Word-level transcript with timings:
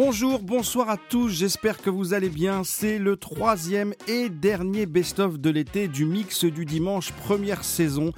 Bonjour, 0.00 0.38
bonsoir 0.38 0.90
à 0.90 0.96
tous, 0.96 1.28
j'espère 1.28 1.82
que 1.82 1.90
vous 1.90 2.14
allez 2.14 2.28
bien. 2.28 2.62
C'est 2.62 3.00
le 3.00 3.16
troisième 3.16 3.94
et 4.06 4.28
dernier 4.28 4.86
best-of 4.86 5.40
de 5.40 5.50
l'été 5.50 5.88
du 5.88 6.04
mix 6.04 6.44
du 6.44 6.64
dimanche 6.64 7.10
première 7.10 7.64
saison. 7.64 8.12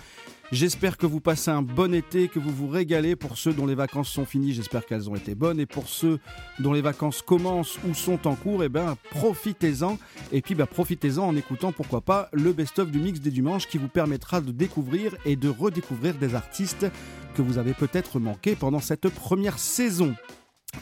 J'espère 0.53 0.99
que 0.99 1.07
vous 1.07 1.21
passez 1.21 1.51
un 1.51 1.63
bon 1.63 1.95
été, 1.95 2.29
que 2.29 2.39
vous 2.39 2.51
vous 2.51 2.69
régalez. 2.69 3.17
Pour 3.17 3.39
ceux 3.39 3.55
dont 3.55 3.65
les 3.65 3.75
vacances 3.75 4.11
sont 4.11 4.27
finies, 4.27 4.53
j'espère 4.53 4.85
qu'elles 4.85 5.09
ont 5.09 5.15
été 5.15 5.35
bonnes. 5.35 5.59
Et 5.59 5.65
pour 5.65 5.89
ceux 5.89 6.19
dont 6.59 6.75
les 6.75 6.83
vacances 6.83 7.23
commencent 7.23 7.79
ou 7.89 7.95
sont 7.95 8.27
en 8.29 8.35
cours, 8.35 8.63
eh 8.63 8.69
ben, 8.69 8.99
profitez-en. 9.09 9.99
Et 10.33 10.43
puis 10.43 10.55
bah, 10.55 10.67
profitez-en 10.67 11.29
en 11.29 11.35
écoutant, 11.35 11.73
pourquoi 11.73 12.03
pas, 12.03 12.29
le 12.33 12.53
best-of 12.53 12.91
du 12.91 12.99
mix 12.99 13.21
des 13.21 13.31
dimanches 13.31 13.67
qui 13.67 13.79
vous 13.79 13.89
permettra 13.89 14.43
de 14.43 14.53
découvrir 14.53 15.17
et 15.25 15.35
de 15.35 15.49
redécouvrir 15.49 16.17
des 16.17 16.35
artistes 16.35 16.85
que 17.35 17.41
vous 17.41 17.57
avez 17.57 17.73
peut-être 17.73 18.21
manqué 18.21 18.55
pendant 18.55 18.81
cette 18.81 19.09
première 19.09 19.59
saison. 19.59 20.15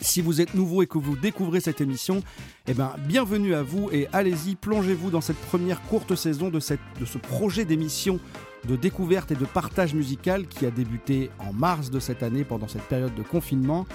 Si 0.01 0.21
vous 0.21 0.41
êtes 0.41 0.55
nouveau 0.55 0.83
et 0.83 0.87
que 0.87 0.99
vous 0.99 1.17
découvrez 1.17 1.61
cette 1.61 1.81
émission, 1.81 2.23
eh 2.67 2.75
ben, 2.75 2.95
bienvenue 3.07 3.55
à 3.55 3.63
vous 3.63 3.89
et 3.91 4.07
allez-y, 4.13 4.55
plongez-vous 4.55 5.11
dans 5.11 5.21
cette 5.21 5.37
première 5.37 5.83
courte 5.83 6.15
saison 6.15 6.51
de, 6.51 6.61
cette, 6.61 6.81
de 7.01 7.05
ce 7.05 7.19
projet 7.19 7.65
d'émission 7.65 8.21
de 8.67 8.77
découverte 8.77 9.31
et 9.33 9.35
de 9.35 9.45
partage 9.45 9.95
musical 9.95 10.47
qui 10.47 10.67
a 10.67 10.71
débuté 10.71 11.31
en 11.39 11.53
mars 11.53 11.91
de 11.91 12.01
cette 12.01 12.23
année 12.23 12.45
pendant 12.45 12.69
cette 12.69 12.83
période 12.83 13.15
de 13.15 13.23
confinement 13.23 13.87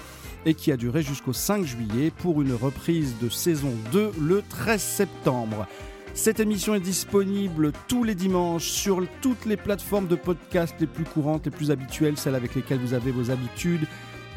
et 0.46 0.54
qui 0.54 0.72
a 0.72 0.76
duré 0.76 1.02
jusqu'au 1.02 1.32
5 1.32 1.64
juillet 1.64 2.10
pour 2.10 2.42
une 2.42 2.52
reprise 2.52 3.14
de 3.20 3.28
saison 3.28 3.72
2 3.92 4.12
le 4.20 4.42
13 4.48 4.80
septembre. 4.82 5.66
Cette 6.12 6.38
émission 6.38 6.74
est 6.76 6.80
disponible 6.80 7.72
tous 7.88 8.04
les 8.04 8.14
dimanches 8.14 8.68
sur 8.68 9.02
toutes 9.20 9.46
les 9.46 9.56
plateformes 9.56 10.06
de 10.06 10.14
podcast 10.14 10.74
les 10.78 10.86
plus 10.86 11.04
courantes, 11.04 11.46
les 11.46 11.50
plus 11.50 11.72
habituelles, 11.72 12.16
celles 12.16 12.36
avec 12.36 12.54
lesquelles 12.54 12.78
vous 12.78 12.94
avez 12.94 13.10
vos 13.10 13.30
habitudes. 13.30 13.86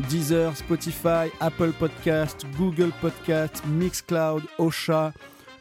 Deezer, 0.09 0.55
Spotify, 0.55 1.31
Apple 1.39 1.71
Podcast, 1.73 2.45
Google 2.57 2.91
Podcast, 3.01 3.63
Mixcloud, 3.65 4.43
Osha, 4.59 5.11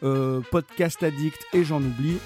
euh, 0.03 0.41
Podcast 0.51 1.01
Addict 1.01 1.39
et 1.53 1.63
j'en 1.63 1.81
oublie 1.81 2.17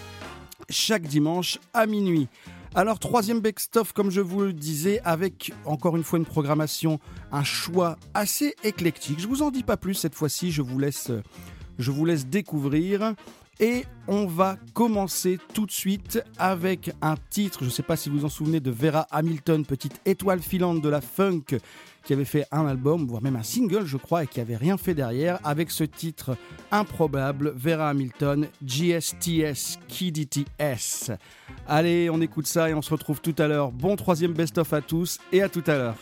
chaque 0.69 1.03
dimanche 1.03 1.57
à 1.73 1.85
minuit. 1.85 2.27
Alors 2.75 2.99
troisième 2.99 3.39
best-of 3.39 3.93
comme 3.93 4.11
je 4.11 4.21
vous 4.21 4.41
le 4.41 4.53
disais 4.53 4.99
avec 5.03 5.53
encore 5.65 5.95
une 5.95 6.03
fois 6.03 6.19
une 6.19 6.25
programmation, 6.25 6.99
un 7.31 7.43
choix 7.43 7.97
assez 8.13 8.55
éclectique. 8.63 9.19
Je 9.19 9.27
vous 9.27 9.41
en 9.41 9.51
dis 9.51 9.63
pas 9.63 9.77
plus 9.77 9.93
cette 9.93 10.15
fois-ci, 10.15 10.51
je 10.51 10.61
vous 10.61 10.79
laisse 10.79 11.11
je 11.79 11.91
vous 11.91 12.05
laisse 12.05 12.27
découvrir 12.27 13.13
et 13.59 13.85
on 14.07 14.25
va 14.25 14.57
commencer 14.73 15.37
tout 15.53 15.65
de 15.65 15.71
suite 15.71 16.21
avec 16.37 16.91
un 17.01 17.15
titre, 17.29 17.59
je 17.61 17.65
ne 17.65 17.69
sais 17.69 17.83
pas 17.83 17.95
si 17.95 18.09
vous 18.09 18.19
vous 18.19 18.25
en 18.25 18.29
souvenez 18.29 18.59
de 18.59 18.71
Vera 18.71 19.07
Hamilton, 19.11 19.65
petite 19.65 20.01
étoile 20.05 20.41
filante 20.41 20.81
de 20.81 20.89
la 20.89 20.99
funk 20.99 21.57
qui 22.03 22.13
avait 22.13 22.25
fait 22.25 22.45
un 22.51 22.65
album, 22.65 23.05
voire 23.07 23.21
même 23.21 23.35
un 23.35 23.43
single, 23.43 23.85
je 23.85 23.97
crois, 23.97 24.23
et 24.23 24.27
qui 24.27 24.39
avait 24.39 24.55
rien 24.55 24.77
fait 24.77 24.93
derrière, 24.93 25.39
avec 25.43 25.71
ce 25.71 25.83
titre 25.83 26.37
improbable, 26.71 27.53
Vera 27.55 27.89
Hamilton, 27.89 28.47
GSTS, 28.65 29.79
KDTS. 29.87 31.11
Allez, 31.67 32.09
on 32.09 32.21
écoute 32.21 32.47
ça 32.47 32.69
et 32.69 32.73
on 32.73 32.81
se 32.81 32.91
retrouve 32.91 33.21
tout 33.21 33.35
à 33.37 33.47
l'heure. 33.47 33.71
Bon 33.71 33.95
troisième 33.95 34.33
best-of 34.33 34.73
à 34.73 34.81
tous 34.81 35.19
et 35.31 35.41
à 35.41 35.49
tout 35.49 35.63
à 35.67 35.75
l'heure. 35.75 35.97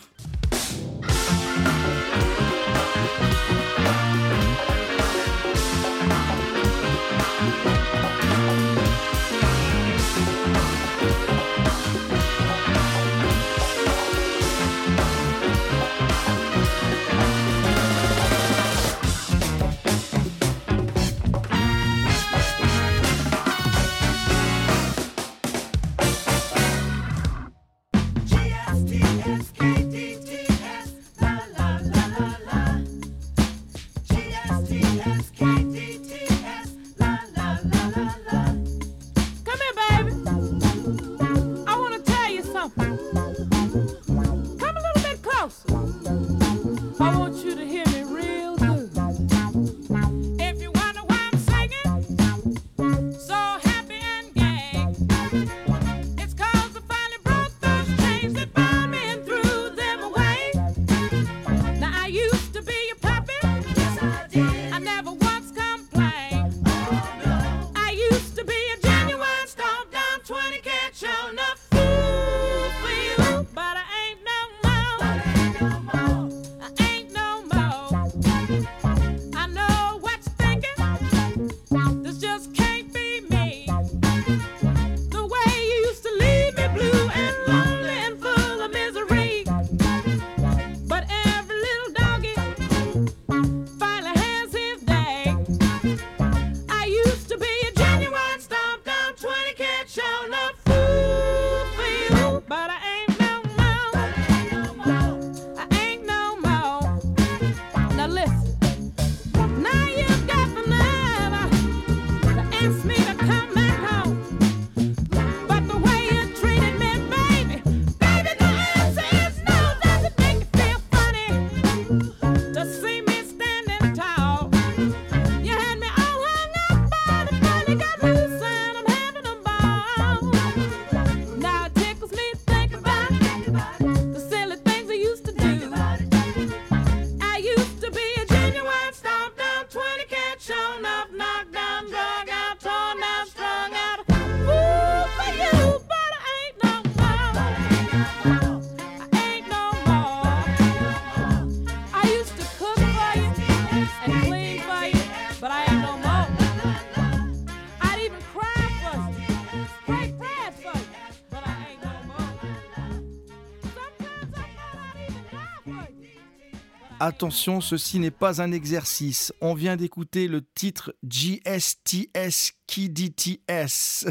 Attention, 167.09 167.59
ceci 167.59 167.97
n'est 167.97 168.11
pas 168.11 168.39
un 168.39 168.51
exercice. 168.51 169.33
On 169.41 169.55
vient 169.55 169.75
d'écouter 169.75 170.27
le 170.27 170.45
titre 170.45 170.95
GSTS 171.03 172.53
KDTS 172.67 174.05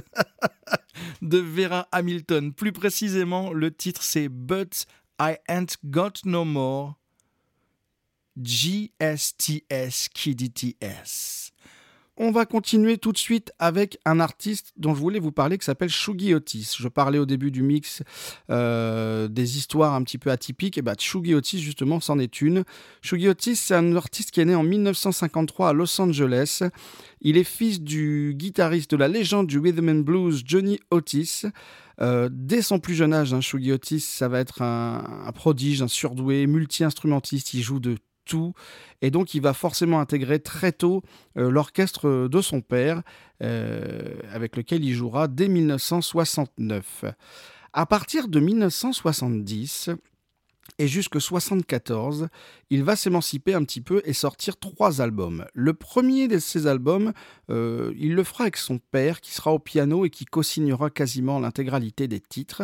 de 1.23 1.39
Vera 1.39 1.87
Hamilton. 1.93 2.53
Plus 2.53 2.73
précisément, 2.73 3.53
le 3.53 3.73
titre 3.73 4.03
c'est 4.03 4.29
But 4.29 4.87
I 5.21 5.37
Ain't 5.49 5.77
Got 5.85 6.25
No 6.25 6.45
More 6.45 6.99
GSTS 8.37 10.09
KDTS. 10.13 11.38
On 12.21 12.33
va 12.33 12.47
continuer 12.47 12.99
tout 12.99 13.13
de 13.13 13.19
suite 13.19 13.53
avec 13.61 14.01
un 14.05 14.19
artiste 14.19 14.73
dont 14.77 14.93
je 14.93 14.99
voulais 14.99 15.21
vous 15.21 15.31
parler 15.31 15.57
qui 15.57 15.65
s'appelle 15.65 15.89
Shugi 15.89 16.35
Otis. 16.35 16.75
Je 16.77 16.89
parlais 16.89 17.21
au 17.21 17.27
début 17.27 17.53
du 17.53 17.63
mix 17.63 18.03
euh, 18.51 19.29
des 19.29 19.57
histoires 19.57 19.95
un 19.95 20.03
petit 20.03 20.19
peu 20.19 20.33
atypiques. 20.33 20.79
Et 20.79 20.83
bah, 20.83 20.95
Shugi 20.99 21.37
Otis, 21.37 21.61
justement, 21.61 22.01
c'en 22.01 22.19
est 22.19 22.41
une. 22.41 22.65
Shugi 23.03 23.29
Otis, 23.29 23.55
c'est 23.55 23.77
un 23.77 23.95
artiste 23.95 24.33
qui 24.33 24.41
est 24.41 24.47
né 24.47 24.57
en 24.57 24.65
1953 24.65 25.69
à 25.69 25.73
Los 25.73 26.01
Angeles. 26.01 26.65
Il 27.21 27.37
est 27.37 27.45
fils 27.45 27.81
du 27.81 28.35
guitariste 28.35 28.91
de 28.91 28.97
la 28.97 29.07
légende 29.07 29.47
du 29.47 29.61
rhythm 29.61 29.89
and 29.89 30.01
blues 30.01 30.43
Johnny 30.45 30.81
Otis. 30.91 31.45
Euh, 32.01 32.29
dès 32.33 32.63
son 32.63 32.81
plus 32.81 32.95
jeune 32.95 33.15
âge, 33.15 33.33
hein, 33.33 33.41
Shugi 33.41 33.71
Otis, 33.71 34.01
ça 34.01 34.27
va 34.27 34.41
être 34.41 34.61
un 34.63 35.31
prodige, 35.37 35.83
un 35.83 35.89
surdoué, 35.89 36.49
multi-instrumentiste. 36.49 37.55
Il 37.55 37.63
joue 37.63 37.79
de 37.79 37.95
Et 39.03 39.11
donc, 39.11 39.35
il 39.35 39.41
va 39.41 39.55
forcément 39.55 40.01
intégrer 40.01 40.41
très 40.41 40.73
tôt 40.73 41.03
euh, 41.37 41.51
l'orchestre 41.51 42.29
de 42.29 42.41
son 42.41 42.61
père, 42.61 43.03
euh, 43.43 44.15
avec 44.33 44.57
lequel 44.57 44.85
il 44.85 44.95
jouera 44.95 45.29
dès 45.29 45.49
1969. 45.49 47.05
À 47.73 47.87
partir 47.87 48.29
de 48.29 48.41
1970, 48.41 49.91
et 50.79 50.87
jusque 50.87 51.17
1974, 51.17 52.29
il 52.71 52.85
va 52.85 52.95
s'émanciper 52.95 53.55
un 53.55 53.65
petit 53.65 53.81
peu 53.81 54.03
et 54.05 54.13
sortir 54.13 54.57
trois 54.57 55.01
albums. 55.01 55.45
Le 55.55 55.73
premier 55.75 56.29
de 56.29 56.39
ces 56.39 56.67
albums, 56.67 57.13
euh, 57.51 57.93
il 57.97 58.15
le 58.15 58.23
fera 58.23 58.45
avec 58.45 58.57
son 58.57 58.79
père 58.79 59.21
qui 59.21 59.33
sera 59.33 59.53
au 59.53 59.59
piano 59.59 60.05
et 60.05 60.11
qui 60.11 60.25
co-signera 60.25 60.91
quasiment 60.91 61.41
l'intégralité 61.41 62.07
des 62.07 62.21
titres. 62.21 62.63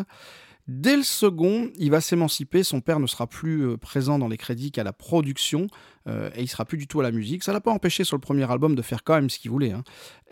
Dès 0.67 0.97
le 0.97 1.03
second, 1.03 1.71
il 1.77 1.91
va 1.91 2.01
s'émanciper, 2.01 2.63
son 2.63 2.81
père 2.81 2.99
ne 2.99 3.07
sera 3.07 3.27
plus 3.27 3.67
euh, 3.67 3.77
présent 3.77 4.19
dans 4.19 4.29
les 4.29 4.39
crédits 4.39 4.73
qu'à 4.73 4.83
la 4.83 4.95
production, 4.95 5.67
euh, 6.09 6.31
et 6.35 6.43
il 6.43 6.49
sera 6.49 6.65
plus 6.65 6.79
du 6.79 6.87
tout 6.87 7.01
à 7.01 7.03
la 7.03 7.11
musique. 7.11 7.43
Ça 7.45 7.53
l'a 7.53 7.61
pas 7.61 7.71
empêché 7.71 8.03
sur 8.03 8.17
le 8.17 8.21
premier 8.21 8.51
album 8.51 8.75
de 8.75 8.81
faire 8.81 9.05
quand 9.05 9.15
même 9.15 9.29
ce 9.29 9.39
qu'il 9.39 9.51
voulait, 9.51 9.73
hein. 9.73 9.85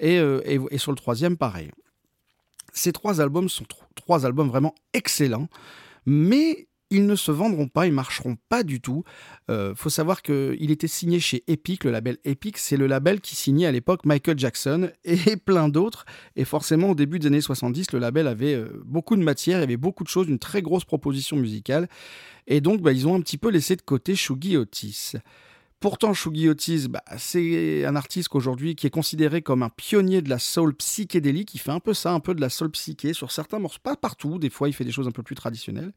euh, 0.03 0.41
et, 0.47 0.59
et, 0.71 0.79
sur 0.79 0.91
le 0.91 0.97
troisième, 0.97 1.37
pareil. 1.37 1.71
Ces 2.73 2.93
trois 2.93 3.21
albums 3.21 3.51
sont 3.51 3.65
trois 3.95 4.25
albums 4.25 4.49
vraiment 4.49 4.75
excellents, 4.95 5.49
mais 6.07 6.67
ils 6.93 7.07
ne 7.07 7.17
se 7.17 7.33
vendront 7.33 7.69
pas, 7.69 7.87
ils 7.87 7.93
marcheront 7.93 8.37
pas 8.51 8.63
du 8.63 8.83
tout. 8.83 9.03
Euh, 9.51 9.75
faut 9.75 9.89
savoir 9.89 10.21
qu'il 10.21 10.71
était 10.71 10.87
signé 10.87 11.21
chez 11.21 11.43
Epic, 11.47 11.85
le 11.85 11.91
label 11.91 12.19
Epic, 12.25 12.59
c'est 12.59 12.77
le 12.77 12.87
label 12.87 13.23
qui 13.23 13.35
signait 13.35 13.65
à 13.65 13.73
l'époque 13.73 14.05
Michael 14.05 14.39
Jackson 14.39 14.91
et 15.05 15.37
plein 15.37 15.71
d'autres. 15.71 16.05
Et 16.37 16.45
forcément, 16.45 16.91
au 16.91 16.95
début 16.95 17.19
des 17.19 17.29
années 17.29 17.41
70, 17.41 17.93
le 17.93 17.99
label 17.99 18.27
avait 18.27 18.55
euh, 18.55 18.69
beaucoup 18.85 19.17
de 19.17 19.23
matière, 19.23 19.59
il 19.59 19.61
y 19.63 19.65
avait 19.65 19.79
beaucoup 19.79 20.05
de 20.05 20.09
choses, 20.09 20.29
une 20.29 20.39
très 20.39 20.61
grosse 20.61 20.85
proposition 20.85 21.39
musicale. 21.39 21.89
Et 22.47 22.61
donc, 22.61 22.83
bah, 22.83 22.93
ils 22.93 23.09
ont 23.09 23.15
un 23.15 23.21
petit 23.23 23.39
peu 23.39 23.49
laissé 23.49 23.75
de 23.75 23.83
côté 23.83 24.15
Shugi 24.15 24.59
Otis. 24.59 25.15
Pourtant, 25.83 26.15
Shugi 26.15 26.49
Otis, 26.49 26.87
bah, 26.87 27.03
c'est 27.19 27.85
un 27.85 27.97
artiste 27.97 28.29
aujourd'hui 28.35 28.77
qui 28.77 28.87
est 28.87 28.91
considéré 28.91 29.43
comme 29.43 29.65
un 29.65 29.69
pionnier 29.69 30.23
de 30.23 30.31
la 30.31 30.39
soul 30.39 30.77
psychédélique. 30.77 31.57
Il 31.57 31.59
fait 31.59 31.73
un 31.73 31.81
peu 31.81 31.93
ça, 31.93 32.13
un 32.13 32.21
peu 32.21 32.37
de 32.37 32.41
la 32.41 32.51
soul 32.51 32.71
psyché 32.71 33.15
sur 33.15 33.33
certains 33.33 33.59
morceaux, 33.59 33.81
pas 33.83 33.97
partout. 33.97 34.39
Des 34.39 34.49
fois, 34.49 34.69
il 34.69 34.75
fait 34.75 34.85
des 34.85 34.93
choses 34.93 35.09
un 35.09 35.11
peu 35.11 35.25
plus 35.25 35.35
traditionnelles. 35.35 35.93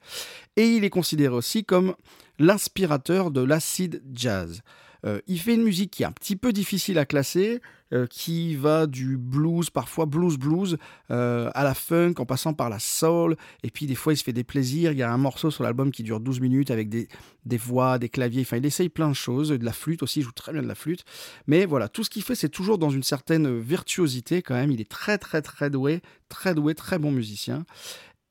Et 0.55 0.69
il 0.69 0.83
est 0.85 0.89
considéré 0.89 1.35
aussi 1.35 1.65
comme 1.65 1.93
l'inspirateur 2.39 3.29
de 3.29 3.41
l'acid 3.41 4.01
jazz. 4.11 4.63
Euh, 5.05 5.19
il 5.27 5.39
fait 5.39 5.55
une 5.55 5.63
musique 5.63 5.91
qui 5.91 6.03
est 6.03 6.05
un 6.05 6.11
petit 6.11 6.35
peu 6.35 6.51
difficile 6.51 6.97
à 6.97 7.05
classer, 7.05 7.61
euh, 7.93 8.07
qui 8.07 8.55
va 8.55 8.87
du 8.87 9.17
blues, 9.17 9.69
parfois 9.69 10.05
blues 10.05 10.37
blues, 10.37 10.77
euh, 11.11 11.51
à 11.53 11.63
la 11.63 11.73
funk, 11.73 12.15
en 12.17 12.25
passant 12.25 12.53
par 12.53 12.69
la 12.69 12.79
soul. 12.79 13.35
Et 13.63 13.69
puis 13.69 13.85
des 13.85 13.95
fois, 13.95 14.13
il 14.13 14.17
se 14.17 14.23
fait 14.23 14.33
des 14.33 14.43
plaisirs. 14.43 14.91
Il 14.91 14.97
y 14.97 15.03
a 15.03 15.11
un 15.11 15.17
morceau 15.17 15.51
sur 15.51 15.63
l'album 15.63 15.91
qui 15.91 16.03
dure 16.03 16.19
12 16.19 16.39
minutes 16.39 16.71
avec 16.71 16.89
des, 16.89 17.07
des 17.45 17.57
voix, 17.57 17.99
des 17.99 18.09
claviers. 18.09 18.41
Enfin, 18.41 18.57
il 18.57 18.65
essaye 18.65 18.89
plein 18.89 19.09
de 19.09 19.13
choses. 19.13 19.49
De 19.49 19.65
la 19.65 19.73
flûte 19.73 20.01
aussi, 20.01 20.21
il 20.21 20.23
joue 20.23 20.31
très 20.31 20.51
bien 20.51 20.63
de 20.63 20.67
la 20.67 20.75
flûte. 20.75 21.03
Mais 21.47 21.65
voilà, 21.65 21.87
tout 21.87 22.03
ce 22.03 22.09
qu'il 22.09 22.23
fait, 22.23 22.35
c'est 22.35 22.49
toujours 22.49 22.77
dans 22.77 22.89
une 22.89 23.03
certaine 23.03 23.59
virtuosité 23.59 24.41
quand 24.41 24.55
même. 24.55 24.71
Il 24.71 24.81
est 24.81 24.89
très 24.89 25.17
très 25.17 25.41
très 25.41 25.69
doué, 25.69 26.01
très 26.29 26.55
doué, 26.55 26.73
très 26.73 26.97
bon 26.97 27.11
musicien. 27.11 27.65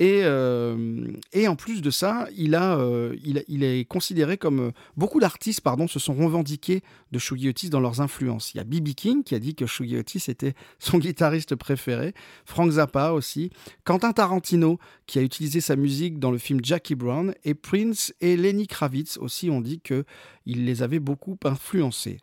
Et, 0.01 0.23
euh, 0.25 1.07
et, 1.33 1.47
en 1.47 1.55
plus 1.55 1.81
de 1.81 1.91
ça, 1.91 2.27
il, 2.37 2.57
a, 2.57 2.79
euh, 2.79 3.15
il, 3.23 3.63
est 3.63 3.85
considéré 3.85 4.37
comme... 4.37 4.61
Euh, 4.61 4.71
beaucoup 4.97 5.21
d'artistes 5.21 5.61
pardon, 5.61 5.87
se 5.87 6.01
sont 6.01 6.15
revendiqués 6.15 6.83
de 7.13 7.19
Shuggy 7.21 7.49
Otis 7.49 7.71
dans 7.71 7.79
leurs 7.79 8.01
influences. 8.01 8.55
Il 8.55 8.57
y 8.57 8.61
a 8.61 8.65
B.B. 8.65 8.95
King 8.97 9.23
qui 9.23 9.37
a 9.37 9.39
dit 9.39 9.55
que 9.55 9.67
Shuggy 9.67 9.97
Otis 9.97 10.25
était 10.27 10.55
son 10.81 10.99
guitariste 10.99 11.55
préféré, 11.55 12.13
Frank 12.45 12.73
Zappa 12.73 13.13
aussi, 13.13 13.51
Quentin 13.85 14.13
Tarantino 14.13 14.79
qui 15.07 15.21
a 15.21 15.23
utilisé 15.23 15.61
sa 15.61 15.77
musique 15.77 16.19
dans 16.19 16.33
le 16.33 16.39
film 16.39 16.59
Jackie 16.63 16.97
Brown, 16.97 17.33
et 17.45 17.55
Prince 17.55 18.13
et 18.21 18.37
Lenny 18.37 18.67
Kravitz 18.67 19.17
aussi 19.19 19.49
ont 19.49 19.61
dit 19.61 19.81
qu'il 19.81 20.65
les 20.65 20.83
avait 20.83 20.99
beaucoup 20.99 21.39
influencés. 21.45 22.19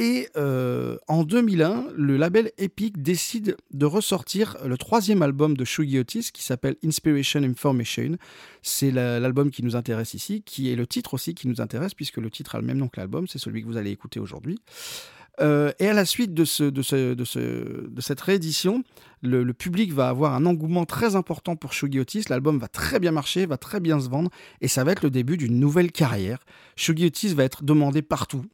Et 0.00 0.28
euh, 0.38 0.96
en 1.08 1.24
2001, 1.24 1.88
le 1.94 2.16
label 2.16 2.52
Epic 2.56 3.02
décide 3.02 3.58
de 3.70 3.84
ressortir 3.84 4.56
le 4.64 4.78
troisième 4.78 5.20
album 5.20 5.54
de 5.54 5.62
Shugi 5.66 5.98
Otis 5.98 6.30
qui 6.32 6.42
s'appelle 6.42 6.76
Inspiration 6.82 7.42
Information. 7.42 8.16
C'est 8.62 8.92
l'album 8.92 9.50
qui 9.50 9.62
nous 9.62 9.76
intéresse 9.76 10.14
ici, 10.14 10.40
qui 10.40 10.72
est 10.72 10.74
le 10.74 10.86
titre 10.86 11.12
aussi 11.12 11.34
qui 11.34 11.48
nous 11.48 11.60
intéresse, 11.60 11.92
puisque 11.92 12.16
le 12.16 12.30
titre 12.30 12.54
a 12.54 12.60
le 12.60 12.66
même 12.66 12.78
nom 12.78 12.88
que 12.88 12.98
l'album, 12.98 13.26
c'est 13.28 13.38
celui 13.38 13.60
que 13.60 13.66
vous 13.66 13.76
allez 13.76 13.90
écouter 13.90 14.20
aujourd'hui. 14.20 14.58
Euh, 15.42 15.70
et 15.78 15.88
à 15.88 15.92
la 15.92 16.06
suite 16.06 16.32
de, 16.32 16.46
ce, 16.46 16.64
de, 16.64 16.80
ce, 16.80 17.12
de, 17.12 17.24
ce, 17.26 17.86
de 17.86 18.00
cette 18.00 18.22
réédition, 18.22 18.82
le, 19.20 19.44
le, 19.44 19.52
public 19.52 19.92
va 19.92 20.08
avoir 20.08 20.34
un 20.34 20.46
engouement 20.46 20.86
très 20.86 21.14
important 21.14 21.56
pour 21.56 21.74
Shugi 21.74 22.00
Otis. 22.00 22.24
L'album 22.30 22.58
va 22.58 22.68
très 22.68 23.00
bien 23.00 23.12
marcher, 23.12 23.44
va 23.44 23.58
très 23.58 23.80
bien 23.80 24.00
se 24.00 24.08
vendre, 24.08 24.30
et 24.62 24.68
ça 24.68 24.82
va 24.82 24.92
être 24.92 25.02
le 25.02 25.10
début 25.10 25.36
d'une 25.36 25.60
nouvelle 25.60 25.92
carrière. 25.92 26.38
Shugi 26.76 27.04
Otis 27.04 27.34
va 27.34 27.44
être 27.44 27.64
demandé 27.64 28.00
partout. 28.00 28.46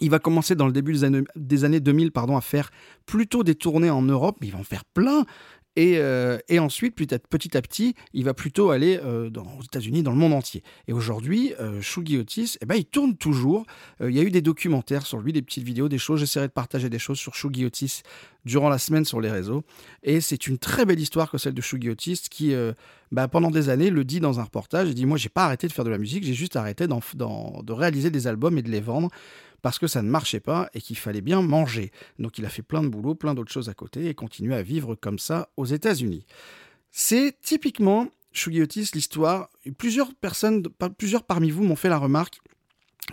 Il 0.00 0.10
va 0.10 0.18
commencer 0.18 0.54
dans 0.54 0.66
le 0.66 0.72
début 0.72 0.92
des 0.92 1.04
années, 1.04 1.22
des 1.36 1.64
années 1.64 1.80
2000 1.80 2.12
pardon, 2.12 2.36
à 2.36 2.40
faire 2.40 2.70
plutôt 3.06 3.42
des 3.42 3.54
tournées 3.54 3.90
en 3.90 4.02
Europe, 4.02 4.36
mais 4.40 4.48
il 4.48 4.52
va 4.52 4.58
en 4.58 4.64
faire 4.64 4.84
plein. 4.84 5.24
Et, 5.76 5.98
euh, 5.98 6.38
et, 6.48 6.58
ensuite, 6.58 6.94
petit 6.96 7.56
à 7.56 7.62
petit, 7.62 7.94
il 8.14 8.24
va 8.24 8.32
plutôt 8.32 8.70
aller 8.70 8.98
euh, 9.04 9.30
aux 9.58 9.62
États-Unis, 9.62 10.02
dans 10.02 10.10
le 10.10 10.16
monde 10.16 10.32
entier. 10.32 10.62
Et 10.88 10.94
aujourd'hui, 10.94 11.52
euh, 11.60 11.82
Shugi 11.82 12.16
Otis, 12.16 12.56
eh 12.62 12.66
ben, 12.66 12.76
il 12.76 12.86
tourne 12.86 13.14
toujours. 13.14 13.66
Euh, 14.00 14.10
il 14.10 14.16
y 14.16 14.20
a 14.20 14.22
eu 14.22 14.30
des 14.30 14.40
documentaires 14.40 15.06
sur 15.06 15.20
lui, 15.20 15.34
des 15.34 15.42
petites 15.42 15.64
vidéos, 15.64 15.90
des 15.90 15.98
choses. 15.98 16.20
J'essaierai 16.20 16.48
de 16.48 16.52
partager 16.52 16.88
des 16.88 16.98
choses 16.98 17.18
sur 17.18 17.34
Shugi 17.34 17.66
Otis 17.66 18.00
durant 18.46 18.70
la 18.70 18.78
semaine 18.78 19.04
sur 19.04 19.20
les 19.20 19.30
réseaux. 19.30 19.64
Et 20.02 20.22
c'est 20.22 20.46
une 20.46 20.56
très 20.56 20.86
belle 20.86 20.98
histoire 20.98 21.30
que 21.30 21.36
celle 21.36 21.54
de 21.54 21.60
Shugi 21.60 21.90
Otis 21.90 22.22
qui, 22.30 22.54
bah, 23.12 23.28
pendant 23.28 23.50
des 23.50 23.68
années, 23.68 23.90
le 23.90 24.04
dit 24.04 24.20
dans 24.20 24.40
un 24.40 24.44
reportage. 24.44 24.88
Il 24.88 24.94
dit 24.94 25.04
Moi, 25.04 25.18
j'ai 25.18 25.28
pas 25.28 25.44
arrêté 25.44 25.66
de 25.66 25.72
faire 25.72 25.84
de 25.84 25.90
la 25.90 25.98
musique, 25.98 26.24
j'ai 26.24 26.32
juste 26.32 26.56
arrêté 26.56 26.86
de 26.86 27.72
réaliser 27.72 28.10
des 28.10 28.26
albums 28.28 28.56
et 28.56 28.62
de 28.62 28.70
les 28.70 28.80
vendre 28.80 29.10
parce 29.62 29.78
que 29.78 29.86
ça 29.86 30.02
ne 30.02 30.08
marchait 30.08 30.40
pas 30.40 30.68
et 30.74 30.80
qu'il 30.80 30.96
fallait 30.96 31.20
bien 31.20 31.42
manger. 31.42 31.92
Donc 32.18 32.38
il 32.38 32.44
a 32.46 32.48
fait 32.48 32.62
plein 32.62 32.82
de 32.82 32.88
boulot, 32.88 33.14
plein 33.14 33.34
d'autres 33.34 33.52
choses 33.52 33.68
à 33.68 33.74
côté 33.74 34.06
et 34.06 34.14
continue 34.14 34.54
à 34.54 34.62
vivre 34.62 34.94
comme 34.94 35.18
ça 35.18 35.50
aux 35.56 35.66
États-Unis. 35.66 36.26
C'est 36.90 37.36
typiquement 37.42 38.08
Shugi 38.32 38.62
Otis 38.62 38.90
l'histoire. 38.94 39.50
Plusieurs 39.78 40.14
personnes, 40.14 40.62
plusieurs 40.98 41.24
parmi 41.24 41.50
vous 41.50 41.64
m'ont 41.64 41.76
fait 41.76 41.88
la 41.88 41.98
remarque 41.98 42.40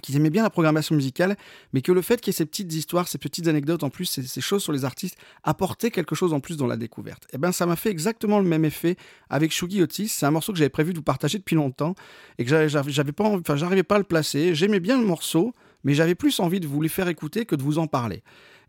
qu'ils 0.02 0.16
aimaient 0.16 0.30
bien 0.30 0.44
la 0.44 0.50
programmation 0.50 0.96
musicale, 0.96 1.38
mais 1.72 1.82
que 1.82 1.92
le 1.92 2.02
fait 2.02 2.20
qu'il 2.20 2.32
y 2.32 2.34
ait 2.34 2.38
ces 2.38 2.46
petites 2.46 2.74
histoires, 2.74 3.08
ces 3.08 3.18
petites 3.18 3.48
anecdotes 3.48 3.84
en 3.84 3.90
plus, 3.90 4.06
ces, 4.06 4.42
choses 4.42 4.64
sur 4.64 4.72
les 4.72 4.86
artistes, 4.86 5.18
apportait 5.44 5.92
quelque 5.92 6.16
chose 6.16 6.34
en 6.34 6.40
plus 6.40 6.58
dans 6.58 6.66
la 6.66 6.78
découverte. 6.78 7.26
Et 7.26 7.36
eh 7.36 7.38
bien 7.38 7.52
ça 7.52 7.66
m'a 7.66 7.76
fait 7.76 7.92
exactement 7.92 8.40
le 8.40 8.46
même 8.46 8.66
effet 8.66 8.96
avec 9.30 9.52
Shugi 9.52 9.82
Otis. 9.82 10.08
C'est 10.08 10.26
un 10.26 10.32
morceau 10.32 10.52
que 10.52 10.58
j'avais 10.58 10.70
prévu 10.70 10.94
de 10.94 10.98
vous 10.98 11.04
partager 11.04 11.38
depuis 11.38 11.56
longtemps 11.56 11.96
et 12.38 12.46
que 12.46 12.68
j'avais 12.68 13.12
pas, 13.12 13.26
enfin 13.26 13.56
j'arrivais 13.56 13.84
pas 13.84 13.96
à 13.96 14.00
le 14.00 14.04
placer. 14.04 14.56
J'aimais 14.56 14.80
bien 14.80 15.00
le 15.00 15.06
morceau, 15.06 15.54
mais 15.84 15.94
j'avais 15.94 16.16
plus 16.16 16.40
envie 16.40 16.60
de 16.60 16.68
vous 16.68 16.82
les 16.82 16.90
faire 16.90 17.08
écouter 17.08 17.46
que 17.46 17.56
de 17.56 17.64
vous 17.64 17.78
en 17.78 17.88
parler. 17.88 18.24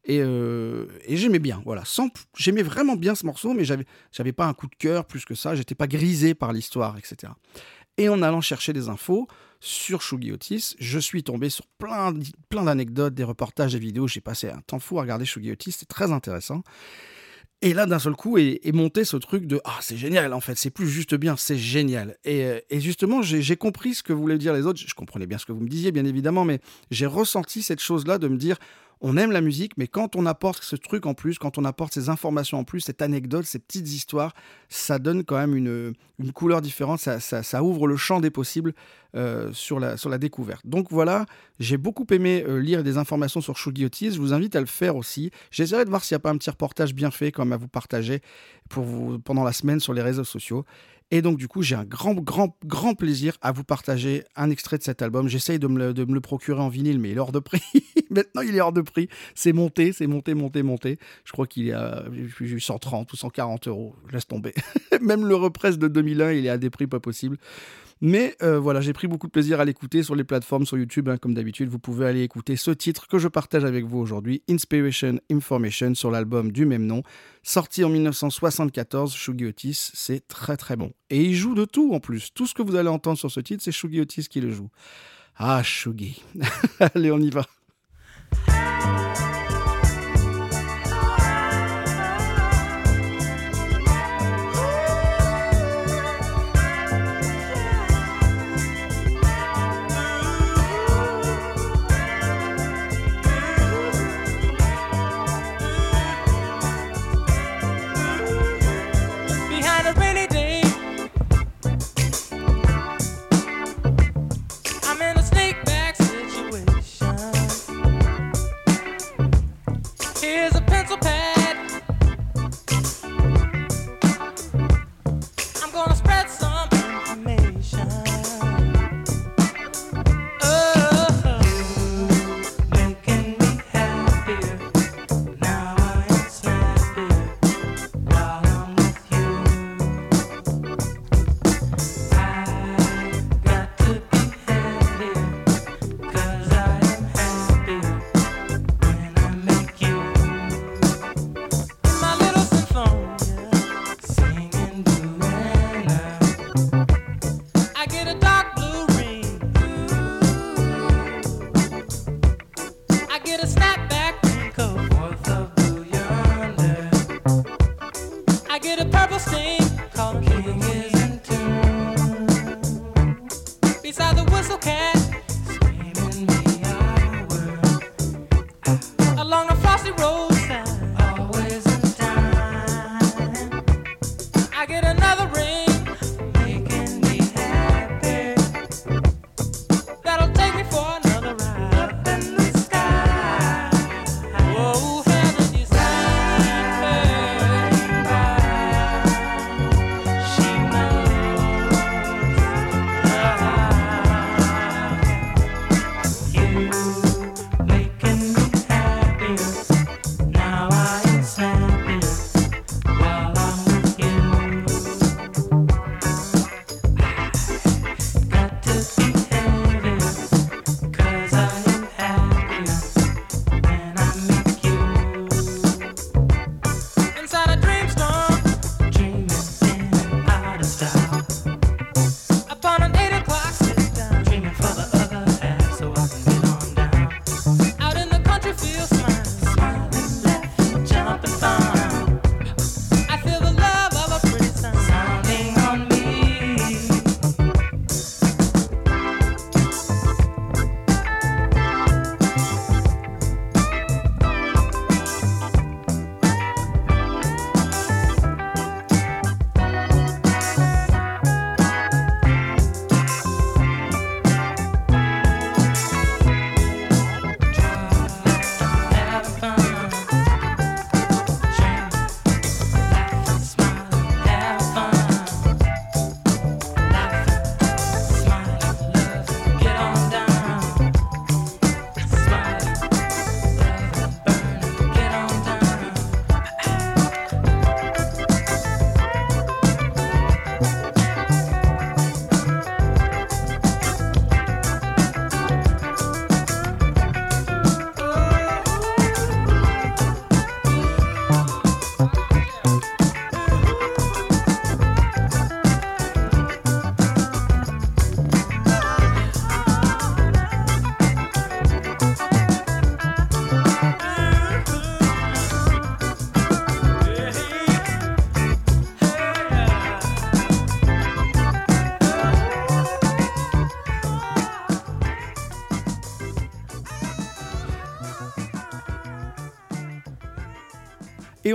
Et, 0.06 0.20
euh, 0.20 0.86
j'aimais 1.08 1.38
bien, 1.38 1.62
voilà. 1.64 1.82
J'aimais 2.36 2.62
vraiment 2.62 2.96
bien 2.96 3.14
ce 3.14 3.24
morceau, 3.24 3.54
mais 3.54 3.64
j'avais, 3.64 4.32
pas 4.32 4.46
un 4.46 4.54
coup 4.54 4.66
de 4.66 4.74
cœur 4.74 5.06
plus 5.06 5.24
que 5.24 5.34
ça. 5.34 5.54
J'étais 5.54 5.74
pas 5.74 5.86
grisé 5.86 6.34
par 6.34 6.52
l'histoire, 6.52 6.96
etc. 6.98 7.32
Et 7.96 8.08
en 8.08 8.22
allant 8.22 8.40
chercher 8.40 8.72
des 8.72 8.88
infos 8.88 9.28
sur 9.60 10.02
Shugi 10.02 10.32
je 10.78 10.98
suis 10.98 11.22
tombé 11.22 11.48
sur 11.48 11.66
plein, 11.78 12.12
plein 12.50 12.64
d'anecdotes, 12.64 13.14
des 13.14 13.24
reportages, 13.24 13.72
des 13.72 13.78
vidéos. 13.78 14.06
J'ai 14.06 14.20
passé 14.20 14.50
un 14.50 14.60
temps 14.60 14.78
fou 14.78 14.98
à 14.98 15.02
regarder 15.02 15.24
Shugi 15.24 15.52
Otis, 15.52 15.72
c'était 15.72 15.86
très 15.86 16.12
intéressant. 16.12 16.62
Et 17.64 17.72
là, 17.72 17.86
d'un 17.86 17.98
seul 17.98 18.14
coup, 18.14 18.36
est, 18.36 18.60
monté 18.74 19.06
ce 19.06 19.16
truc 19.16 19.46
de 19.46 19.58
Ah, 19.64 19.78
c'est 19.80 19.96
génial, 19.96 20.34
en 20.34 20.40
fait, 20.40 20.58
c'est 20.58 20.68
plus 20.68 20.86
juste 20.86 21.14
bien, 21.14 21.34
c'est 21.38 21.56
génial. 21.56 22.18
Et, 22.22 22.44
euh, 22.44 22.60
et 22.68 22.78
justement, 22.78 23.22
j'ai 23.22 23.56
compris 23.56 23.94
ce 23.94 24.02
que 24.02 24.12
voulaient 24.12 24.36
dire 24.36 24.52
les 24.52 24.66
autres. 24.66 24.78
Je 24.86 24.94
comprenais 24.94 25.26
bien 25.26 25.38
ce 25.38 25.46
que 25.46 25.52
vous 25.52 25.62
me 25.62 25.68
disiez, 25.68 25.90
bien 25.90 26.04
évidemment, 26.04 26.44
mais 26.44 26.60
j'ai 26.90 27.06
ressenti 27.06 27.62
cette 27.62 27.80
chose-là 27.80 28.18
de 28.18 28.28
me 28.28 28.36
dire 28.36 28.58
on 29.06 29.18
aime 29.18 29.32
la 29.32 29.42
musique, 29.42 29.72
mais 29.76 29.86
quand 29.86 30.16
on 30.16 30.24
apporte 30.24 30.64
ce 30.64 30.76
truc 30.76 31.04
en 31.04 31.12
plus, 31.12 31.38
quand 31.38 31.58
on 31.58 31.66
apporte 31.66 31.92
ces 31.92 32.08
informations 32.08 32.60
en 32.60 32.64
plus, 32.64 32.80
cette 32.80 33.02
anecdote, 33.02 33.44
ces 33.44 33.58
petites 33.58 33.92
histoires, 33.92 34.32
ça 34.70 34.98
donne 34.98 35.24
quand 35.24 35.36
même 35.36 35.54
une, 35.54 35.94
couleur 36.32 36.62
différente, 36.62 37.00
ça, 37.00 37.62
ouvre 37.62 37.86
le 37.86 37.98
champ 37.98 38.20
des 38.20 38.30
possibles 38.30 38.72
euh, 39.14 39.52
sur, 39.52 39.78
la, 39.78 40.18
découverte. 40.18 40.66
Donc 40.66 40.86
voilà, 40.90 41.26
j'ai 41.60 41.76
beaucoup 41.76 42.06
aimé 42.12 42.44
euh, 42.48 42.56
lire 42.58 42.82
des 42.82 42.96
informations 42.96 43.42
sur 43.42 43.58
Shugi 43.58 43.84
Otis, 43.84 44.12
je 44.12 44.20
vous 44.20 44.32
invite 44.32 44.56
à 44.56 44.60
le 44.60 44.66
faire 44.66 44.96
aussi. 44.96 45.30
J'essaierai 45.50 45.84
de 45.84 45.90
voir 45.90 46.02
s'il 46.02 46.14
n'y 46.14 46.20
a 46.20 46.20
pas 46.20 46.30
un 46.30 46.38
petit 46.38 46.48
reportage 46.48 46.94
bien 46.94 47.10
fait 47.10 47.30
comme 47.30 47.52
à 47.52 47.58
vous 47.58 47.68
partager 47.68 48.22
pendant 48.70 49.44
la 49.44 49.52
semaine 49.52 49.80
sur 49.80 49.92
les 49.92 50.00
réseaux 50.00 50.24
sociaux. 50.24 50.64
Et 51.10 51.22
donc, 51.22 51.38
du 51.38 51.48
coup, 51.48 51.62
j'ai 51.62 51.74
un 51.74 51.84
grand, 51.84 52.14
grand, 52.14 52.56
grand 52.64 52.94
plaisir 52.94 53.36
à 53.40 53.52
vous 53.52 53.62
partager 53.62 54.24
un 54.36 54.50
extrait 54.50 54.78
de 54.78 54.82
cet 54.82 55.02
album. 55.02 55.28
J'essaye 55.28 55.58
de, 55.58 55.68
me 55.68 55.92
le, 55.92 56.20
procurer 56.20 56.60
en 56.60 56.68
vinyle, 56.68 56.98
mais 56.98 57.10
il 57.10 57.16
est 57.16 57.20
hors 57.20 57.32
de 57.32 57.38
prix. 57.38 57.62
Maintenant, 58.10 58.42
il 58.42 58.56
est 58.56 58.60
hors 58.60 58.72
de 58.72 58.80
prix. 58.80 59.08
C'est 59.34 59.52
monté, 59.52 59.92
c'est 59.92 60.06
monté, 60.06 60.34
monté, 60.34 60.62
monté. 60.62 60.98
Je 61.24 61.32
crois 61.32 61.46
qu'il 61.46 61.68
est 61.68 61.72
à 61.72 62.04
130 62.58 63.12
ou 63.12 63.16
140 63.16 63.68
euros. 63.68 63.94
Laisse 64.12 64.26
tomber. 64.26 64.54
Même 65.00 65.26
le 65.26 65.36
represse 65.36 65.78
de 65.78 65.88
2001, 65.88 66.32
il 66.32 66.46
est 66.46 66.50
à 66.50 66.58
des 66.58 66.70
prix 66.70 66.86
pas 66.86 67.00
possibles. 67.00 67.38
Mais 68.00 68.36
euh, 68.42 68.58
voilà, 68.58 68.80
j'ai 68.80 68.92
pris 68.92 69.06
beaucoup 69.06 69.26
de 69.26 69.32
plaisir 69.32 69.60
à 69.60 69.64
l'écouter 69.64 70.02
sur 70.02 70.14
les 70.14 70.24
plateformes, 70.24 70.66
sur 70.66 70.76
YouTube, 70.76 71.08
hein, 71.08 71.16
comme 71.16 71.34
d'habitude. 71.34 71.68
Vous 71.68 71.78
pouvez 71.78 72.06
aller 72.06 72.22
écouter 72.22 72.56
ce 72.56 72.70
titre 72.70 73.06
que 73.06 73.18
je 73.18 73.28
partage 73.28 73.64
avec 73.64 73.84
vous 73.84 73.98
aujourd'hui, 73.98 74.42
Inspiration 74.48 75.18
Information, 75.30 75.94
sur 75.94 76.10
l'album 76.10 76.52
du 76.52 76.66
même 76.66 76.86
nom, 76.86 77.02
sorti 77.42 77.84
en 77.84 77.88
1974. 77.88 79.14
Shugi 79.14 79.46
Otis, 79.46 79.90
c'est 79.94 80.26
très 80.26 80.56
très 80.56 80.76
bon. 80.76 80.92
Et 81.10 81.22
il 81.22 81.34
joue 81.34 81.54
de 81.54 81.64
tout 81.64 81.94
en 81.94 82.00
plus. 82.00 82.32
Tout 82.34 82.46
ce 82.46 82.54
que 82.54 82.62
vous 82.62 82.76
allez 82.76 82.88
entendre 82.88 83.18
sur 83.18 83.30
ce 83.30 83.40
titre, 83.40 83.62
c'est 83.62 83.72
Shugi 83.72 84.00
Otis 84.00 84.26
qui 84.28 84.40
le 84.40 84.50
joue. 84.50 84.70
Ah, 85.36 85.62
Shugi. 85.62 86.22
Allez, 86.94 87.10
on 87.10 87.18
y 87.18 87.30
va. 87.30 87.46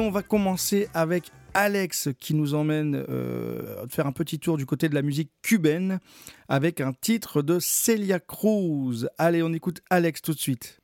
On 0.09 0.11
va 0.11 0.23
commencer 0.23 0.89
avec 0.95 1.31
Alex 1.53 2.09
qui 2.19 2.33
nous 2.33 2.55
emmène 2.55 3.05
euh, 3.09 3.85
faire 3.89 4.07
un 4.07 4.11
petit 4.11 4.39
tour 4.39 4.57
du 4.57 4.65
côté 4.65 4.89
de 4.89 4.95
la 4.95 5.03
musique 5.03 5.29
cubaine 5.43 5.99
avec 6.47 6.81
un 6.81 6.93
titre 6.93 7.43
de 7.43 7.59
Celia 7.59 8.19
Cruz. 8.19 9.07
Allez, 9.19 9.43
on 9.43 9.53
écoute 9.53 9.81
Alex 9.91 10.23
tout 10.23 10.33
de 10.33 10.39
suite. 10.39 10.79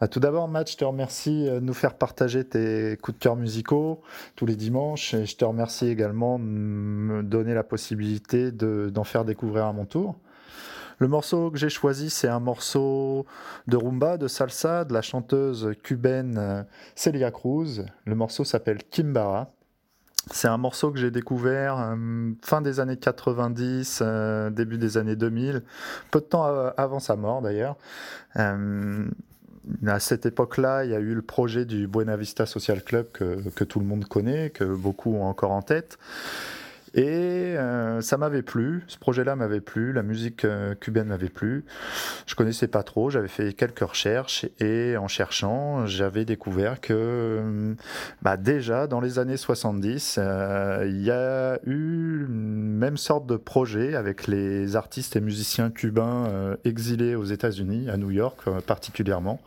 Ah, 0.00 0.08
tout 0.08 0.20
d'abord, 0.20 0.48
Matt, 0.48 0.70
je 0.70 0.78
te 0.78 0.86
remercie 0.86 1.44
de 1.44 1.60
nous 1.60 1.74
faire 1.74 1.98
partager 1.98 2.44
tes 2.44 2.96
coups 3.02 3.18
de 3.18 3.22
cœur 3.22 3.36
musicaux 3.36 4.00
tous 4.34 4.46
les 4.46 4.56
dimanches. 4.56 5.12
Et 5.12 5.26
je 5.26 5.36
te 5.36 5.44
remercie 5.44 5.88
également 5.88 6.38
de 6.38 6.44
me 6.44 7.22
donner 7.22 7.52
la 7.52 7.62
possibilité 7.62 8.52
d'en 8.52 9.04
faire 9.04 9.26
découvrir 9.26 9.66
à 9.66 9.74
mon 9.74 9.84
tour. 9.84 10.16
Le 11.02 11.08
morceau 11.08 11.50
que 11.50 11.58
j'ai 11.58 11.68
choisi, 11.68 12.10
c'est 12.10 12.28
un 12.28 12.38
morceau 12.38 13.26
de 13.66 13.76
rumba, 13.76 14.18
de 14.18 14.28
salsa, 14.28 14.84
de 14.84 14.94
la 14.94 15.02
chanteuse 15.02 15.72
cubaine 15.82 16.36
euh, 16.38 16.62
Celia 16.94 17.32
Cruz. 17.32 17.84
Le 18.04 18.14
morceau 18.14 18.44
s'appelle 18.44 18.78
Kimbara. 18.88 19.50
C'est 20.30 20.46
un 20.46 20.58
morceau 20.58 20.92
que 20.92 21.00
j'ai 21.00 21.10
découvert 21.10 21.76
euh, 21.80 21.96
fin 22.44 22.62
des 22.62 22.78
années 22.78 22.98
90, 22.98 23.98
euh, 24.00 24.50
début 24.50 24.78
des 24.78 24.96
années 24.96 25.16
2000, 25.16 25.64
peu 26.12 26.20
de 26.20 26.24
temps 26.24 26.44
avant 26.76 27.00
sa 27.00 27.16
mort 27.16 27.42
d'ailleurs. 27.42 27.74
à 28.36 29.98
cette 29.98 30.24
époque-là, 30.24 30.84
il 30.84 30.92
y 30.92 30.94
a 30.94 31.00
eu 31.00 31.14
le 31.14 31.22
projet 31.22 31.64
du 31.64 31.88
Buena 31.88 32.16
Vista 32.16 32.46
Social 32.46 32.80
Club 32.80 33.10
que, 33.12 33.48
que, 33.56 33.64
tout 33.64 33.80
le 33.80 33.86
monde 33.86 34.04
connaît, 34.04 34.50
que 34.50 34.62
beaucoup 34.62 35.16
ont 35.16 35.24
encore 35.24 35.50
en 35.50 35.62
tête. 35.62 35.98
Et 36.94 37.56
euh, 37.56 38.02
ça 38.02 38.18
m'avait 38.18 38.42
plu, 38.42 38.84
ce 38.86 38.98
projet-là 38.98 39.34
m'avait 39.34 39.62
plu, 39.62 39.92
la 39.92 40.02
musique 40.02 40.44
euh, 40.44 40.74
cubaine 40.74 41.08
m'avait 41.08 41.30
plu. 41.30 41.64
Je 42.26 42.34
connaissais 42.34 42.68
pas 42.68 42.82
trop, 42.82 43.08
j'avais 43.08 43.28
fait 43.28 43.54
quelques 43.54 43.80
recherches 43.80 44.44
et 44.60 44.96
en 44.98 45.08
cherchant, 45.08 45.86
j'avais 45.86 46.26
découvert 46.26 46.80
que 46.80 46.92
euh, 46.92 47.74
bah, 48.20 48.36
déjà 48.36 48.86
dans 48.86 49.00
les 49.00 49.18
années 49.18 49.38
70, 49.38 50.20
il 50.84 51.02
y 51.02 51.10
a 51.10 51.58
eu 51.64 52.26
même 52.28 52.98
sorte 52.98 53.26
de 53.26 53.36
projet 53.36 53.94
avec 53.94 54.26
les 54.26 54.76
artistes 54.76 55.16
et 55.16 55.20
musiciens 55.20 55.70
cubains 55.70 56.56
exilés 56.64 57.14
aux 57.14 57.24
États-Unis, 57.24 57.88
à 57.88 57.96
New 57.96 58.10
York 58.10 58.38
particulièrement 58.66 59.40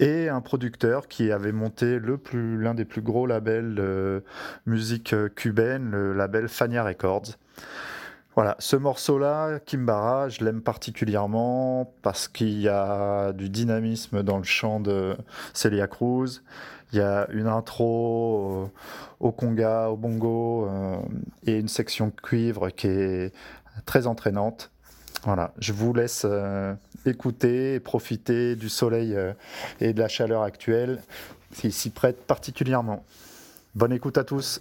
et 0.00 0.28
un 0.28 0.40
producteur 0.40 1.08
qui 1.08 1.32
avait 1.32 1.52
monté 1.52 1.98
l'un 2.32 2.74
des 2.74 2.84
plus 2.84 3.02
gros 3.02 3.26
labels 3.26 3.74
de 3.74 4.22
musique 4.66 5.14
cubaine, 5.34 5.90
le 5.90 6.12
label 6.12 6.48
Fania 6.48 6.84
Records. 6.84 7.36
Voilà, 8.34 8.54
ce 8.60 8.76
morceau-là, 8.76 9.58
Kimbara, 9.58 10.28
je 10.28 10.44
l'aime 10.44 10.62
particulièrement 10.62 11.92
parce 12.02 12.28
qu'il 12.28 12.60
y 12.60 12.68
a 12.68 13.32
du 13.32 13.48
dynamisme 13.48 14.22
dans 14.22 14.38
le 14.38 14.44
chant 14.44 14.78
de 14.78 15.16
Celia 15.54 15.88
Cruz. 15.88 16.42
Il 16.92 16.98
y 16.98 17.02
a 17.02 17.26
une 17.32 17.48
intro 17.48 18.70
au 19.18 19.32
conga, 19.32 19.88
au 19.88 19.96
bongo 19.96 20.66
euh, 20.66 20.98
et 21.46 21.58
une 21.58 21.68
section 21.68 22.10
cuivre 22.10 22.70
qui 22.70 22.86
est 22.86 23.34
très 23.86 24.06
entraînante. 24.06 24.70
Voilà, 25.24 25.52
je 25.58 25.72
vous 25.72 25.92
laisse 25.92 26.22
euh, 26.24 26.74
écouter 27.04 27.74
et 27.74 27.80
profiter 27.80 28.56
du 28.56 28.68
soleil 28.68 29.14
euh, 29.14 29.32
et 29.80 29.92
de 29.92 30.00
la 30.00 30.08
chaleur 30.08 30.42
actuelle 30.42 31.02
qui 31.54 31.72
s'y 31.72 31.90
prête 31.90 32.26
particulièrement. 32.26 33.04
Bonne 33.74 33.92
écoute 33.92 34.18
à 34.18 34.24
tous. 34.24 34.60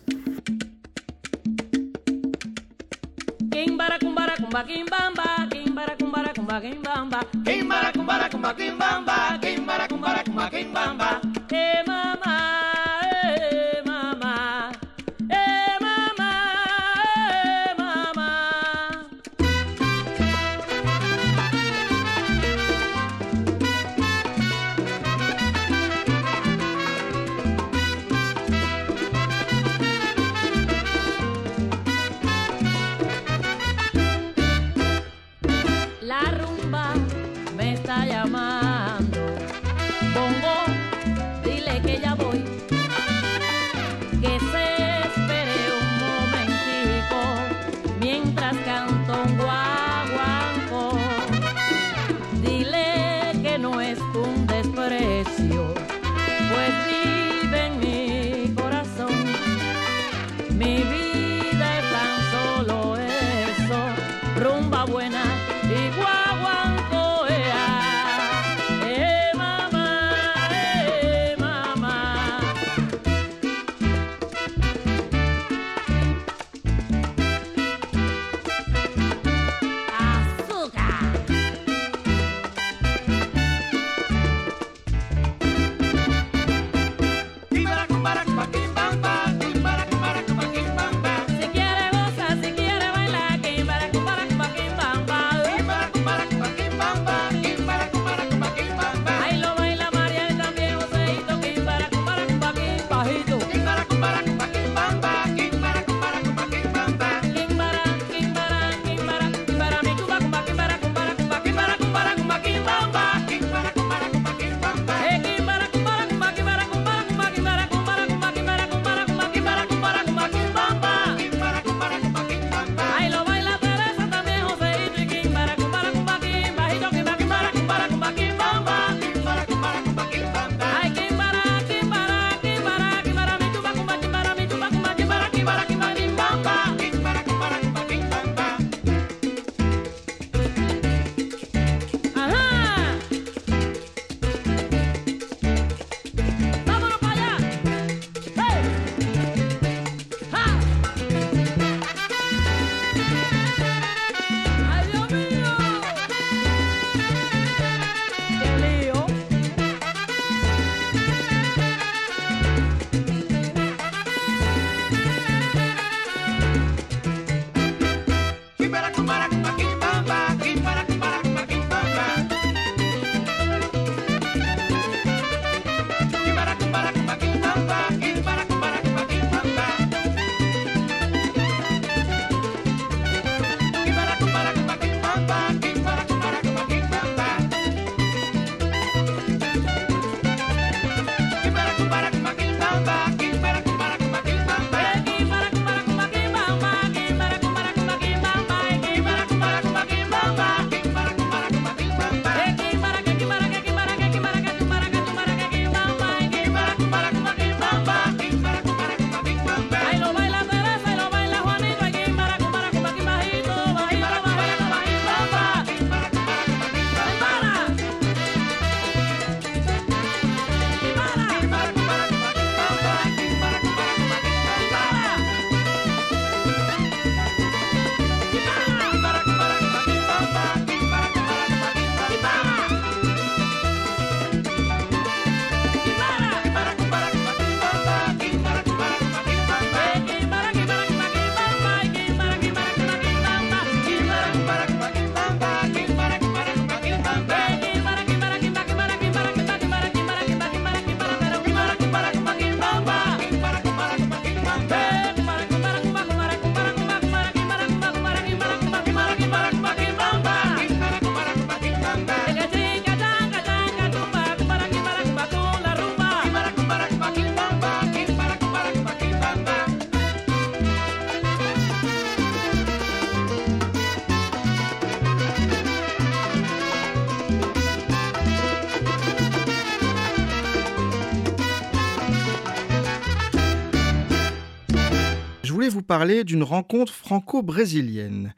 Parler 285.87 286.23
d'une 286.23 286.43
rencontre 286.43 286.93
franco-brésilienne. 286.93 288.35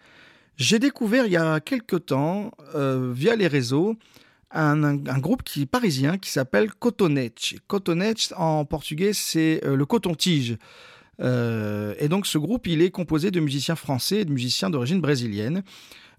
J'ai 0.60 0.78
découvert 0.78 1.26
il 1.26 1.32
y 1.32 1.38
a 1.38 1.60
quelque 1.60 1.96
temps, 1.96 2.52
euh, 2.76 3.12
via 3.16 3.36
les 3.36 3.48
réseaux, 3.48 3.96
un, 4.52 4.98
groupe 5.20 5.44
qui 5.44 5.64
est 5.64 5.66
parisien 5.66 6.18
qui 6.18 6.30
s'appelle 6.30 6.74
Cotonete. 6.74 7.56
Cotonete 7.68 8.34
en 8.36 8.66
portugais, 8.66 9.14
c'est 9.14 9.62
euh, 9.66 9.76
le 9.76 9.86
coton-tige. 9.86 10.58
Euh, 11.22 11.94
et 12.00 12.08
donc 12.08 12.28
ce 12.28 12.38
groupe, 12.38 12.68
il 12.68 12.82
est 12.82 12.92
composé 12.92 13.32
de 13.32 13.40
musiciens 13.40 13.76
français 13.76 14.22
et 14.22 14.26
de 14.26 14.32
musiciens 14.32 14.70
d'origine 14.70 15.02
brésilienne. 15.02 15.64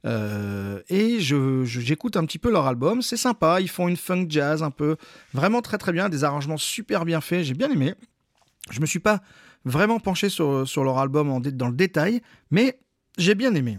Et 0.05 1.19
j'écoute 1.21 2.17
un 2.17 2.25
petit 2.25 2.39
peu 2.39 2.51
leur 2.51 2.67
album, 2.67 3.03
c'est 3.03 3.19
sympa, 3.19 3.61
ils 3.61 3.69
font 3.69 3.89
une 3.89 3.99
funk 3.99 4.27
jazz 4.31 4.63
un 4.63 4.71
peu, 4.71 4.97
vraiment 5.35 5.61
très 5.61 5.77
très 5.77 5.93
bien, 5.93 6.09
des 6.09 6.25
arrangements 6.25 6.57
super 6.57 7.05
bien 7.05 7.21
faits, 7.21 7.45
j'ai 7.45 7.53
bien 7.53 7.71
aimé. 7.71 7.95
Je 8.71 8.81
me 8.81 8.87
suis 8.87 9.01
pas 9.01 9.21
vraiment 9.65 10.01
penché 10.01 10.29
sur, 10.29 10.65
leur 10.85 10.99
album 10.99 11.41
dans 11.43 11.69
le 11.69 11.77
détail, 11.77 12.23
mais 12.51 12.79
j'ai 13.19 13.35
bien 13.35 13.55
aimé. 13.55 13.79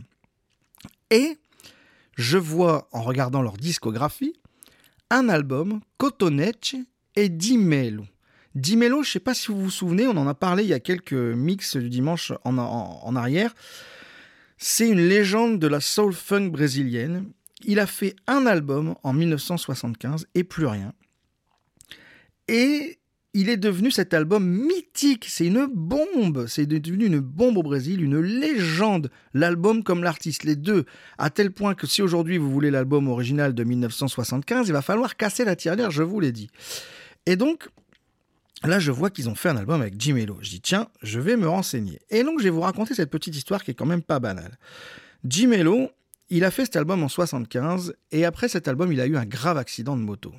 Et 1.10 1.38
je 2.18 2.38
vois, 2.38 2.88
en 2.92 3.02
regardant 3.02 3.42
leur 3.42 3.58
discographie, 3.58 4.34
un 5.10 5.30
album, 5.30 5.82
Cotonete 5.98 6.76
et 7.16 7.30
Dimelo. 7.30 8.06
Dimelo, 8.56 9.04
je 9.04 9.10
ne 9.10 9.14
sais 9.14 9.20
pas 9.20 9.34
si 9.34 9.48
vous 9.48 9.62
vous 9.62 9.70
souvenez, 9.72 10.08
on 10.08 10.18
en 10.18 10.28
a 10.28 10.34
parlé 10.34 10.64
il 10.64 10.70
y 10.70 10.74
a 10.74 10.80
quelques 10.80 11.14
mix 11.14 11.78
du 11.78 11.90
dimanche 11.90 12.34
en, 12.44 12.58
en 12.58 13.16
arrière. 13.16 13.54
C'est 14.58 14.88
une 14.88 15.08
légende 15.08 15.60
de 15.60 15.68
la 15.68 15.80
soul 15.80 16.14
funk 16.14 16.50
brésilienne. 16.50 17.32
Il 17.64 17.80
a 17.80 17.88
fait 17.88 18.16
un 18.28 18.46
album 18.46 18.96
en 19.04 19.14
1975 19.14 20.28
et 20.36 20.44
plus 20.44 20.66
rien. 20.66 20.94
Et 22.48 23.01
il 23.34 23.50
est 23.50 23.58
devenu 23.58 23.92
cet 23.92 24.14
album 24.14 24.46
mythique. 24.46 25.26
C'est 25.28 25.46
une 25.46 25.68
bombe. 25.68 26.46
C'est 26.48 26.66
devenu 26.66 27.06
une 27.06 27.20
bombe 27.20 27.58
au 27.58 27.64
Brésil, 27.64 28.02
une 28.02 28.20
légende. 28.20 29.10
L'album 29.34 29.84
comme 29.84 30.04
l'artiste, 30.04 30.44
les 30.44 30.56
deux. 30.56 30.86
À 31.18 31.30
tel 31.30 31.52
point 31.52 31.74
que 31.74 31.88
si 31.88 32.02
aujourd'hui 32.02 32.38
vous 32.38 32.52
voulez 32.52 32.72
l'album 32.72 33.08
original 33.08 33.54
de 33.54 33.64
1975, 33.64 34.68
il 34.68 34.74
va 34.74 34.82
falloir 34.82 35.16
casser 35.16 35.46
la 35.46 35.56
tirelire, 35.56 35.92
je 35.92 36.04
vous 36.04 36.20
l'ai 36.20 36.32
dit. 36.32 36.50
Et 37.26 37.36
donc, 37.36 37.70
Là, 38.64 38.78
je 38.78 38.92
vois 38.92 39.10
qu'ils 39.10 39.28
ont 39.28 39.34
fait 39.34 39.50
un 39.50 39.58
album 39.58 39.82
avec 39.82 40.00
Jim. 40.00 40.24
Je 40.40 40.50
dis, 40.52 40.62
tiens, 40.62 40.88
je 41.02 41.20
vais 41.20 41.36
me 41.36 41.48
renseigner. 41.48 42.00
Et 42.12 42.24
donc, 42.24 42.38
je 42.38 42.44
vais 42.44 42.52
vous 42.52 42.62
raconter 42.62 42.94
cette 42.94 43.10
petite 43.10 43.36
histoire 43.36 43.64
qui 43.64 43.72
est 43.72 43.74
quand 43.74 43.88
même 43.88 44.04
pas 44.04 44.20
banale. 44.20 44.60
Jim 45.26 45.52
il 46.30 46.46
a 46.46 46.52
fait 46.52 46.64
cet 46.64 46.78
album 46.78 47.04
en 47.04 47.10
75, 47.10 47.94
et 48.12 48.24
après 48.24 48.48
cet 48.48 48.70
album, 48.70 48.94
il 48.94 49.02
a 49.02 49.06
eu 49.06 49.18
un 49.18 49.26
grave 49.26 49.58
accident 49.58 49.98
de 49.98 50.02
moto. 50.02 50.34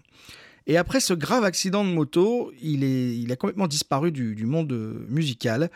Et 0.67 0.77
après 0.77 1.01
ce 1.01 1.15
grave 1.15 1.45
accident 1.45 1.85
de 1.85 1.91
moto, 1.91 2.53
il, 2.63 2.85
est, 2.85 3.17
il 3.17 3.33
a 3.33 3.37
complètement 3.37 3.67
disparu 3.67 4.13
du, 4.13 4.47
monde 4.47 4.73
musical, 5.09 5.71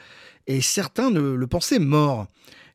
et 0.47 0.61
certains 0.61 1.11
le 1.11 1.47
pensaient 1.47 1.79
mort. 1.79 2.27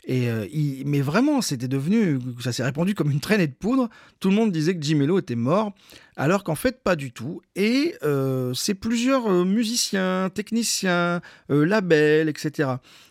Et 0.06 0.30
euh, 0.30 0.48
mais 0.86 1.02
vraiment, 1.02 1.42
c'était 1.42 1.68
devenu, 1.68 2.20
ça 2.40 2.52
s'est 2.52 2.64
répandu 2.64 2.96
comme 2.96 3.12
une 3.12 3.20
traînée 3.20 3.48
de 3.48 3.54
poudre. 3.54 3.90
Tout 4.20 4.30
le 4.30 4.36
monde 4.36 4.52
disait 4.52 4.76
que 4.76 4.82
Jim 4.82 4.98
Mello 4.98 5.20
était 5.20 5.36
mort, 5.36 5.74
alors 6.16 6.44
qu'en 6.44 6.56
fait, 6.56 6.84
pas 6.84 6.96
du 6.96 7.12
tout. 7.12 7.42
Et 7.56 7.96
euh, 8.04 8.54
c'est 8.56 8.74
plusieurs 8.74 9.28
euh, 9.28 9.46
musiciens, 9.46 10.30
techniciens, 10.34 11.22
labels, 11.50 12.30
etc., 12.30 12.70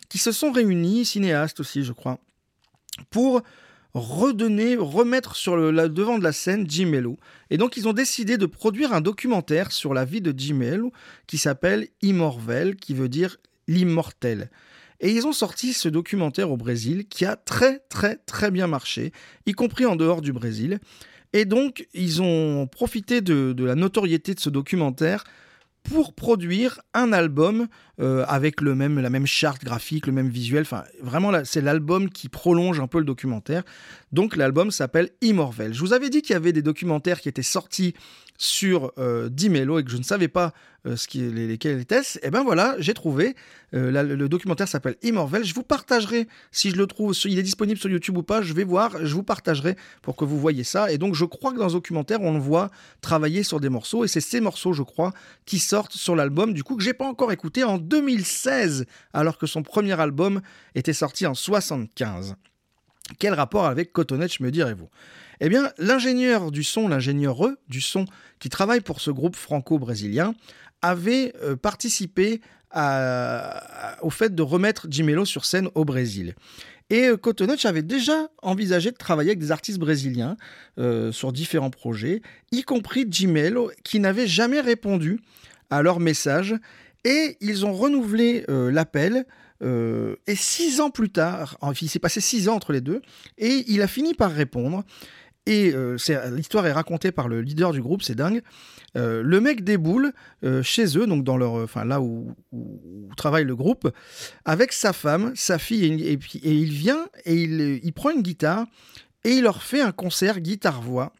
qui 0.09 0.17
se 0.17 0.33
sont 0.33 0.51
réunis, 0.51 1.05
cinéastes 1.05 1.61
aussi, 1.61 1.83
je 1.85 1.93
crois, 1.93 2.19
pour 3.09 3.41
redonner, 3.93 4.75
remettre 4.77 5.35
sur 5.35 5.55
le 5.55 5.89
devant 5.89 6.17
de 6.17 6.23
la 6.23 6.31
scène 6.31 6.65
Jim. 6.69 6.91
Et 7.49 7.57
donc, 7.57 7.77
ils 7.77 7.87
ont 7.87 7.93
décidé 7.93 8.37
de 8.37 8.45
produire 8.45 8.93
un 8.93 9.01
documentaire 9.01 9.71
sur 9.71 9.93
la 9.93 10.05
vie 10.05 10.21
de 10.21 10.33
Jim 10.35 10.89
qui 11.27 11.37
s'appelle 11.37 11.87
Immorvel, 12.01 12.75
qui 12.75 12.93
veut 12.93 13.09
dire 13.09 13.37
l'immortel. 13.67 14.49
Et 14.99 15.11
ils 15.11 15.25
ont 15.25 15.33
sorti 15.33 15.73
ce 15.73 15.89
documentaire 15.89 16.51
au 16.51 16.57
Brésil 16.57 17.07
qui 17.07 17.25
a 17.25 17.35
très 17.35 17.79
très 17.89 18.17
très 18.17 18.51
bien 18.51 18.67
marché, 18.67 19.11
y 19.47 19.53
compris 19.53 19.85
en 19.85 19.95
dehors 19.95 20.21
du 20.21 20.31
Brésil. 20.31 20.79
Et 21.33 21.45
donc, 21.45 21.87
ils 21.93 22.21
ont 22.21 22.67
profité 22.67 23.21
de, 23.21 23.55
la 23.63 23.75
notoriété 23.75 24.33
de 24.35 24.39
ce 24.39 24.49
documentaire 24.49 25.23
pour 25.83 26.13
produire 26.13 26.81
un 26.93 27.11
album 27.13 27.67
euh, 28.01 28.25
avec 28.27 28.61
le 28.61 28.75
même, 28.75 28.99
la 28.99 29.09
même 29.09 29.27
charte 29.27 29.63
graphique, 29.63 30.07
le 30.07 30.13
même 30.13 30.29
visuel. 30.29 30.61
Enfin, 30.63 30.83
vraiment, 31.01 31.31
c'est 31.43 31.61
l'album 31.61 32.09
qui 32.09 32.29
prolonge 32.29 32.79
un 32.79 32.87
peu 32.87 32.97
le 32.99 33.05
documentaire. 33.05 33.63
Donc, 34.11 34.35
l'album 34.35 34.71
s'appelle 34.71 35.09
Immorvel. 35.21 35.73
Je 35.73 35.79
vous 35.79 35.93
avais 35.93 36.09
dit 36.09 36.21
qu'il 36.21 36.33
y 36.33 36.37
avait 36.37 36.53
des 36.53 36.61
documentaires 36.61 37.21
qui 37.21 37.29
étaient 37.29 37.43
sortis 37.43 37.93
sur 38.41 38.91
euh, 38.97 39.29
Dimelo 39.29 39.77
et 39.77 39.83
que 39.83 39.91
je 39.91 39.97
ne 39.97 40.03
savais 40.03 40.27
pas 40.27 40.51
euh, 40.87 40.95
ce 40.95 41.15
lesquels 41.15 41.79
étaient, 41.79 41.99
et 41.99 42.19
eh 42.23 42.31
ben 42.31 42.43
voilà, 42.43 42.75
j'ai 42.79 42.95
trouvé. 42.95 43.35
Euh, 43.75 43.91
le 44.03 44.27
documentaire 44.27 44.67
s'appelle 44.67 44.95
Immorvel. 45.03 45.45
Je 45.45 45.53
vous 45.53 45.61
partagerai 45.61 46.27
si 46.51 46.71
je 46.71 46.75
le 46.75 46.87
trouve, 46.87 47.15
il 47.25 47.37
est 47.37 47.43
disponible 47.43 47.79
sur 47.79 47.87
YouTube 47.87 48.17
ou 48.17 48.23
pas. 48.23 48.41
Je 48.41 48.53
vais 48.53 48.63
voir, 48.63 49.05
je 49.05 49.13
vous 49.13 49.21
partagerai 49.21 49.75
pour 50.01 50.15
que 50.15 50.25
vous 50.25 50.39
voyez 50.39 50.63
ça. 50.63 50.91
Et 50.91 50.97
donc, 50.97 51.13
je 51.13 51.23
crois 51.23 51.53
que 51.53 51.59
dans 51.59 51.69
ce 51.69 51.75
documentaire, 51.75 52.19
on 52.21 52.33
le 52.33 52.39
voit 52.39 52.71
travailler 53.01 53.43
sur 53.43 53.59
des 53.59 53.69
morceaux 53.69 54.03
et 54.03 54.07
c'est 54.07 54.21
ces 54.21 54.41
morceaux, 54.41 54.73
je 54.73 54.81
crois, 54.81 55.13
qui 55.45 55.59
sortent 55.59 55.93
sur 55.93 56.15
l'album. 56.15 56.51
Du 56.51 56.63
coup, 56.63 56.75
que 56.75 56.83
j'ai 56.83 56.93
pas 56.93 57.05
encore 57.05 57.31
écouté 57.31 57.63
en 57.63 57.77
2016, 57.91 58.85
alors 59.13 59.37
que 59.37 59.45
son 59.45 59.61
premier 59.61 59.99
album 59.99 60.41
était 60.73 60.93
sorti 60.93 61.27
en 61.27 61.35
75. 61.35 62.35
Quel 63.19 63.33
rapport 63.33 63.65
avec 63.65 63.91
Cotonette, 63.91 64.39
me 64.39 64.49
direz-vous? 64.49 64.89
Eh 65.41 65.49
bien, 65.49 65.71
l'ingénieur 65.77 66.51
du 66.51 66.63
son, 66.63 66.87
l'ingénieur 66.87 67.49
du 67.67 67.81
son 67.81 68.05
qui 68.39 68.49
travaille 68.49 68.81
pour 68.81 69.01
ce 69.01 69.11
groupe 69.11 69.35
franco-brésilien, 69.35 70.33
avait 70.81 71.33
euh, 71.43 71.55
participé 71.55 72.41
au 74.01 74.09
fait 74.09 74.33
de 74.33 74.41
remettre 74.41 74.87
Jimelo 74.89 75.25
sur 75.25 75.43
scène 75.43 75.67
au 75.75 75.83
Brésil. 75.83 76.35
Et 76.89 77.07
euh, 77.07 77.17
avait 77.65 77.81
déjà 77.81 78.29
envisagé 78.41 78.91
de 78.91 78.97
travailler 78.97 79.31
avec 79.31 79.39
des 79.39 79.51
artistes 79.51 79.79
brésiliens 79.79 80.37
euh, 80.77 81.11
sur 81.11 81.31
différents 81.31 81.69
projets, 81.69 82.21
y 82.51 82.63
compris 82.63 83.05
Jimelo, 83.09 83.71
qui 83.83 83.99
n'avait 83.99 84.27
jamais 84.27 84.59
répondu 84.59 85.19
à 85.69 85.81
leur 85.81 85.99
message. 85.99 86.55
Et 87.03 87.37
ils 87.41 87.65
ont 87.65 87.73
renouvelé 87.73 88.45
euh, 88.49 88.71
l'appel. 88.71 89.25
et 89.61 90.35
six 90.35 90.81
ans 90.81 90.89
plus 90.89 91.11
tard, 91.11 91.57
il 91.81 91.89
s'est 91.89 91.99
passé 91.99 92.19
six 92.19 92.49
ans 92.49 92.55
entre 92.55 92.73
les 92.73 92.81
deux, 92.81 93.01
et 93.37 93.63
il 93.67 93.81
a 93.83 93.87
fini 93.87 94.15
par 94.15 94.31
répondre. 94.31 94.83
Et 95.47 95.73
euh, 95.73 95.97
l'histoire 96.35 96.67
est 96.67 96.71
racontée 96.71 97.11
par 97.11 97.27
le 97.27 97.41
leader 97.41 97.71
du 97.71 97.81
groupe, 97.81 98.03
c'est 98.03 98.15
dingue. 98.15 98.41
Euh, 98.95 99.23
le 99.23 99.41
mec 99.41 99.63
déboule 99.63 100.13
euh, 100.43 100.61
chez 100.61 100.97
eux, 100.97 101.07
donc 101.07 101.23
dans 101.23 101.37
leur, 101.37 101.53
enfin 101.53 101.83
là 101.83 101.99
où, 101.99 102.35
travaille 103.17 103.45
le 103.45 103.55
groupe, 103.55 103.91
avec 104.45 104.71
sa 104.71 104.93
femme, 104.93 105.31
sa 105.35 105.57
fille, 105.57 105.85
et, 105.85 106.19
il 106.43 106.71
vient 106.71 107.07
et 107.25 107.35
il, 107.35 107.79
il, 107.83 107.93
prend 107.93 108.11
une 108.11 108.21
guitare 108.21 108.67
et 109.23 109.31
il 109.31 109.43
leur 109.43 109.63
fait 109.63 109.81
un 109.81 109.91
concert 109.91 110.39
guitare-voix, 110.39 111.11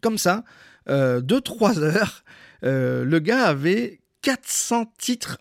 comme 0.00 0.16
ça, 0.16 0.44
de 0.88 1.38
3 1.38 1.80
heures. 1.80 2.24
le 2.62 3.18
gars 3.18 3.44
avait 3.44 4.00
400 4.22 4.92
titres 4.98 5.38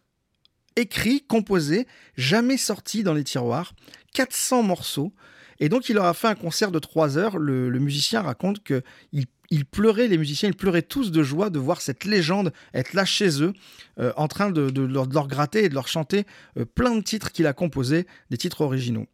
écrits, 0.75 1.21
composés, 1.21 1.87
jamais 2.17 2.57
sortis 2.57 3.03
dans 3.03 3.13
les 3.13 3.23
tiroirs, 3.23 3.73
400 4.13 4.63
morceaux. 4.63 5.13
Et 5.59 5.69
donc, 5.69 5.89
il 5.89 5.95
leur 5.95 6.05
a 6.05 6.13
fait 6.13 6.27
un 6.27 6.35
concert 6.35 6.71
de 6.71 6.79
trois 6.79 7.17
heures. 7.17 7.37
Le, 7.37 7.69
musicien 7.79 8.21
raconte 8.21 8.63
que 8.63 8.81
il, 9.11 9.65
pleurait, 9.65 10.07
les 10.07 10.17
musiciens, 10.17 10.49
ils 10.49 10.55
pleuraient 10.55 10.81
tous 10.81 11.11
de 11.11 11.23
joie 11.23 11.49
de 11.49 11.59
voir 11.59 11.81
cette 11.81 12.05
légende 12.05 12.53
être 12.73 12.93
là 12.93 13.05
chez 13.05 13.43
eux, 13.43 13.53
euh, 13.99 14.13
en 14.15 14.27
train 14.27 14.49
de, 14.49 14.81
leur, 14.81 15.07
gratter 15.07 15.65
et 15.65 15.69
de 15.69 15.75
leur 15.75 15.87
chanter 15.87 16.25
euh, 16.57 16.65
plein 16.65 16.95
de 16.95 17.01
titres 17.01 17.31
qu'il 17.31 17.47
a 17.47 17.53
composés, 17.53 18.07
des 18.29 18.37
titres 18.37 18.61
originaux. 18.61 19.07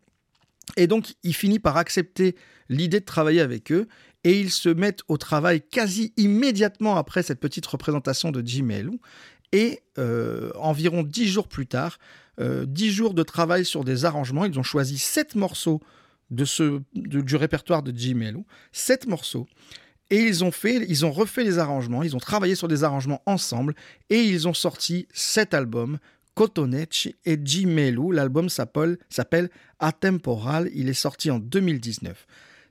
Et 0.75 0.87
donc, 0.87 1.15
il 1.23 1.33
finit 1.33 1.59
par 1.59 1.77
accepter 1.77 2.35
l'idée 2.69 2.99
de 2.99 3.05
travailler 3.05 3.41
avec 3.41 3.71
eux 3.71 3.87
et 4.23 4.39
ils 4.39 4.51
se 4.51 4.69
mettent 4.69 5.03
au 5.07 5.17
travail 5.17 5.61
quasi 5.61 6.13
immédiatement 6.17 6.97
après 6.97 7.23
cette 7.23 7.39
petite 7.39 7.65
représentation 7.65 8.31
de 8.31 8.45
Jim. 8.45 8.67
Et 9.51 9.81
euh, 9.97 10.51
environ 10.55 11.03
dix 11.03 11.27
jours 11.27 11.47
plus 11.47 11.67
tard, 11.67 11.99
dix 12.39 12.91
jours 12.91 13.15
de 13.15 13.23
travail 13.23 13.65
sur 13.65 13.83
des 13.83 14.05
arrangements, 14.05 14.45
ils 14.45 14.59
ont 14.59 14.63
choisi 14.63 14.99
sept 14.99 15.33
morceaux 15.33 15.81
du 16.29 17.35
répertoire 17.35 17.81
de 17.81 17.91
Jim 17.97 18.15
Mello, 18.15 18.45
sept 18.71 19.07
morceaux. 19.07 19.47
Et 20.09 20.21
ils 20.21 20.43
ont 20.43 20.51
fait, 20.51 20.85
ils 20.87 21.05
ont 21.05 21.11
refait 21.11 21.43
les 21.43 21.57
arrangements, 21.57 22.03
ils 22.03 22.15
ont 22.15 22.19
travaillé 22.19 22.55
sur 22.55 22.67
des 22.67 22.83
arrangements 22.83 23.21
ensemble 23.25 23.75
et 24.09 24.21
ils 24.21 24.47
ont 24.47 24.53
sorti 24.53 25.07
sept 25.13 25.53
albums, 25.53 25.97
Cotonech 26.33 27.09
et 27.25 27.37
Jim 27.43 27.67
Mello. 27.67 28.11
L'album 28.11 28.47
s'appelle 28.47 29.49
Atemporal. 29.79 30.69
Il 30.73 30.87
est 30.87 30.93
sorti 30.93 31.29
en 31.29 31.39
2019. 31.39 32.25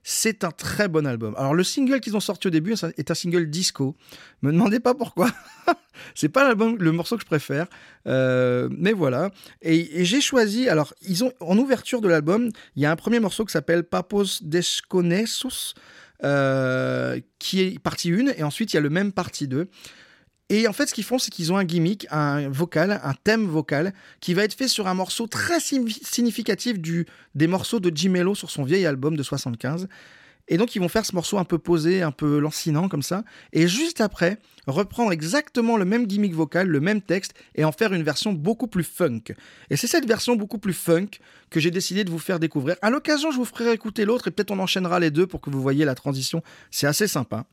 C'est 0.09 0.45
un 0.45 0.51
très 0.51 0.87
bon 0.87 1.05
album. 1.05 1.35
Alors 1.37 1.53
le 1.53 1.65
single 1.65 1.99
qu'ils 1.99 2.15
ont 2.15 2.21
sorti 2.21 2.47
au 2.47 2.49
début 2.49 2.73
est 2.97 3.11
un 3.11 3.13
single 3.13 3.49
disco. 3.49 3.93
Me 4.41 4.53
demandez 4.53 4.79
pas 4.79 4.93
pourquoi. 4.93 5.29
c'est 6.15 6.29
pas 6.29 6.45
l'album, 6.45 6.77
le 6.79 6.93
morceau 6.93 7.17
que 7.17 7.23
je 7.23 7.27
préfère, 7.27 7.67
euh, 8.07 8.69
mais 8.71 8.93
voilà. 8.93 9.31
Et, 9.61 10.05
j'ai 10.05 10.21
choisi. 10.21 10.69
Alors 10.69 10.93
ils 11.05 11.25
ont 11.25 11.33
en 11.41 11.57
ouverture 11.57 11.99
de 11.99 12.07
l'album, 12.07 12.51
il 12.77 12.83
y 12.83 12.85
a 12.85 12.91
un 12.91 12.95
premier 12.95 13.19
morceau 13.19 13.43
qui 13.43 13.51
s'appelle 13.51 13.83
Papos 13.83 14.41
Desconexos, 14.43 15.73
euh, 16.23 17.19
qui 17.37 17.59
est 17.59 17.77
partie 17.77 18.13
1, 18.13 18.27
et 18.37 18.43
ensuite 18.43 18.71
il 18.71 18.77
y 18.77 18.79
a 18.79 18.81
le 18.81 18.89
même 18.89 19.11
partie 19.11 19.49
2. 19.49 19.67
Et 20.49 20.67
en 20.67 20.73
fait, 20.73 20.87
ce 20.87 20.93
qu'ils 20.93 21.03
font, 21.03 21.19
c'est 21.19 21.29
qu'ils 21.29 21.51
ont 21.51 21.57
un 21.57 21.65
gimmick, 21.65 22.07
un 22.09 22.47
vocal, 22.47 23.01
un 23.03 23.13
thème 23.23 23.45
vocal, 23.45 23.93
qui 24.21 24.33
va 24.33 24.43
être 24.43 24.53
fait 24.53 24.69
sur 24.69 24.87
un 24.87 24.93
morceau 24.93 25.27
très 25.27 25.59
significatif 25.59 26.79
du, 26.79 27.05
des 27.35 27.47
morceaux 27.47 27.81
de 27.81 27.91
Jim 27.93 28.11
Mello 28.11 28.33
sur 28.33 28.49
son 28.49 28.63
vieil 28.63 28.85
album 28.85 29.17
de 29.17 29.23
75. 29.23 29.89
Et 30.49 30.57
donc, 30.57 30.75
ils 30.75 30.79
vont 30.79 30.87
faire 30.87 31.05
ce 31.05 31.13
morceau 31.13 31.37
un 31.37 31.43
peu 31.43 31.57
posé, 31.57 32.01
un 32.01 32.11
peu 32.11 32.39
lancinant 32.39 32.87
comme 32.87 33.01
ça. 33.01 33.25
Et 33.51 33.67
juste 33.67 33.99
après, 33.99 34.39
reprendre 34.65 35.11
exactement 35.11 35.75
le 35.75 35.83
même 35.83 36.07
gimmick 36.07 36.33
vocal, 36.33 36.69
le 36.69 36.79
même 36.79 37.01
texte, 37.01 37.33
et 37.55 37.65
en 37.65 37.73
faire 37.73 37.91
une 37.91 38.03
version 38.03 38.31
beaucoup 38.31 38.67
plus 38.67 38.85
funk. 38.85 39.23
Et 39.69 39.75
c'est 39.75 39.87
cette 39.87 40.07
version 40.07 40.37
beaucoup 40.37 40.59
plus 40.59 40.73
funk 40.73 41.19
que 41.49 41.59
j'ai 41.59 41.71
décidé 41.71 42.05
de 42.05 42.09
vous 42.09 42.19
faire 42.19 42.39
découvrir. 42.39 42.77
À 42.81 42.89
l'occasion, 42.89 43.31
je 43.31 43.37
vous 43.37 43.43
ferai 43.43 43.73
écouter 43.73 44.05
l'autre 44.05 44.29
et 44.29 44.31
peut-être 44.31 44.51
on 44.51 44.59
enchaînera 44.59 45.01
les 45.01 45.11
deux 45.11 45.27
pour 45.27 45.41
que 45.41 45.49
vous 45.49 45.61
voyez 45.61 45.83
la 45.83 45.95
transition. 45.95 46.41
C'est 46.71 46.87
assez 46.87 47.07
sympa. 47.07 47.45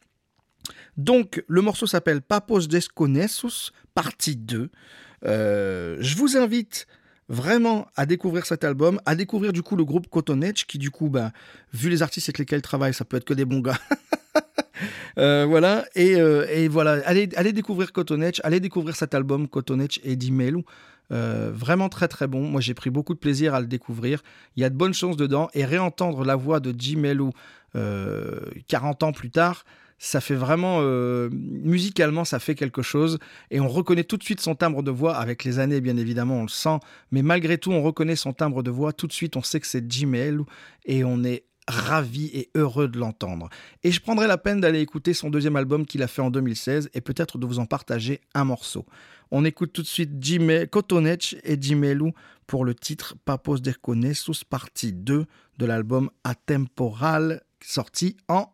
Donc, 0.97 1.43
le 1.49 1.61
morceau 1.61 1.87
s'appelle 1.87 2.23
Papos 2.23 2.67
Desconesus, 2.67 3.73
partie 3.95 4.37
2. 4.37 4.71
Euh, 5.27 5.97
je 6.01 6.17
vous 6.17 6.37
invite 6.37 6.87
vraiment 7.29 7.87
à 7.97 8.07
découvrir 8.07 8.45
cet 8.45 8.65
album, 8.65 9.01
à 9.07 9.15
découvrir 9.15 9.53
du 9.53 9.63
coup 9.63 9.77
le 9.77 9.85
groupe 9.85 10.09
Cotton 10.09 10.43
Edge, 10.43 10.67
qui 10.67 10.79
du 10.79 10.91
coup, 10.91 11.09
bah, 11.09 11.33
vu 11.73 11.89
les 11.89 12.03
artistes 12.03 12.29
avec 12.29 12.39
lesquels 12.39 12.59
ils 12.59 12.63
travaillent, 12.63 12.95
ça 12.95 13.05
peut 13.05 13.17
être 13.17 13.25
que 13.25 13.35
des 13.35 13.45
bons 13.45 13.61
gars. 13.61 13.79
Euh, 15.17 15.47
voilà, 15.49 15.85
euh, 15.97 16.45
et, 16.51 16.67
voilà, 16.67 17.01
allez, 17.07 17.29
allez 17.37 17.53
découvrir 17.53 17.93
Cotton 17.93 18.21
Edge, 18.21 18.41
allez 18.43 18.59
découvrir 18.59 18.97
cet 18.97 19.15
album 19.15 19.47
Cotton 19.47 19.79
Edge 19.79 20.01
et 20.03 20.17
Dimelu. 20.17 20.65
vraiment 21.09 21.89
très 21.89 22.09
très 22.09 22.27
bon. 22.27 22.43
Moi 22.43 22.61
j'ai 22.61 22.75
pris 22.75 22.91
beaucoup 22.91 23.15
de 23.15 23.21
plaisir 23.21 23.55
à 23.55 23.61
le 23.61 23.69
découvrir. 23.69 24.23
Il 24.57 24.63
y 24.63 24.65
a 24.65 24.71
de 24.71 24.77
bonnes 24.77 24.93
choses 24.93 25.17
dedans 25.17 25.49
et 25.55 25.65
réentendre 25.65 26.25
la 26.25 26.35
voix 26.35 26.59
de 26.59 26.75
Jim 26.77 27.31
40 27.73 29.03
ans 29.05 29.13
plus 29.13 29.31
tard, 29.31 29.65
ça 29.99 30.21
fait 30.21 30.35
vraiment 30.35 30.79
euh, 30.81 31.29
musicalement 31.33 32.25
ça 32.25 32.39
fait 32.39 32.55
quelque 32.55 32.83
chose 32.83 33.19
et 33.51 33.61
on 33.61 33.69
reconnaît 33.69 34.05
tout 34.05 34.17
de 34.17 34.25
suite 34.25 34.41
son 34.41 34.55
timbre 34.55 34.83
de 34.83 34.91
voix 34.91 35.17
avec 35.17 35.45
les 35.45 35.59
années 35.59 35.81
bien 35.81 35.97
évidemment 35.97 36.39
on 36.39 36.43
le 36.43 36.49
sent 36.49 36.79
mais 37.11 37.23
malgré 37.23 37.59
tout 37.59 37.73
on 37.73 37.83
reconnaît 37.83 38.17
son 38.17 38.33
timbre 38.33 38.63
de 38.63 38.71
voix 38.71 38.93
tout 38.93 39.07
de 39.07 39.13
suite 39.13 39.37
on 39.37 39.43
sait 39.43 39.61
que 39.61 39.67
c'est 39.67 39.91
Jimel 39.91 40.41
et 40.85 41.05
on 41.05 41.23
est 41.25 41.45
ravi 41.67 42.27
et 42.35 42.51
heureux 42.55 42.89
de 42.89 42.99
l'entendre. 42.99 43.49
Et 43.83 43.91
je 43.91 44.01
prendrai 44.01 44.27
la 44.27 44.39
peine 44.39 44.61
d'aller 44.61 44.81
écouter 44.81 45.15
son 45.15 45.31
deuxième 45.31 45.57
album 45.57 45.87
qu'il 45.87 46.03
a 46.03 46.09
fait 46.09 46.23
en 46.23 46.31
2016 46.31 46.91
et 46.93 47.01
peut-être 47.01 47.39
de 47.39 47.47
vous 47.47 47.59
en 47.59 47.67
partager 47.67 48.21
un 48.35 48.45
morceau. 48.45 48.85
On 49.31 49.45
écoute 49.45 49.73
tout 49.73 49.83
de 49.83 49.87
suite 49.87 50.23
Jimé, 50.23 50.67
Cotonech 50.71 51.37
et 51.43 51.57
Jimelu 51.61 52.13
pour 52.47 52.65
le 52.65 52.75
titre 52.75 53.17
Papos 53.25 53.59
de 53.59 53.73
sous 54.13 54.45
partie 54.49 54.93
2 54.93 55.25
de 55.59 55.67
l'album 55.67 56.11
Atemporal 56.25 57.43
sorti 57.61 58.17
en 58.29 58.54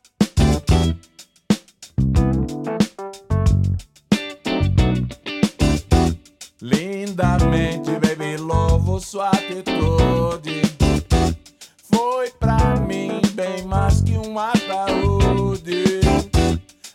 Lindamente, 6.61 7.89
baby, 7.99 8.37
louvo 8.37 8.99
sua 8.99 9.29
atitude. 9.29 10.61
Foi 11.91 12.29
pra 12.39 12.75
mim 12.75 13.19
bem 13.33 13.63
mais 13.65 14.01
que 14.01 14.15
um 14.15 14.37
ataúde. 14.37 16.01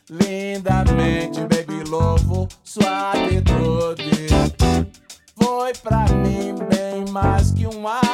Lindamente, 0.09 1.41
baby, 1.41 1.83
louvo 1.91 2.47
sua 2.63 3.11
atitude. 3.11 4.29
Foi 5.35 5.73
pra 5.83 6.05
mim 6.15 6.55
bem 6.71 7.05
mais 7.11 7.51
que 7.51 7.67
um 7.67 7.89
ataúde. 7.89 8.06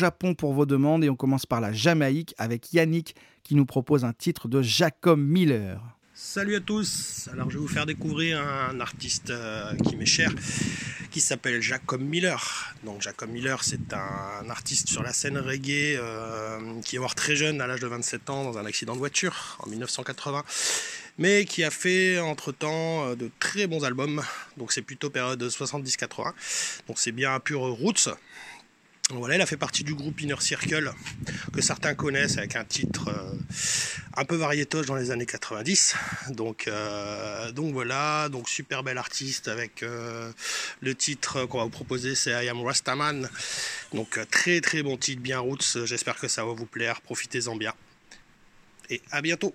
Japon 0.00 0.34
pour 0.34 0.54
vos 0.54 0.66
demandes. 0.66 1.04
Et 1.04 1.10
on 1.10 1.16
commence 1.16 1.46
par 1.46 1.60
la 1.60 1.72
Jamaïque 1.72 2.34
avec 2.38 2.72
Yannick 2.72 3.14
qui 3.42 3.54
nous 3.54 3.66
propose 3.66 4.04
un 4.04 4.12
titre 4.12 4.48
de 4.48 4.62
Jacob 4.62 5.20
Miller. 5.20 5.80
Salut 6.14 6.56
à 6.56 6.60
tous, 6.60 7.30
alors 7.32 7.48
je 7.48 7.56
vais 7.56 7.62
vous 7.62 7.68
faire 7.68 7.86
découvrir 7.86 8.42
un 8.42 8.78
artiste 8.78 9.30
euh, 9.30 9.74
qui 9.76 9.96
m'est 9.96 10.04
cher, 10.04 10.30
qui 11.10 11.18
s'appelle 11.18 11.62
Jacob 11.62 12.02
Miller. 12.02 12.74
Donc 12.84 13.00
Jacob 13.00 13.30
Miller 13.30 13.64
c'est 13.64 13.94
un 13.94 14.50
artiste 14.50 14.88
sur 14.88 15.02
la 15.02 15.14
scène 15.14 15.38
reggae 15.38 15.96
euh, 15.96 16.80
qui 16.82 16.96
est 16.96 16.98
mort 16.98 17.14
très 17.14 17.36
jeune 17.36 17.62
à 17.62 17.66
l'âge 17.66 17.80
de 17.80 17.86
27 17.86 18.28
ans 18.28 18.44
dans 18.44 18.58
un 18.58 18.66
accident 18.66 18.92
de 18.92 18.98
voiture 18.98 19.56
en 19.60 19.70
1980 19.70 20.44
mais 21.20 21.44
qui 21.44 21.62
a 21.64 21.70
fait 21.70 22.18
entre-temps 22.18 23.06
euh, 23.06 23.14
de 23.14 23.30
très 23.38 23.66
bons 23.66 23.84
albums. 23.84 24.22
Donc 24.56 24.72
c'est 24.72 24.82
plutôt 24.82 25.10
période 25.10 25.42
70-80. 25.42 26.32
Donc 26.88 26.98
c'est 26.98 27.12
bien 27.12 27.34
un 27.34 27.40
pur 27.40 27.60
roots. 27.60 28.08
Voilà, 29.12 29.34
elle 29.34 29.40
a 29.40 29.46
fait 29.46 29.56
partie 29.56 29.82
du 29.82 29.94
groupe 29.94 30.20
Inner 30.20 30.40
Circle, 30.40 30.92
que 31.52 31.60
certains 31.60 31.94
connaissent, 31.94 32.38
avec 32.38 32.54
un 32.54 32.64
titre 32.64 33.08
euh, 33.08 33.32
un 34.16 34.24
peu 34.24 34.36
variétoche 34.36 34.86
dans 34.86 34.94
les 34.94 35.10
années 35.10 35.26
90. 35.26 35.96
Donc, 36.30 36.68
euh, 36.68 37.50
donc 37.52 37.72
voilà, 37.72 38.28
donc 38.28 38.48
super 38.48 38.82
belle 38.82 38.98
artiste 38.98 39.48
avec 39.48 39.82
euh, 39.82 40.30
le 40.80 40.94
titre 40.94 41.44
qu'on 41.46 41.58
va 41.58 41.64
vous 41.64 41.70
proposer, 41.70 42.14
c'est 42.14 42.30
I 42.44 42.48
Am 42.48 42.62
Rastaman. 42.62 43.28
Donc 43.94 44.20
très 44.30 44.60
très 44.60 44.82
bon 44.82 44.96
titre, 44.96 45.22
bien 45.22 45.40
roots. 45.40 45.84
J'espère 45.84 46.16
que 46.16 46.28
ça 46.28 46.44
va 46.44 46.52
vous 46.52 46.66
plaire. 46.66 47.00
Profitez-en 47.00 47.56
bien. 47.56 47.74
Et 48.90 49.00
à 49.10 49.22
bientôt. 49.22 49.54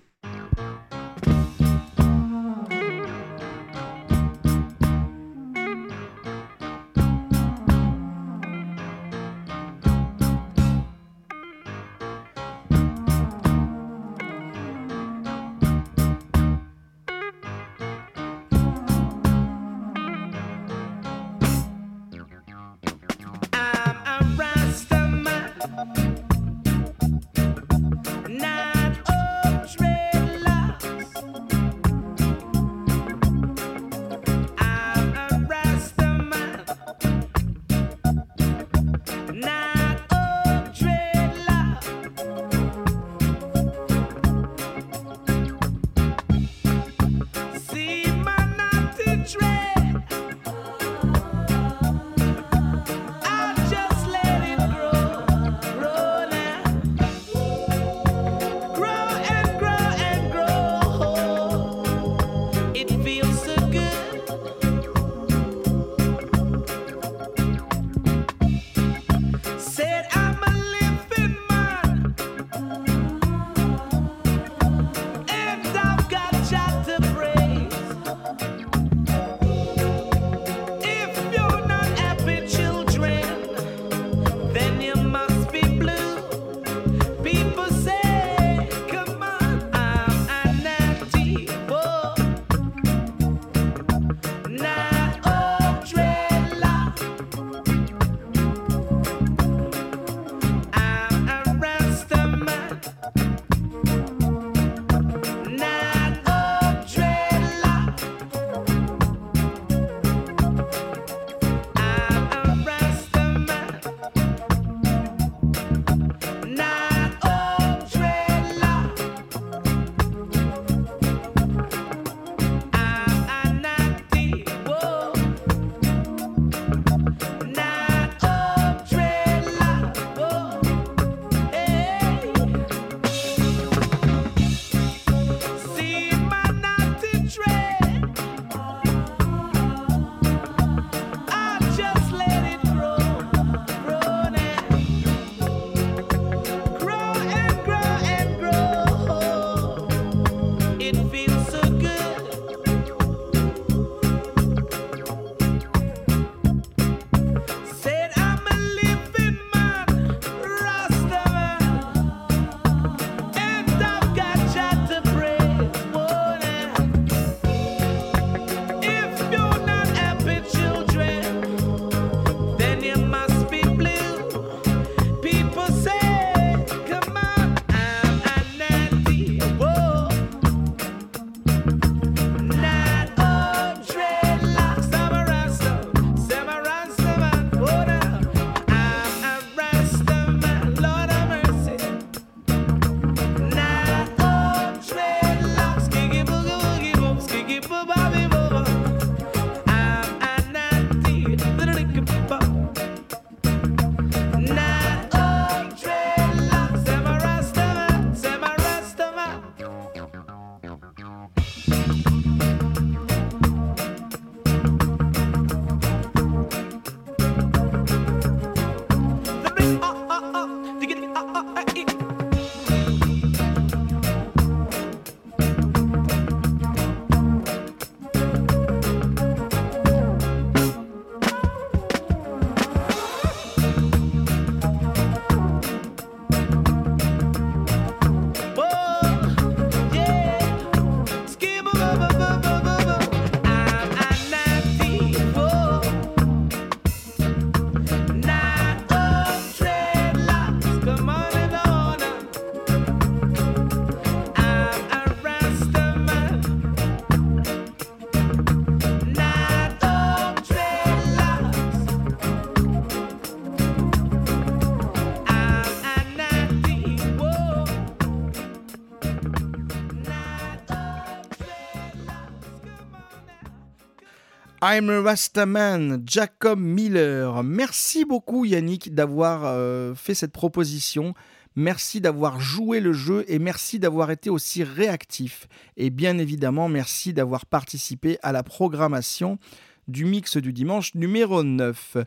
I'm 274.68 274.90
a 274.90 275.00
Rastaman, 275.00 276.02
Jacob 276.04 276.58
Miller. 276.58 277.44
Merci 277.44 278.04
beaucoup 278.04 278.44
Yannick 278.44 278.92
d'avoir 278.92 279.42
euh, 279.44 279.94
fait 279.94 280.16
cette 280.16 280.32
proposition. 280.32 281.14
Merci 281.54 282.00
d'avoir 282.00 282.40
joué 282.40 282.80
le 282.80 282.92
jeu 282.92 283.24
et 283.28 283.38
merci 283.38 283.78
d'avoir 283.78 284.10
été 284.10 284.28
aussi 284.28 284.64
réactif. 284.64 285.46
Et 285.76 285.90
bien 285.90 286.18
évidemment, 286.18 286.68
merci 286.68 287.12
d'avoir 287.12 287.46
participé 287.46 288.18
à 288.24 288.32
la 288.32 288.42
programmation 288.42 289.38
du 289.86 290.04
mix 290.04 290.36
du 290.36 290.52
dimanche 290.52 290.96
numéro 290.96 291.44
9. 291.44 291.98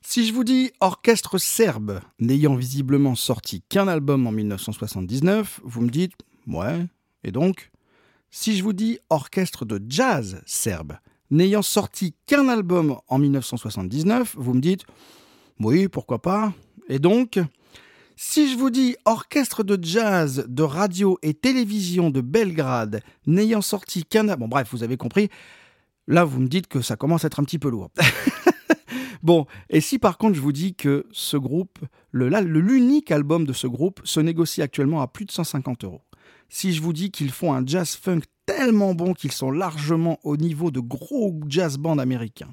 Si 0.00 0.26
je 0.26 0.32
vous 0.32 0.44
dis 0.44 0.72
orchestre 0.80 1.36
serbe, 1.36 2.00
n'ayant 2.18 2.54
visiblement 2.54 3.14
sorti 3.14 3.60
qu'un 3.68 3.88
album 3.88 4.26
en 4.26 4.32
1979, 4.32 5.60
vous 5.64 5.82
me 5.82 5.90
dites 5.90 6.14
ouais, 6.46 6.86
et 7.24 7.30
donc? 7.30 7.70
Si 8.30 8.56
je 8.56 8.62
vous 8.62 8.72
dis 8.72 8.98
orchestre 9.10 9.66
de 9.66 9.82
jazz 9.86 10.40
serbe, 10.46 10.94
n'ayant 11.30 11.62
sorti 11.62 12.14
qu'un 12.26 12.48
album 12.48 12.96
en 13.08 13.18
1979, 13.18 14.36
vous 14.38 14.54
me 14.54 14.60
dites 14.60 14.84
oui, 15.60 15.88
pourquoi 15.88 16.22
pas, 16.22 16.52
et 16.88 16.98
donc 16.98 17.38
si 18.16 18.50
je 18.52 18.56
vous 18.58 18.70
dis 18.70 18.96
orchestre 19.06 19.62
de 19.62 19.78
jazz 19.82 20.44
de 20.46 20.62
radio 20.62 21.18
et 21.22 21.32
télévision 21.34 22.10
de 22.10 22.20
Belgrade, 22.20 23.02
n'ayant 23.26 23.62
sorti 23.62 24.04
qu'un 24.04 24.28
album, 24.28 24.48
bon 24.48 24.56
bref, 24.56 24.68
vous 24.72 24.82
avez 24.82 24.96
compris, 24.96 25.28
là 26.06 26.24
vous 26.24 26.40
me 26.40 26.48
dites 26.48 26.66
que 26.66 26.82
ça 26.82 26.96
commence 26.96 27.24
à 27.24 27.28
être 27.28 27.40
un 27.40 27.44
petit 27.44 27.58
peu 27.58 27.70
lourd. 27.70 27.90
Bon, 29.22 29.44
et 29.68 29.82
si 29.82 29.98
par 29.98 30.16
contre 30.16 30.34
je 30.34 30.40
vous 30.40 30.52
dis 30.52 30.74
que 30.74 31.06
ce 31.12 31.36
groupe, 31.36 31.78
l'unique 32.12 33.10
album 33.10 33.44
de 33.44 33.52
ce 33.52 33.66
groupe 33.66 34.00
se 34.04 34.18
négocie 34.18 34.62
actuellement 34.62 35.02
à 35.02 35.08
plus 35.08 35.26
de 35.26 35.30
150 35.30 35.84
euros. 35.84 36.02
Si 36.48 36.72
je 36.72 36.80
vous 36.80 36.94
dis 36.94 37.10
qu'ils 37.10 37.30
font 37.30 37.52
un 37.52 37.64
jazz 37.66 37.96
funk 37.96 38.22
tellement 38.56 38.94
bon 38.94 39.14
qu'ils 39.14 39.30
sont 39.30 39.52
largement 39.52 40.18
au 40.24 40.36
niveau 40.36 40.72
de 40.72 40.80
gros 40.80 41.40
jazz 41.48 41.78
bands 41.78 41.98
américains. 41.98 42.52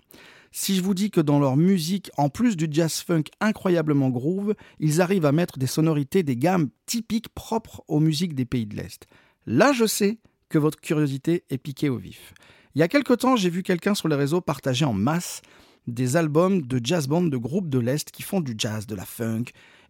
Si 0.52 0.76
je 0.76 0.84
vous 0.84 0.94
dis 0.94 1.10
que 1.10 1.22
dans 1.22 1.40
leur 1.40 1.58
musique, 1.58 2.12
en 2.18 2.30
plus 2.30 2.56
du 2.56 2.68
jazz 2.70 3.00
funk 3.00 3.24
incroyablement 3.42 4.10
groove, 4.10 4.54
ils 4.80 5.02
arrivent 5.02 5.26
à 5.26 5.32
mettre 5.32 5.58
des 5.58 5.66
sonorités, 5.66 6.22
des 6.22 6.38
gammes 6.38 6.70
typiques 6.86 7.30
propres 7.30 7.84
aux 7.88 8.00
musiques 8.00 8.36
des 8.36 8.46
pays 8.46 8.68
de 8.68 8.76
l'Est. 8.76 9.08
Là, 9.48 9.74
je 9.74 9.86
sais 9.86 10.20
que 10.50 10.60
votre 10.60 10.80
curiosité 10.80 11.44
est 11.50 11.58
piquée 11.58 11.90
au 11.90 11.98
vif. 11.98 12.34
Il 12.76 12.80
y 12.80 12.84
a 12.84 12.88
quelque 12.88 13.14
temps, 13.14 13.36
j'ai 13.36 13.50
vu 13.50 13.64
quelqu'un 13.64 13.96
sur 13.96 14.08
les 14.08 14.16
réseaux 14.16 14.40
partager 14.40 14.86
en 14.86 14.94
masse 14.94 15.42
des 15.88 16.16
albums 16.16 16.62
de 16.62 16.80
jazz 16.84 17.08
band 17.08 17.24
de 17.24 17.38
groupes 17.38 17.70
de 17.70 17.80
l'Est 17.80 18.12
qui 18.12 18.22
font 18.22 18.42
du 18.42 18.54
jazz, 18.56 18.86
de 18.86 18.94
la 18.94 19.06
funk. 19.06 19.46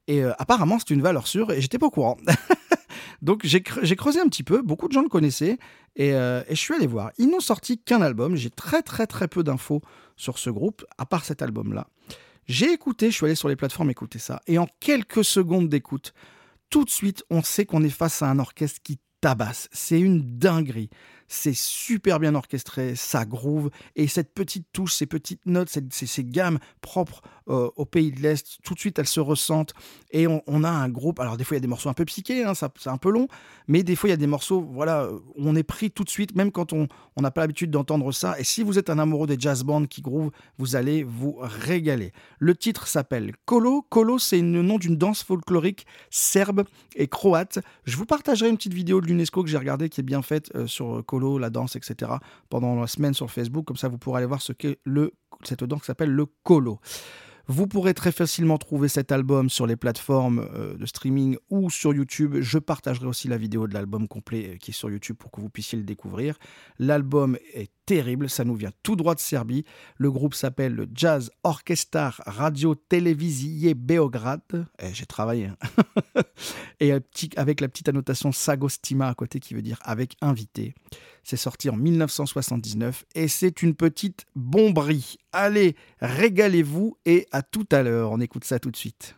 Et 0.08 0.24
euh, 0.24 0.32
apparemment, 0.40 0.80
c'est 0.80 0.94
une 0.94 1.02
valeur 1.02 1.28
sûre 1.28 1.52
et 1.52 1.60
j'étais 1.60 1.80
pas 1.80 1.88
au 1.88 1.92
courant. 1.92 2.18
Donc 3.22 3.42
j'ai 3.46 3.60
cre- 3.60 3.80
j'ai 3.84 3.96
creusé 3.96 4.20
un 4.20 4.28
petit 4.28 4.44
peu, 4.44 4.62
beaucoup 4.62 4.88
de 4.88 4.94
gens 4.94 5.02
le 5.02 5.10
connaissaient 5.10 5.58
euh, 6.00 6.44
et 6.48 6.56
je 6.56 6.60
suis 6.60 6.74
allé 6.74 6.88
voir. 6.88 7.12
Ils 7.18 7.30
n'ont 7.30 7.40
sorti 7.40 7.78
qu'un 7.80 8.02
album, 8.02 8.36
j'ai 8.36 8.50
très 8.50 8.82
très 8.82 9.08
très 9.08 9.28
peu 9.28 9.44
d'infos 9.44 9.82
sur 10.16 10.38
ce 10.38 10.50
groupe, 10.50 10.86
à 10.98 11.06
part 11.06 11.26
cet 11.26 11.42
album-là. 11.42 11.88
J'ai 12.48 12.72
écouté, 12.72 13.12
je 13.12 13.16
suis 13.16 13.26
allé 13.26 13.36
sur 13.36 13.50
les 13.50 13.56
plateformes 13.56 13.90
écouter 13.90 14.20
ça, 14.20 14.42
et 14.48 14.58
en 14.58 14.68
quelques 14.80 15.26
secondes 15.26 15.68
d'écoute, 15.70 16.14
tout 16.70 16.86
de 16.86 16.90
suite, 16.90 17.24
on 17.30 17.42
sait 17.44 17.66
qu'on 17.66 17.84
est 17.84 17.90
face 17.90 18.22
à 18.22 18.30
un 18.30 18.40
orchestre 18.40 18.80
qui 18.84 19.00
tabasse. 19.22 19.68
C'est 19.72 20.00
une 20.00 20.38
dinguerie. 20.38 20.90
C'est 21.28 21.56
super 21.56 22.20
bien 22.20 22.36
orchestré, 22.36 22.96
ça 22.96 23.26
groove, 23.26 23.70
et 23.96 24.08
cette 24.08 24.34
petite 24.34 24.68
touche, 24.72 24.94
ces 24.94 25.06
petites 25.06 25.46
notes, 25.46 25.70
ces, 25.70 26.24
gammes 26.24 26.60
propres 26.82 27.22
euh, 27.50 27.70
au 27.76 27.86
pays 27.86 28.12
de 28.12 28.22
l'Est, 28.22 28.60
tout 28.64 28.74
de 28.74 28.80
suite 28.80 28.98
elles 29.00 29.08
se 29.08 29.20
ressentent, 29.20 29.74
et 30.12 30.28
on, 30.28 30.64
a 30.64 30.70
un 30.70 30.90
groupe. 30.90 31.20
Alors 31.20 31.38
des 31.38 31.44
fois 31.44 31.56
il 31.56 31.60
y 31.60 31.62
a 31.62 31.62
des 31.62 31.68
morceaux 31.68 31.90
un 31.90 31.94
peu 31.94 32.06
psychés, 32.06 32.44
hein, 32.44 32.54
c'est 32.54 32.90
un 32.90 32.98
peu 32.98 33.12
long, 33.12 33.28
mais 33.68 33.84
des 33.84 33.96
fois 33.96 34.10
il 34.10 34.12
y 34.12 34.14
a 34.14 34.18
des 34.18 34.28
morceaux, 34.28 34.62
voilà, 34.62 35.10
on 35.36 35.56
est 35.56 35.64
pris 35.64 35.92
tout 35.92 36.04
de 36.04 36.10
suite, 36.10 36.36
même 36.36 36.52
quand 36.52 36.74
on 36.74 36.88
n'a 37.18 37.32
pas 37.32 37.42
l'habitude 37.42 37.72
d'entendre 37.72 38.12
ça. 38.12 38.40
Et 38.40 38.44
si 38.44 38.64
vous 38.64 38.80
êtes 38.80 38.90
un 38.90 39.00
amoureux 39.00 39.28
des 39.28 39.38
jazz 39.40 39.64
bands 39.64 39.86
qui 39.86 40.02
groove, 40.02 40.32
vous 40.58 40.76
allez 40.76 41.04
vous 41.04 41.38
régaler. 41.40 42.14
Le 42.40 42.56
titre 42.56 42.88
s'appelle 42.88 43.34
Kolo. 43.46 43.86
Kolo, 43.90 44.20
c'est 44.20 44.40
le 44.40 44.62
nom 44.62 44.78
d'une 44.78 44.98
danse 44.98 45.24
folklorique 45.24 45.86
serbe 46.10 46.64
et 46.96 47.08
croate. 47.08 47.60
Je 47.86 47.98
vous 47.98 48.06
partagerai 48.06 48.50
une 48.50 48.58
petite 48.58 48.74
vidéo 48.74 49.02
de 49.02 49.08
l'UNESCO 49.08 49.44
que 49.44 49.50
j'ai 49.50 49.58
regardée 49.58 49.90
qui 49.90 50.02
est 50.02 50.04
bien 50.04 50.22
faite 50.22 50.52
euh, 50.56 50.68
sur 50.68 51.04
Kolo, 51.06 51.17
la 51.40 51.50
danse, 51.50 51.76
etc. 51.76 52.12
pendant 52.50 52.80
la 52.80 52.88
semaine 52.88 53.14
sur 53.14 53.30
Facebook. 53.32 53.66
Comme 53.66 53.78
ça, 53.78 53.88
vous 53.88 53.98
pourrez 53.98 54.18
aller 54.18 54.28
voir 54.28 54.42
ce 54.42 54.54
qu'est 54.54 54.80
le, 54.84 55.14
cette 55.44 55.64
danse 55.64 55.82
qui 55.82 55.86
s'appelle 55.88 56.12
le 56.12 56.26
Kolo. 56.44 56.80
Vous 57.50 57.66
pourrez 57.66 57.94
très 57.94 58.12
facilement 58.12 58.58
trouver 58.58 58.90
cet 58.90 59.12
album 59.14 59.50
sur 59.50 59.66
les 59.68 59.78
plateformes 59.78 60.48
euh, 60.54 60.76
de 60.76 60.86
streaming 60.86 61.38
ou 61.50 61.70
sur 61.70 61.94
YouTube. 61.94 62.36
Je 62.42 62.58
partagerai 62.60 63.08
aussi 63.08 63.30
la 63.30 63.38
vidéo 63.38 63.68
de 63.68 63.74
l'album 63.74 64.08
complet 64.10 64.52
euh, 64.54 64.58
qui 64.58 64.72
est 64.72 64.74
sur 64.74 64.90
YouTube 64.90 65.16
pour 65.18 65.32
que 65.32 65.40
vous 65.40 65.50
puissiez 65.50 65.78
le 65.78 65.86
découvrir. 65.86 66.38
L'album 66.78 67.38
est 67.54 67.72
terrible, 67.86 68.30
ça 68.30 68.44
nous 68.44 68.56
vient 68.56 68.72
tout 68.84 68.98
droit 68.98 69.16
de 69.16 69.22
Serbie. 69.22 69.64
Le 69.98 70.12
groupe 70.12 70.34
s'appelle 70.34 70.74
le 70.74 70.88
Jazz 70.94 71.32
Orchestar 71.44 72.22
Radio 72.26 72.76
Televisie 72.76 73.74
Beograd. 73.74 74.42
Eh, 74.80 74.94
J'ai 74.94 75.06
travaillé. 75.06 75.46
hein. 75.46 75.58
Et 76.82 76.92
avec 77.38 77.62
la 77.62 77.70
petite 77.70 77.88
annotation 77.88 78.32
Sagostima 78.34 79.08
à 79.08 79.14
côté 79.16 79.40
qui 79.40 79.54
veut 79.54 79.62
dire 79.62 79.80
avec 79.84 80.16
invité. 80.22 80.76
C'est 81.30 81.36
sorti 81.36 81.70
en 81.70 81.76
1979 81.76 83.04
et 83.14 83.28
c'est 83.28 83.62
une 83.62 83.76
petite 83.76 84.26
bomberie. 84.38 85.18
Allez, 85.34 85.76
régalez-vous 86.00 86.96
et 87.06 87.28
à 87.34 87.42
tout 87.42 87.68
à 87.70 87.84
l'heure. 87.84 88.14
On 88.14 88.22
écoute 88.22 88.46
ça 88.46 88.60
tout 88.60 88.72
de 88.72 88.78
suite. 88.78 89.17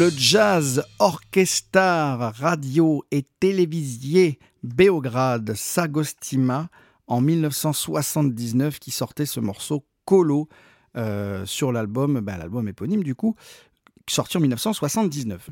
Le 0.00 0.08
jazz 0.08 0.82
orchestra 0.98 2.30
radio 2.30 3.04
et 3.10 3.22
télévisier 3.38 4.38
Beograd 4.62 5.52
Sagostima 5.54 6.70
en 7.06 7.20
1979 7.20 8.78
qui 8.78 8.92
sortait 8.92 9.26
ce 9.26 9.40
morceau 9.40 9.84
Colo 10.06 10.48
euh, 10.96 11.44
sur 11.44 11.70
l'album, 11.70 12.20
ben, 12.20 12.38
l'album 12.38 12.66
éponyme 12.66 13.04
du 13.04 13.14
coup, 13.14 13.36
sorti 14.08 14.38
en 14.38 14.40
1979. 14.40 15.50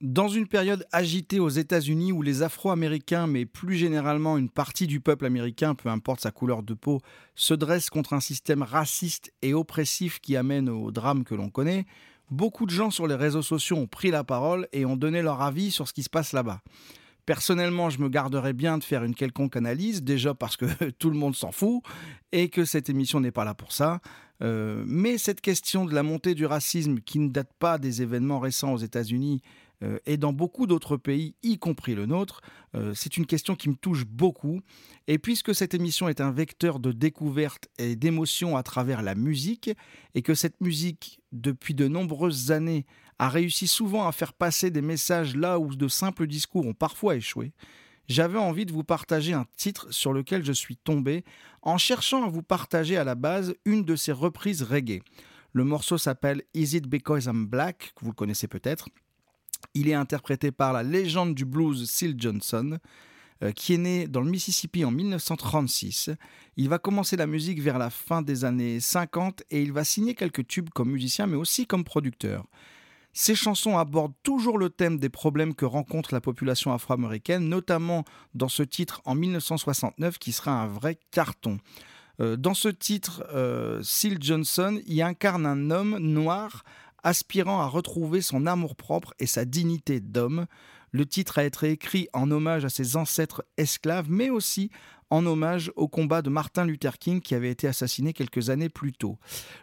Dans 0.00 0.26
une 0.26 0.48
période 0.48 0.84
agitée 0.90 1.38
aux 1.38 1.48
États-Unis 1.48 2.10
où 2.10 2.22
les 2.22 2.42
Afro-Américains, 2.42 3.28
mais 3.28 3.46
plus 3.46 3.76
généralement 3.76 4.36
une 4.36 4.50
partie 4.50 4.88
du 4.88 4.98
peuple 4.98 5.26
américain, 5.26 5.76
peu 5.76 5.90
importe 5.90 6.22
sa 6.22 6.32
couleur 6.32 6.64
de 6.64 6.74
peau, 6.74 7.00
se 7.36 7.54
dressent 7.54 7.90
contre 7.90 8.14
un 8.14 8.20
système 8.20 8.64
raciste 8.64 9.32
et 9.42 9.54
oppressif 9.54 10.18
qui 10.18 10.36
amène 10.36 10.68
au 10.68 10.90
drame 10.90 11.22
que 11.22 11.36
l'on 11.36 11.50
connaît, 11.50 11.86
beaucoup 12.30 12.66
de 12.66 12.70
gens 12.70 12.90
sur 12.90 13.06
les 13.06 13.14
réseaux 13.14 13.42
sociaux 13.42 13.76
ont 13.76 13.86
pris 13.86 14.10
la 14.10 14.24
parole 14.24 14.68
et 14.72 14.84
ont 14.84 14.96
donné 14.96 15.22
leur 15.22 15.42
avis 15.42 15.70
sur 15.70 15.88
ce 15.88 15.92
qui 15.92 16.02
se 16.02 16.10
passe 16.10 16.32
là-bas. 16.32 16.60
Personnellement, 17.24 17.90
je 17.90 17.98
me 18.00 18.08
garderais 18.08 18.52
bien 18.52 18.78
de 18.78 18.84
faire 18.84 19.02
une 19.02 19.14
quelconque 19.14 19.56
analyse, 19.56 20.02
déjà 20.02 20.32
parce 20.32 20.56
que 20.56 20.66
tout 20.98 21.10
le 21.10 21.16
monde 21.16 21.34
s'en 21.34 21.50
fout 21.50 21.82
et 22.32 22.48
que 22.48 22.64
cette 22.64 22.88
émission 22.88 23.20
n'est 23.20 23.32
pas 23.32 23.44
là 23.44 23.54
pour 23.54 23.72
ça. 23.72 24.00
Euh, 24.42 24.84
mais 24.86 25.18
cette 25.18 25.40
question 25.40 25.84
de 25.86 25.94
la 25.94 26.02
montée 26.02 26.34
du 26.34 26.46
racisme 26.46 27.00
qui 27.00 27.18
ne 27.18 27.28
date 27.28 27.52
pas 27.58 27.78
des 27.78 28.02
événements 28.02 28.38
récents 28.38 28.72
aux 28.72 28.78
États-Unis 28.78 29.42
euh, 29.82 29.98
et 30.06 30.16
dans 30.16 30.32
beaucoup 30.32 30.66
d'autres 30.66 30.96
pays, 30.96 31.34
y 31.42 31.58
compris 31.58 31.94
le 31.94 32.06
nôtre, 32.06 32.40
euh, 32.74 32.92
c'est 32.94 33.16
une 33.16 33.26
question 33.26 33.56
qui 33.56 33.68
me 33.68 33.74
touche 33.74 34.04
beaucoup. 34.04 34.60
Et 35.06 35.18
puisque 35.18 35.54
cette 35.54 35.74
émission 35.74 36.08
est 36.08 36.20
un 36.20 36.30
vecteur 36.30 36.80
de 36.80 36.92
découverte 36.92 37.68
et 37.78 37.96
d'émotion 37.96 38.56
à 38.56 38.62
travers 38.62 39.02
la 39.02 39.14
musique, 39.14 39.70
et 40.14 40.22
que 40.22 40.34
cette 40.34 40.60
musique, 40.60 41.20
depuis 41.32 41.74
de 41.74 41.88
nombreuses 41.88 42.50
années, 42.50 42.86
a 43.18 43.28
réussi 43.28 43.66
souvent 43.66 44.06
à 44.06 44.12
faire 44.12 44.32
passer 44.32 44.70
des 44.70 44.82
messages 44.82 45.36
là 45.36 45.58
où 45.58 45.74
de 45.74 45.88
simples 45.88 46.26
discours 46.26 46.66
ont 46.66 46.74
parfois 46.74 47.16
échoué, 47.16 47.52
j'avais 48.08 48.38
envie 48.38 48.66
de 48.66 48.72
vous 48.72 48.84
partager 48.84 49.32
un 49.32 49.46
titre 49.56 49.92
sur 49.92 50.12
lequel 50.12 50.44
je 50.44 50.52
suis 50.52 50.76
tombé 50.76 51.24
en 51.62 51.76
cherchant 51.76 52.24
à 52.24 52.28
vous 52.28 52.42
partager 52.42 52.96
à 52.96 53.04
la 53.04 53.16
base 53.16 53.54
une 53.64 53.84
de 53.84 53.96
ces 53.96 54.12
reprises 54.12 54.62
reggae. 54.62 55.00
Le 55.52 55.64
morceau 55.64 55.98
s'appelle 55.98 56.42
Is 56.54 56.76
It 56.76 56.86
Because 56.86 57.24
I'm 57.24 57.46
Black, 57.46 57.92
que 57.96 58.04
vous 58.04 58.10
le 58.10 58.14
connaissez 58.14 58.46
peut-être. 58.46 58.88
Il 59.76 59.90
est 59.90 59.94
interprété 59.94 60.52
par 60.52 60.72
la 60.72 60.82
légende 60.82 61.34
du 61.34 61.44
blues 61.44 61.86
Seal 61.90 62.14
Johnson, 62.16 62.78
euh, 63.42 63.52
qui 63.52 63.74
est 63.74 63.78
né 63.78 64.08
dans 64.08 64.22
le 64.22 64.30
Mississippi 64.30 64.86
en 64.86 64.90
1936. 64.90 66.12
Il 66.56 66.70
va 66.70 66.78
commencer 66.78 67.14
la 67.18 67.26
musique 67.26 67.60
vers 67.60 67.76
la 67.76 67.90
fin 67.90 68.22
des 68.22 68.46
années 68.46 68.80
50 68.80 69.42
et 69.50 69.60
il 69.60 69.74
va 69.74 69.84
signer 69.84 70.14
quelques 70.14 70.46
tubes 70.46 70.70
comme 70.70 70.90
musicien 70.90 71.26
mais 71.26 71.36
aussi 71.36 71.66
comme 71.66 71.84
producteur. 71.84 72.46
Ses 73.12 73.34
chansons 73.34 73.76
abordent 73.76 74.14
toujours 74.22 74.56
le 74.56 74.70
thème 74.70 74.98
des 74.98 75.10
problèmes 75.10 75.54
que 75.54 75.66
rencontre 75.66 76.14
la 76.14 76.22
population 76.22 76.72
afro-américaine, 76.72 77.46
notamment 77.46 78.06
dans 78.34 78.48
ce 78.48 78.62
titre 78.62 79.02
en 79.04 79.14
1969 79.14 80.18
qui 80.18 80.32
sera 80.32 80.52
un 80.52 80.68
vrai 80.68 80.98
carton. 81.10 81.58
Euh, 82.20 82.36
dans 82.36 82.54
ce 82.54 82.68
titre, 82.68 83.24
euh, 83.34 83.82
Seal 83.82 84.16
Johnson 84.22 84.80
y 84.86 85.02
incarne 85.02 85.44
un 85.44 85.70
homme 85.70 85.98
noir 85.98 86.64
aspirant 87.06 87.60
à 87.60 87.66
retrouver 87.66 88.20
son 88.20 88.46
amour-propre 88.46 89.14
et 89.20 89.26
sa 89.26 89.44
dignité 89.44 90.00
d'homme. 90.00 90.46
Le 90.90 91.06
titre 91.06 91.38
a 91.38 91.44
été 91.44 91.70
écrit 91.70 92.08
en 92.12 92.30
hommage 92.32 92.64
à 92.64 92.68
ses 92.68 92.96
ancêtres 92.96 93.44
esclaves, 93.56 94.10
mais 94.10 94.28
aussi 94.28 94.70
en 95.10 95.24
hommage 95.24 95.70
au 95.76 95.86
combat 95.86 96.20
de 96.20 96.30
Martin 96.30 96.64
Luther 96.64 96.98
King 96.98 97.20
qui 97.20 97.36
avait 97.36 97.50
été 97.50 97.68
assassiné 97.68 98.12
quelques 98.12 98.50
années 98.50 98.68
plus 98.68 98.92
tôt. 98.92 99.18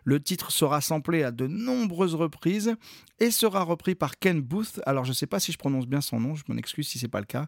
Le 0.05 0.23
titre 0.23 0.53
sera 0.53 0.79
samplé 0.79 1.23
à 1.23 1.31
de 1.31 1.47
nombreuses 1.47 2.15
reprises 2.15 2.75
et 3.19 3.29
sera 3.29 3.63
repris 3.63 3.95
par 3.95 4.19
Ken 4.19 4.39
Booth. 4.39 4.79
Alors 4.85 5.03
je 5.03 5.09
ne 5.09 5.15
sais 5.15 5.27
pas 5.27 5.41
si 5.41 5.51
je 5.51 5.57
prononce 5.57 5.85
bien 5.85 5.99
son 5.99 6.21
nom, 6.21 6.35
je 6.35 6.43
m'en 6.47 6.55
excuse 6.55 6.87
si 6.87 6.97
c'est 6.97 7.09
pas 7.09 7.19
le 7.19 7.25
cas, 7.25 7.47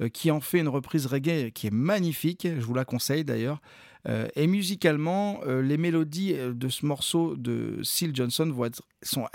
euh, 0.00 0.08
qui 0.08 0.32
en 0.32 0.40
fait 0.40 0.58
une 0.58 0.66
reprise 0.66 1.06
reggae 1.06 1.52
qui 1.52 1.68
est 1.68 1.72
magnifique. 1.72 2.48
Je 2.52 2.64
vous 2.64 2.74
la 2.74 2.84
conseille 2.84 3.24
d'ailleurs. 3.24 3.60
Euh, 4.08 4.28
et 4.36 4.46
musicalement, 4.46 5.40
euh, 5.46 5.62
les 5.62 5.76
mélodies 5.76 6.34
euh, 6.34 6.52
de 6.52 6.68
ce 6.68 6.86
morceau 6.86 7.36
de 7.36 7.80
Seal 7.82 8.14
Johnson 8.14 8.54
sont, 9.02 9.26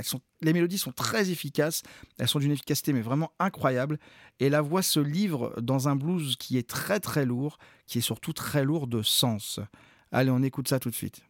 les 0.41 0.53
mélodies 0.53 0.77
sont 0.77 0.93
très 0.93 1.29
efficaces, 1.29 1.83
elles 2.17 2.27
sont 2.27 2.39
d'une 2.39 2.51
efficacité 2.51 2.93
mais 2.93 3.01
vraiment 3.01 3.31
incroyable. 3.39 3.99
Et 4.39 4.49
la 4.49 4.61
voix 4.61 4.81
se 4.81 4.99
livre 4.99 5.53
dans 5.61 5.89
un 5.89 5.95
blues 5.95 6.35
qui 6.37 6.57
est 6.57 6.67
très 6.67 6.99
très 6.99 7.25
lourd, 7.25 7.57
qui 7.85 7.97
est 7.97 8.01
surtout 8.01 8.33
très 8.33 8.63
lourd 8.63 8.87
de 8.87 9.01
sens. 9.01 9.59
Allez, 10.11 10.31
on 10.31 10.41
écoute 10.41 10.67
ça 10.67 10.79
tout 10.79 10.89
de 10.89 10.95
suite. 10.95 11.21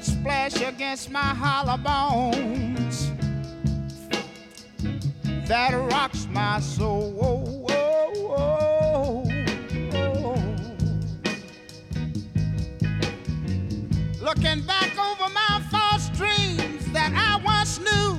That 0.00 0.06
splash 0.06 0.60
against 0.62 1.10
my 1.10 1.18
hollow 1.18 1.76
bones 1.76 3.12
that 5.46 5.72
rocks 5.92 6.26
my 6.30 6.60
soul. 6.60 7.18
Oh, 7.20 7.66
oh, 7.68 9.24
oh. 9.92 10.24
Looking 14.22 14.62
back 14.62 14.96
over 14.98 15.28
my 15.34 15.60
false 15.70 16.08
dreams 16.10 16.86
that 16.92 17.12
I 17.14 17.36
once 17.44 17.80
knew. 17.80 18.16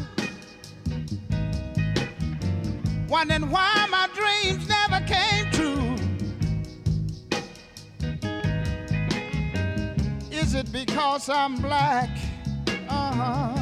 Wondering 3.08 3.50
why 3.50 3.88
my 3.90 4.08
dreams 4.14 4.41
it 10.62 10.72
because 10.72 11.28
I'm 11.28 11.55
black? 11.55 12.09
Uh-huh. 12.88 13.57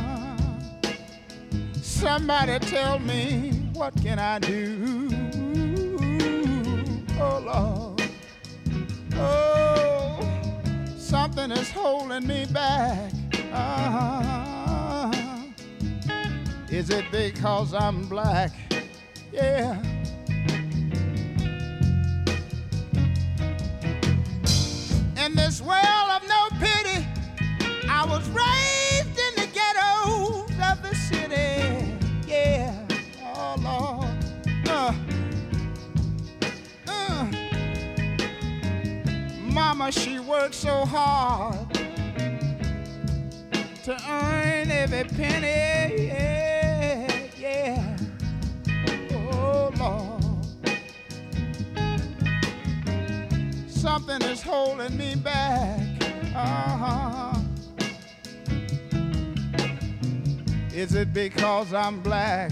Somebody 1.81 2.59
tell 2.59 2.99
me 2.99 3.51
what 3.73 3.93
can 4.01 4.19
I 4.19 4.39
do? 4.39 5.07
Oh 7.21 7.39
Lord. 7.45 8.01
Oh 9.15 10.19
something 10.97 11.51
is 11.51 11.71
holding 11.71 12.27
me 12.27 12.45
back. 12.51 13.13
Uh, 13.53 15.11
is 16.69 16.89
it 16.89 17.05
because 17.11 17.73
I'm 17.73 18.07
black? 18.07 18.51
Yeah. 19.31 19.81
In 25.25 25.35
this 25.35 25.61
world 25.61 26.08
was 28.19 28.29
raised 28.29 29.17
in 29.17 29.33
the 29.35 29.47
ghettos 29.53 30.51
of 30.69 30.81
the 30.81 30.93
city. 30.93 31.97
Yeah. 32.27 32.73
Oh 33.23 33.55
Lord. 33.63 34.17
Uh, 34.67 34.93
uh. 36.87 37.31
Mama, 39.41 39.91
she 39.91 40.19
worked 40.19 40.55
so 40.55 40.85
hard 40.85 41.73
to 43.85 43.97
earn 44.09 44.69
every 44.69 45.05
penny. 45.05 46.07
Yeah, 46.07 47.07
yeah. 47.39 47.97
Oh, 49.31 49.71
Lord. 49.79 50.45
Something 53.69 54.21
is 54.23 54.41
holding 54.41 54.97
me 54.97 55.15
back. 55.15 55.79
Uh-huh. 56.35 57.38
Is 60.79 60.95
it 60.95 61.13
because 61.13 61.73
I'm 61.73 61.99
black? 61.99 62.51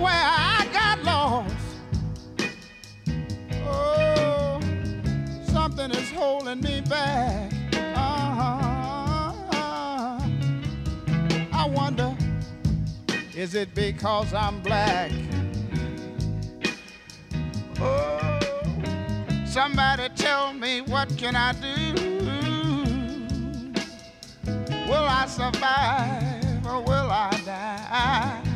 where 0.00 0.12
I 0.14 0.66
got 0.72 1.04
lost. 1.04 1.54
Oh, 3.66 4.58
something 5.42 5.90
is 5.90 6.10
holding 6.10 6.62
me 6.62 6.80
back. 6.80 7.52
Uh-huh. 7.74 9.32
I 11.52 11.68
wonder, 11.68 12.16
is 13.34 13.54
it 13.54 13.74
because 13.74 14.32
I'm 14.32 14.62
black? 14.62 15.12
Oh, 17.78 18.38
somebody 19.44 20.08
tell 20.16 20.54
me 20.54 20.80
what 20.80 21.14
can 21.18 21.36
I 21.36 21.52
do? 21.52 21.92
Will 24.88 25.04
I 25.04 25.26
survive 25.26 26.66
or 26.66 26.80
will 26.82 27.10
I 27.10 27.30
die? 27.44 28.49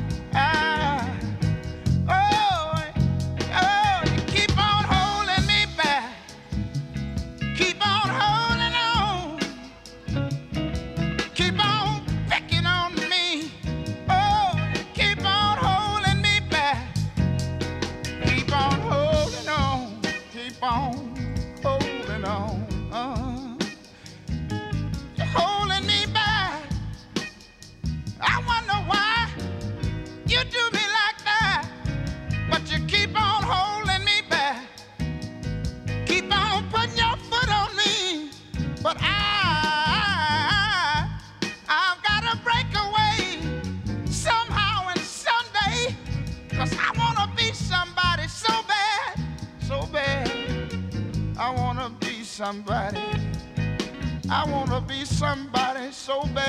so 56.15 56.29
bad. 56.33 56.44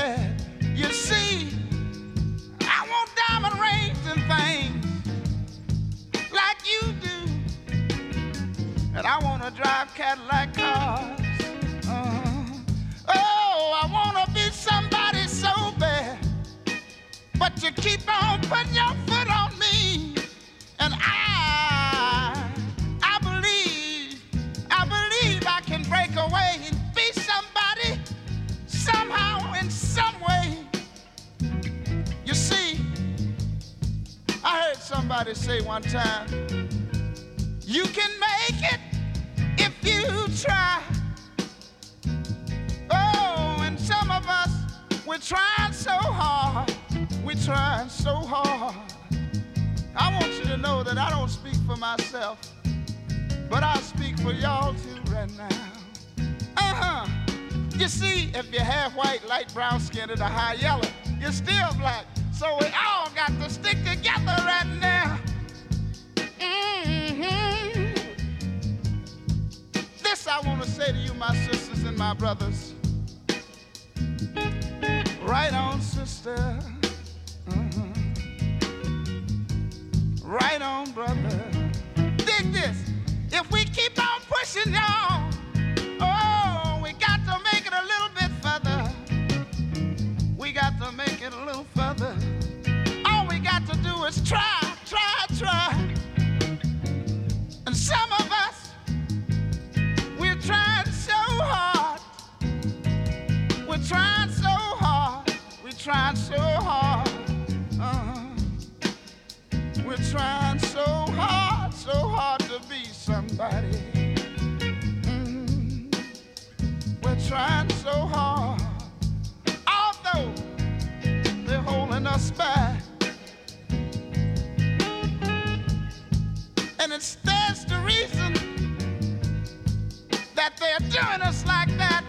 Join 130.95 131.21
us 131.23 131.45
like 131.45 131.67
that, 131.77 132.05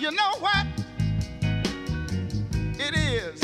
you 0.00 0.10
know 0.10 0.32
what? 0.40 0.66
It 2.76 2.96
is. 2.96 3.40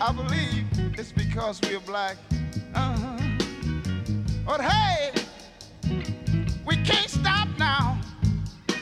I 0.00 0.10
believe 0.10 0.66
it's 0.98 1.12
because 1.12 1.60
we're 1.62 1.78
black. 1.78 2.16
Uh-huh. 2.74 3.18
But 4.44 4.60
hey, 4.60 5.12
we 6.66 6.74
can't 6.78 7.08
stop 7.08 7.46
now. 7.60 8.00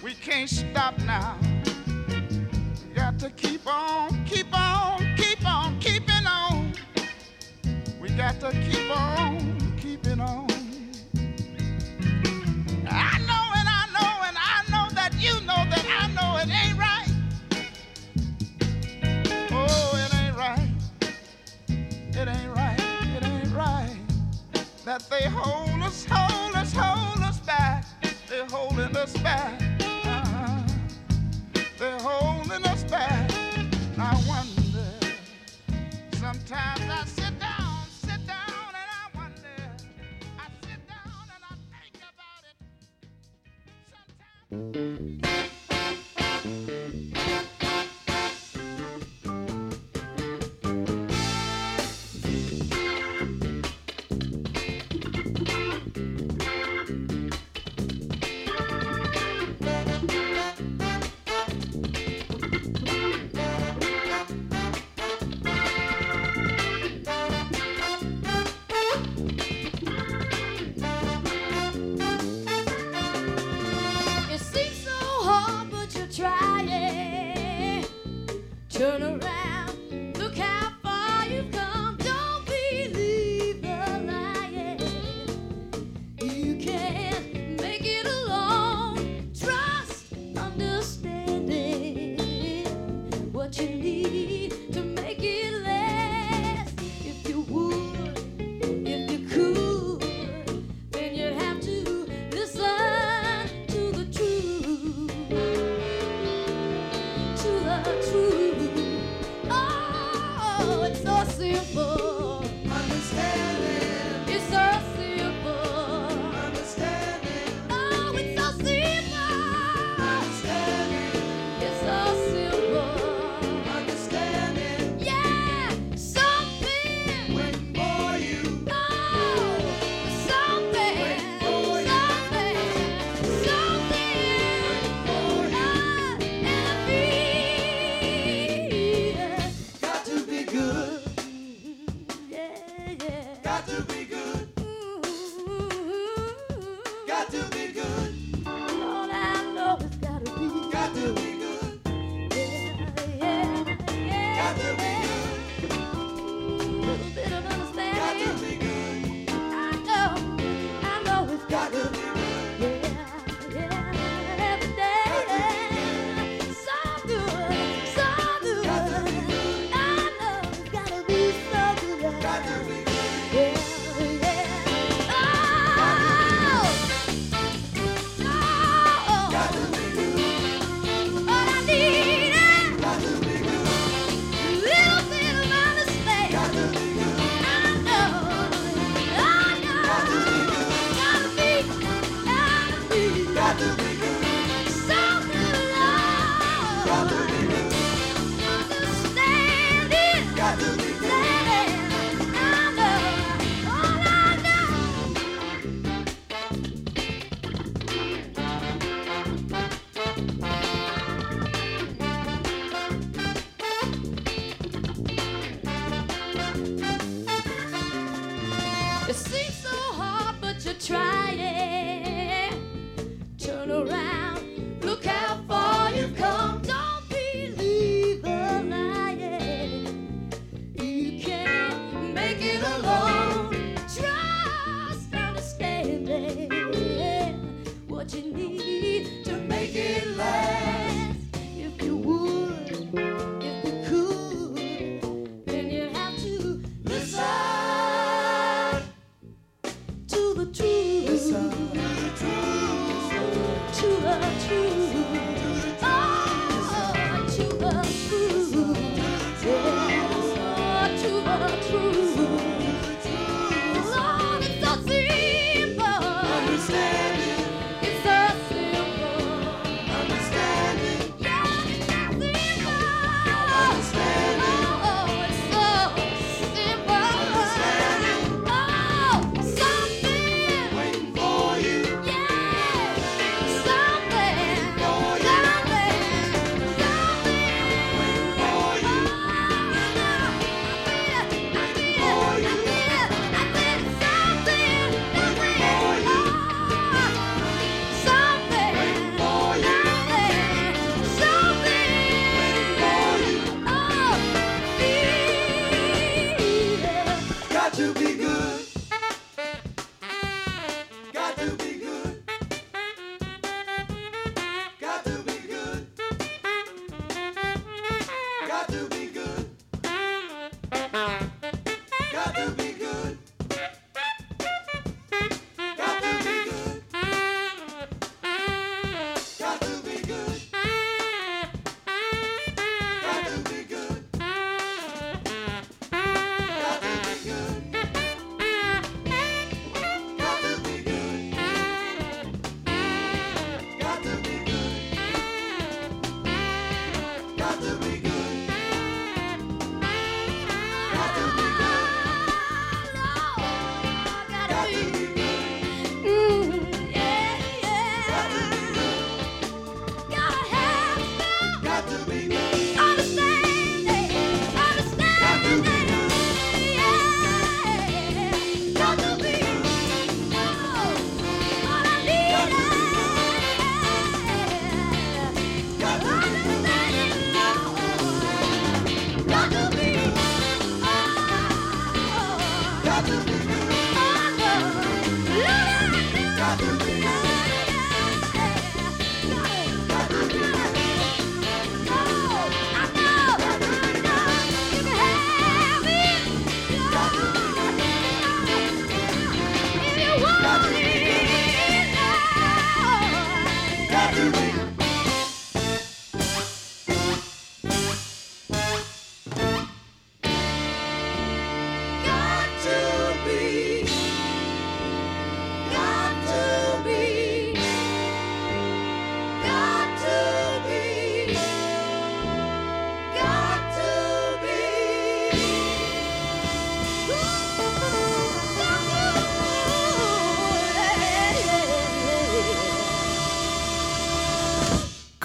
We 0.03 0.15
can't 0.15 0.49
stop 0.49 0.99
now. 1.01 1.37
We 1.87 2.95
got 2.95 3.19
to 3.19 3.29
keep 3.29 3.67
on, 3.67 4.25
keep 4.25 4.59
on, 4.59 5.17
keep 5.19 5.47
on, 5.47 5.79
keeping 5.81 6.27
on. 6.27 6.73
We 8.01 8.09
got 8.09 8.41
to 8.41 8.53
keep 8.53 8.91
on, 8.91 9.77
keeping 9.77 10.19
on. 10.19 10.46
that 24.99 25.11
they 25.11 25.29
hold. 25.29 25.66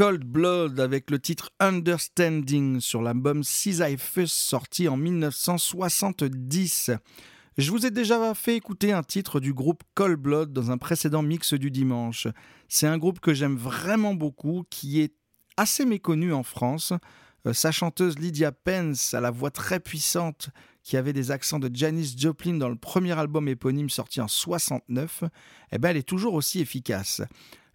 Cold 0.01 0.23
Blood 0.23 0.79
avec 0.79 1.11
le 1.11 1.19
titre 1.19 1.51
Understanding 1.59 2.79
sur 2.79 3.03
l'album 3.03 3.43
Sisyphus 3.43 4.29
sorti 4.29 4.87
en 4.87 4.97
1970. 4.97 6.89
Je 7.59 7.69
vous 7.69 7.85
ai 7.85 7.91
déjà 7.91 8.33
fait 8.33 8.55
écouter 8.55 8.93
un 8.93 9.03
titre 9.03 9.39
du 9.39 9.53
groupe 9.53 9.83
Cold 9.93 10.17
Blood 10.17 10.53
dans 10.53 10.71
un 10.71 10.79
précédent 10.79 11.21
mix 11.21 11.53
du 11.53 11.69
dimanche. 11.69 12.27
C'est 12.67 12.87
un 12.87 12.97
groupe 12.97 13.19
que 13.19 13.35
j'aime 13.35 13.57
vraiment 13.57 14.15
beaucoup, 14.15 14.63
qui 14.71 15.01
est 15.01 15.13
assez 15.55 15.85
méconnu 15.85 16.33
en 16.33 16.41
France. 16.41 16.93
Euh, 17.45 17.53
sa 17.53 17.71
chanteuse 17.71 18.17
Lydia 18.17 18.51
Pence 18.51 19.13
a 19.13 19.21
la 19.21 19.29
voix 19.29 19.51
très 19.51 19.79
puissante 19.79 20.49
qui 20.81 20.97
avait 20.97 21.13
des 21.13 21.29
accents 21.29 21.59
de 21.59 21.69
Janis 21.71 22.15
Joplin 22.17 22.55
dans 22.55 22.69
le 22.69 22.75
premier 22.75 23.11
album 23.19 23.47
éponyme 23.47 23.91
sorti 23.91 24.19
en 24.19 24.27
69, 24.27 25.25
eh 25.71 25.77
ben 25.77 25.89
elle 25.89 25.97
est 25.97 26.09
toujours 26.09 26.33
aussi 26.33 26.59
efficace. 26.59 27.21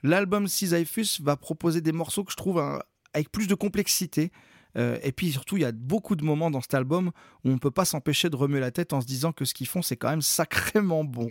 L'album 0.06 0.46
Sisyphus 0.46 1.20
va 1.20 1.36
proposer 1.36 1.80
des 1.80 1.92
morceaux 1.92 2.22
que 2.22 2.30
je 2.30 2.36
trouve 2.36 2.60
hein, 2.60 2.80
avec 3.12 3.32
plus 3.32 3.48
de 3.48 3.54
complexité. 3.54 4.30
Euh, 4.76 4.98
et 5.02 5.10
puis 5.10 5.32
surtout, 5.32 5.56
il 5.56 5.62
y 5.62 5.64
a 5.64 5.72
beaucoup 5.72 6.14
de 6.14 6.24
moments 6.24 6.50
dans 6.50 6.60
cet 6.60 6.74
album 6.74 7.08
où 7.44 7.50
on 7.50 7.54
ne 7.54 7.58
peut 7.58 7.70
pas 7.72 7.84
s'empêcher 7.84 8.30
de 8.30 8.36
remuer 8.36 8.60
la 8.60 8.70
tête 8.70 8.92
en 8.92 9.00
se 9.00 9.06
disant 9.06 9.32
que 9.32 9.44
ce 9.44 9.52
qu'ils 9.52 9.66
font, 9.66 9.82
c'est 9.82 9.96
quand 9.96 10.10
même 10.10 10.22
sacrément 10.22 11.02
bon. 11.02 11.28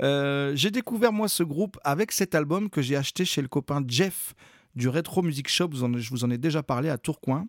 Euh, 0.00 0.52
j'ai 0.56 0.70
découvert 0.70 1.12
moi 1.12 1.28
ce 1.28 1.44
groupe 1.44 1.78
avec 1.84 2.10
cet 2.10 2.34
album 2.34 2.70
que 2.70 2.82
j'ai 2.82 2.96
acheté 2.96 3.24
chez 3.24 3.42
le 3.42 3.48
copain 3.48 3.82
Jeff 3.86 4.34
du 4.74 4.88
Retro 4.88 5.22
Music 5.22 5.48
Shop, 5.48 5.70
je 5.72 6.10
vous 6.10 6.24
en 6.24 6.30
ai 6.30 6.38
déjà 6.38 6.62
parlé 6.62 6.88
à 6.88 6.98
Tourcoing. 6.98 7.46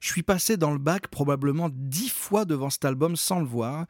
Je 0.00 0.08
suis 0.08 0.22
passé 0.22 0.56
dans 0.56 0.72
le 0.72 0.78
bac 0.78 1.08
probablement 1.08 1.68
dix 1.72 2.08
fois 2.08 2.44
devant 2.44 2.70
cet 2.70 2.84
album 2.84 3.16
sans 3.16 3.38
le 3.40 3.46
voir. 3.46 3.86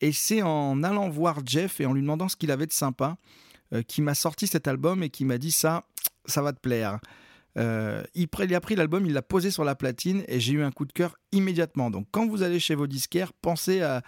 Et 0.00 0.12
c'est 0.12 0.42
en 0.42 0.82
allant 0.82 1.08
voir 1.08 1.38
Jeff 1.44 1.80
et 1.80 1.86
en 1.86 1.92
lui 1.92 2.02
demandant 2.02 2.28
ce 2.28 2.36
qu'il 2.36 2.50
avait 2.50 2.66
de 2.66 2.72
sympa 2.72 3.16
qui 3.82 4.02
m'a 4.02 4.14
sorti 4.14 4.46
cet 4.46 4.68
album 4.68 5.02
et 5.02 5.10
qui 5.10 5.24
m'a 5.24 5.38
dit 5.38 5.52
ça, 5.52 5.84
ça 6.26 6.42
va 6.42 6.52
te 6.52 6.60
plaire. 6.60 7.00
Euh, 7.56 8.02
il, 8.14 8.28
a 8.54 8.60
pris 8.60 8.74
l'album, 8.74 9.06
il 9.06 9.12
l'a 9.12 9.22
posé 9.22 9.50
sur 9.50 9.64
la 9.64 9.74
platine 9.74 10.24
et 10.26 10.40
j'ai 10.40 10.54
eu 10.54 10.62
un 10.62 10.72
coup 10.72 10.84
de 10.84 10.92
cœur 10.92 11.16
immédiatement. 11.32 11.90
Donc 11.90 12.06
quand 12.10 12.26
vous 12.26 12.42
allez 12.42 12.58
chez 12.58 12.74
vos 12.74 12.86
disquaires, 12.86 13.32
pensez 13.32 13.82
à, 13.82 14.02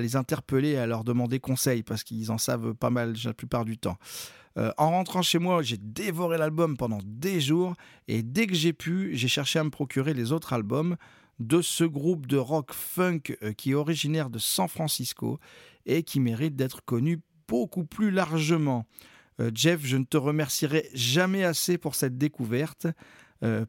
les 0.00 0.16
interpeller 0.16 0.70
et 0.70 0.78
à 0.78 0.86
leur 0.86 1.04
demander 1.04 1.38
conseil 1.38 1.82
parce 1.82 2.02
qu'ils 2.02 2.32
en 2.32 2.38
savent 2.38 2.74
pas 2.74 2.90
mal 2.90 3.14
la 3.24 3.34
plupart 3.34 3.64
du 3.64 3.78
temps. 3.78 3.96
Euh, 4.56 4.72
en 4.76 4.90
rentrant 4.90 5.22
chez 5.22 5.38
moi, 5.38 5.62
j'ai 5.62 5.76
dévoré 5.76 6.36
l'album 6.36 6.76
pendant 6.76 6.98
des 7.04 7.40
jours 7.40 7.76
et 8.08 8.22
dès 8.22 8.46
que 8.46 8.54
j'ai 8.54 8.72
pu, 8.72 9.10
j'ai 9.12 9.28
cherché 9.28 9.58
à 9.58 9.64
me 9.64 9.70
procurer 9.70 10.14
les 10.14 10.32
autres 10.32 10.52
albums 10.52 10.96
de 11.38 11.62
ce 11.62 11.84
groupe 11.84 12.26
de 12.26 12.36
rock 12.36 12.72
funk 12.72 13.20
euh, 13.42 13.52
qui 13.52 13.70
est 13.70 13.74
originaire 13.74 14.30
de 14.30 14.40
San 14.40 14.66
Francisco 14.66 15.38
et 15.86 16.02
qui 16.02 16.18
mérite 16.18 16.56
d'être 16.56 16.84
connu 16.84 17.20
beaucoup 17.48 17.84
plus 17.84 18.10
largement. 18.10 18.86
Euh, 19.40 19.50
Jeff, 19.54 19.80
je 19.84 19.96
ne 19.96 20.04
te 20.04 20.16
remercierai 20.16 20.88
jamais 20.94 21.44
assez 21.44 21.78
pour 21.78 21.94
cette 21.94 22.18
découverte. 22.18 22.86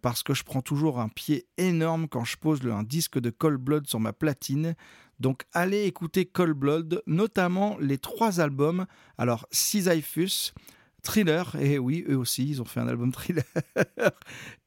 parce 0.02 0.24
que 0.24 0.34
je 0.34 0.44
prends 0.44 0.64
toujours 0.64 1.00
un 1.00 1.10
pied 1.10 1.46
énorme 1.58 2.08
quand 2.08 2.26
je 2.26 2.38
pose 2.38 2.66
un 2.66 2.82
disque 2.82 3.20
de 3.20 3.30
Cold 3.30 3.60
Blood 3.60 3.86
sur 3.86 4.00
ma 4.00 4.14
platine. 4.14 4.76
Donc 5.20 5.44
allez 5.54 5.84
écouter 5.84 6.26
Cold 6.26 6.56
Blood, 6.56 7.04
notamment 7.06 7.78
les 7.80 8.00
trois 8.00 8.40
albums. 8.40 8.88
Alors 9.20 9.48
Sisyphus, 9.52 10.54
Thriller, 11.02 11.56
et 11.60 11.78
oui, 11.80 12.06
eux 12.10 12.18
aussi, 12.18 12.48
ils 12.48 12.62
ont 12.62 12.66
fait 12.66 12.80
un 12.80 12.88
album 12.88 13.12
thriller. 13.14 13.44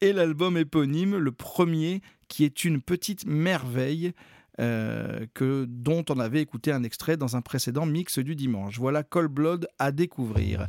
et 0.00 0.12
l'album 0.12 0.56
éponyme, 0.56 1.16
le 1.16 1.32
premier, 1.32 2.02
qui 2.28 2.44
est 2.44 2.64
une 2.64 2.80
petite 2.80 3.26
merveille. 3.26 4.12
Euh, 4.60 5.24
que, 5.32 5.64
dont 5.66 6.04
on 6.10 6.20
avait 6.20 6.42
écouté 6.42 6.72
un 6.72 6.82
extrait 6.82 7.16
dans 7.16 7.36
un 7.36 7.40
précédent 7.40 7.86
mix 7.86 8.18
du 8.18 8.36
dimanche. 8.36 8.78
Voilà 8.78 9.02
Cold 9.02 9.30
Blood 9.30 9.66
à 9.78 9.92
découvrir. 9.92 10.68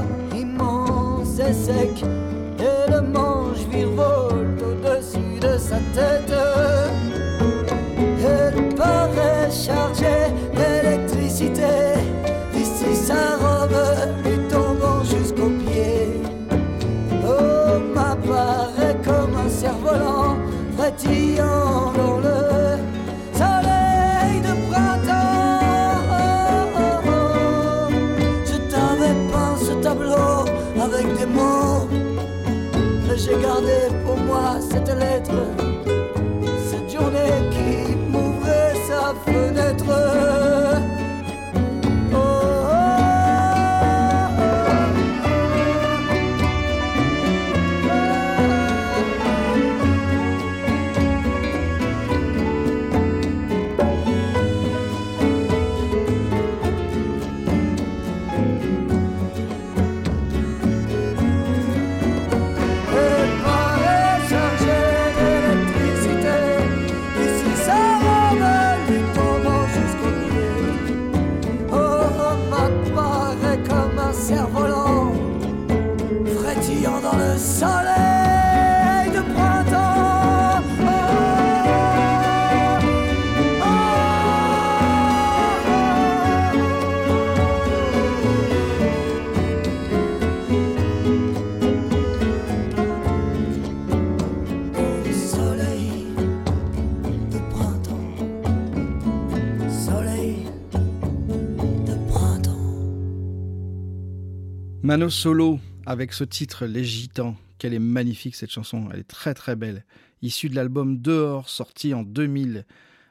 Mano 104.91 105.09
Solo 105.09 105.57
avec 105.85 106.11
ce 106.11 106.25
titre 106.25 106.65
Les 106.65 106.83
Gitans. 106.83 107.37
Quelle 107.59 107.73
est 107.73 107.79
magnifique 107.79 108.35
cette 108.35 108.51
chanson, 108.51 108.89
elle 108.91 108.99
est 108.99 109.07
très 109.07 109.33
très 109.33 109.55
belle. 109.55 109.85
Issue 110.21 110.49
de 110.49 110.55
l'album 110.55 110.97
Dehors, 110.97 111.47
sorti 111.47 111.93
en 111.93 112.03
2000. 112.03 112.65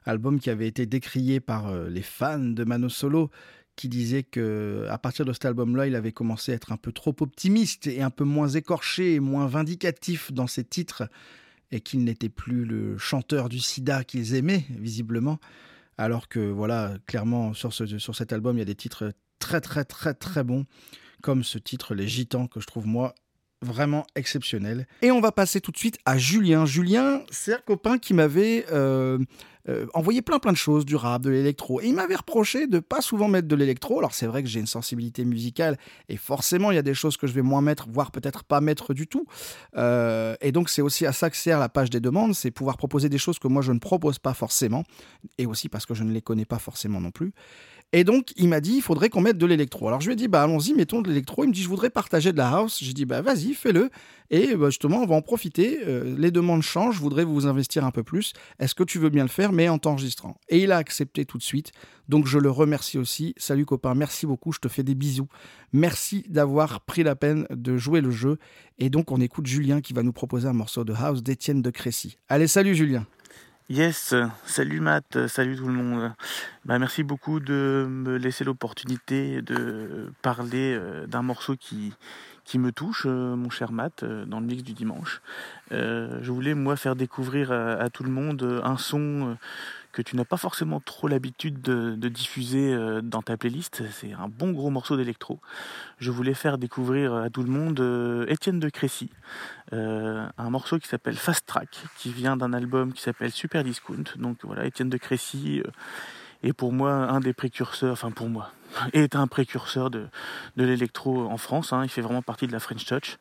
Album 0.05 0.41
qui 0.41 0.51
avait 0.51 0.69
été 0.69 0.85
décrié 0.85 1.41
par 1.41 1.69
euh, 1.69 1.89
les 1.89 2.03
fans 2.03 2.39
de 2.39 2.65
Mano 2.65 2.91
Solo 2.91 3.31
qui 3.77 3.89
disaient 3.89 4.25
que 4.25 4.87
à 4.91 4.99
partir 4.99 5.25
de 5.25 5.33
cet 5.33 5.47
album-là, 5.47 5.87
il 5.87 5.95
avait 5.95 6.13
commencé 6.13 6.53
à 6.53 6.57
être 6.57 6.71
un 6.71 6.77
peu 6.77 6.93
trop 6.93 7.17
optimiste 7.21 7.87
et 7.87 8.03
un 8.03 8.11
peu 8.11 8.25
moins 8.25 8.49
écorché 8.49 9.15
et 9.15 9.21
moins 9.21 9.47
vindicatif 9.47 10.33
dans 10.33 10.47
ses 10.47 10.65
titres 10.65 11.09
et 11.71 11.81
qu'il 11.81 12.05
n'était 12.05 12.29
plus 12.29 12.67
le 12.67 12.99
chanteur 12.99 13.49
du 13.49 13.59
sida 13.59 14.05
qu'ils 14.05 14.35
aimaient 14.35 14.67
visiblement. 14.69 15.39
Alors 15.97 16.29
que 16.29 16.41
voilà, 16.41 16.99
clairement 17.07 17.55
sur, 17.55 17.73
ce, 17.73 17.87
sur 17.97 18.15
cet 18.15 18.35
album, 18.35 18.57
il 18.57 18.59
y 18.59 18.63
a 18.63 18.67
des 18.67 18.75
titres 18.75 19.15
très 19.39 19.63
très 19.63 19.87
très 19.87 20.13
très 20.13 20.45
bons 20.45 20.67
comme 21.21 21.45
ce 21.45 21.59
titre 21.59 21.95
Les 21.95 22.09
Gitans 22.09 22.47
que 22.47 22.61
je 22.61 22.67
trouve 22.67 22.87
moi 22.87 23.15
vraiment 23.63 24.07
exceptionnel. 24.15 24.87
Et 25.03 25.11
on 25.11 25.21
va 25.21 25.33
passer 25.33 25.61
tout 25.61 25.71
de 25.71 25.77
suite 25.77 25.99
à 26.07 26.17
Julien. 26.17 26.65
Julien, 26.65 27.23
c'est 27.31 27.55
un 27.55 27.59
copain 27.59 27.99
qui 27.99 28.15
m'avait 28.15 28.65
euh, 28.73 29.19
euh, 29.69 29.87
envoyé 29.93 30.23
plein 30.23 30.39
plein 30.39 30.53
de 30.53 30.57
choses, 30.57 30.87
du 30.87 30.97
rap, 30.97 31.21
de 31.23 31.31
l'électro. 31.31 31.81
Et 31.81 31.89
il 31.89 31.95
m'avait 31.95 32.15
reproché 32.15 32.67
de 32.67 32.79
pas 32.79 33.03
souvent 33.03 33.29
mettre 33.29 33.49
de 33.49 33.55
l'électro. 33.55 33.99
Alors 33.99 34.15
c'est 34.15 34.27
vrai 34.27 34.43
que 34.43 34.49
j'ai 34.49 34.61
une 34.61 34.67
sensibilité 34.67 35.25
musicale 35.25 35.77
et 36.09 36.17
forcément 36.17 36.71
il 36.71 36.77
y 36.77 36.79
a 36.79 36.83
des 36.83 36.95
choses 36.95 37.19
que 37.19 37.27
je 37.27 37.33
vais 37.33 37.43
moins 37.43 37.61
mettre, 37.61 37.87
voire 37.91 38.11
peut-être 38.11 38.45
pas 38.45 38.63
mettre 38.63 38.95
du 38.95 39.07
tout. 39.07 39.27
Euh, 39.77 40.35
et 40.41 40.53
donc 40.53 40.71
c'est 40.71 40.83
aussi 40.83 41.05
à 41.05 41.13
ça 41.13 41.29
que 41.29 41.37
sert 41.37 41.59
la 41.59 41.69
page 41.69 41.91
des 41.91 42.01
demandes, 42.01 42.35
c'est 42.35 42.51
pouvoir 42.51 42.79
proposer 42.79 43.11
des 43.11 43.19
choses 43.19 43.39
que 43.39 43.49
moi 43.49 43.61
je 43.61 43.73
ne 43.73 43.79
propose 43.79 44.19
pas 44.19 44.33
forcément. 44.33 44.85
Et 45.37 45.45
aussi 45.45 45.69
parce 45.69 45.85
que 45.85 45.93
je 45.93 46.03
ne 46.03 46.13
les 46.13 46.23
connais 46.23 46.47
pas 46.47 46.59
forcément 46.59 47.01
non 47.01 47.11
plus. 47.11 47.33
Et 47.93 48.05
donc, 48.05 48.33
il 48.37 48.49
m'a 48.49 48.61
dit, 48.61 48.77
il 48.77 48.83
faudrait 48.83 49.09
qu'on 49.09 49.21
mette 49.21 49.37
de 49.37 49.47
l'électro. 49.47 49.89
Alors, 49.89 50.01
je 50.01 50.07
lui 50.07 50.13
ai 50.13 50.17
dit, 50.17 50.29
bah, 50.29 50.45
allons-y, 50.45 50.75
mettons 50.75 51.03
de 51.03 51.09
l'électro. 51.09 51.43
Il 51.43 51.49
me 51.49 51.53
dit, 51.53 51.63
je 51.63 51.69
voudrais 51.69 51.91
partager 51.91 52.33
de 52.33 52.39
la 52.39 52.49
house. 52.49 52.79
J'ai 52.81 52.93
dit, 52.93 53.05
bah, 53.05 53.21
vas-y, 53.21 53.53
fais-le. 53.53 53.91
Et 54.31 54.55
bah, 54.55 54.71
justement, 54.71 54.99
on 54.99 55.07
va 55.07 55.17
en 55.17 55.23
profiter. 55.23 55.81
Euh, 55.85 56.15
les 56.17 56.31
demandes 56.31 56.63
changent. 56.63 56.97
Je 56.97 57.01
voudrais 57.01 57.25
vous 57.25 57.49
investir 57.49 57.85
un 57.85 57.91
peu 57.91 58.05
plus. 58.05 58.33
Est-ce 58.61 58.77
que 58.77 58.85
tu 58.85 59.01
veux 59.01 59.09
bien 59.09 59.25
le 59.25 59.29
faire, 59.29 59.51
mais 59.51 59.69
en 59.69 59.79
t'enregistrant 59.79 60.37
Et 60.49 60.63
il 60.63 60.71
a 60.71 60.77
accepté 60.77 61.25
tout 61.25 61.37
de 61.37 61.43
suite. 61.43 61.73
Donc, 62.09 62.29
je 62.29 62.39
le 62.39 62.51
remercie 62.51 62.97
aussi. 62.97 63.35
Salut, 63.37 63.67
copain. 63.67 63.95
Merci 63.97 64.25
beaucoup. 64.25 64.53
Je 64.53 64.61
te 64.61 64.69
fais 64.69 64.85
des 64.85 64.95
bisous. 64.95 65.29
Merci 65.73 66.25
d'avoir 66.29 66.83
pris 66.83 67.03
la 67.03 67.17
peine 67.17 67.45
de 67.51 67.77
jouer 67.77 68.01
le 68.01 68.13
jeu. 68.13 68.39
Et 68.79 68.89
donc, 68.89 69.11
on 69.11 69.21
écoute 69.21 69.47
Julien 69.47 69.81
qui 69.81 69.95
va 69.95 70.05
nous 70.05 70.13
proposer 70.13 70.47
un 70.47 70.53
morceau 70.53 70.85
de 70.85 70.93
house 70.93 71.25
d'Étienne 71.25 71.61
de 71.61 71.71
Crécy. 71.71 72.19
Allez, 72.29 72.47
salut, 72.47 72.77
Julien. 72.77 73.05
Yes, 73.71 74.17
salut 74.47 74.81
Matt, 74.81 75.29
salut 75.29 75.55
tout 75.55 75.69
le 75.69 75.73
monde. 75.73 76.13
Bah, 76.65 76.81
merci 76.81 77.05
beaucoup 77.05 77.39
de 77.39 77.87
me 77.89 78.17
laisser 78.17 78.43
l'opportunité 78.43 79.43
de 79.43 80.13
parler 80.23 80.75
euh, 80.77 81.07
d'un 81.07 81.23
morceau 81.23 81.55
qui, 81.55 81.93
qui 82.43 82.59
me 82.59 82.73
touche, 82.73 83.05
euh, 83.07 83.37
mon 83.37 83.49
cher 83.49 83.71
Matt, 83.71 84.03
euh, 84.03 84.25
dans 84.25 84.41
le 84.41 84.47
mix 84.47 84.65
du 84.65 84.73
dimanche. 84.73 85.23
Je 85.71 86.33
voulais, 86.33 86.55
moi, 86.55 86.75
faire 86.75 86.97
découvrir 86.97 87.53
à, 87.53 87.75
à 87.75 87.91
tout 87.91 88.03
le 88.03 88.11
monde 88.11 88.61
un 88.65 88.77
son 88.77 89.37
que 89.93 90.03
tu 90.03 90.17
n'as 90.17 90.25
pas 90.25 90.37
forcément 90.37 90.81
trop 90.81 91.09
l'habitude 91.09 91.61
de, 91.61 92.09
diffuser 92.09 92.73
euh, 92.73 93.01
dans 93.01 93.23
ta 93.23 93.37
playlist. 93.37 93.83
C'est 93.91 94.13
un 94.13 94.29
bon 94.29 94.53
gros 94.53 94.71
morceau 94.71 94.97
d'électro. 94.97 95.41
Je 95.99 96.11
voulais 96.11 96.35
faire 96.35 96.59
découvrir 96.59 97.15
à 97.15 97.31
tout 97.31 97.43
le 97.43 97.51
monde 97.51 97.81
euh, 97.81 98.27
Étienne 98.29 98.61
de 98.61 98.69
Crécy, 98.69 99.11
euh, 99.73 100.27
un 100.39 100.51
morceau 100.51 100.79
qui 100.79 100.89
s'appelle 100.89 101.17
Fast 101.17 101.47
Track, 101.47 101.85
qui 101.97 102.11
vient 102.11 102.37
d'un 102.37 102.53
album 102.53 102.93
qui 102.93 103.03
s'appelle 103.03 103.31
Super 103.31 103.65
Discount. 103.65 104.05
Donc 104.17 104.39
voilà, 104.45 104.65
Étienne 104.65 104.91
de 104.91 104.97
Crécy 104.97 105.63
euh, 105.65 105.71
est 106.43 106.53
pour 106.53 106.73
moi 106.73 106.93
un 106.93 107.21
des 107.21 107.33
précurseurs, 107.33 107.93
enfin 107.93 108.11
pour 108.11 108.29
moi, 108.29 108.51
est 108.93 109.17
un 109.17 109.27
précurseur 109.27 109.91
de, 109.91 110.07
de 110.57 110.65
l'électro 110.65 111.27
en 111.29 111.37
France. 111.37 111.73
hein. 111.73 111.83
Il 111.85 111.89
fait 111.89 112.01
vraiment 112.01 112.23
partie 112.23 112.47
de 112.47 112.53
la 112.53 112.61
French 112.61 112.85
Touch, 112.85 113.19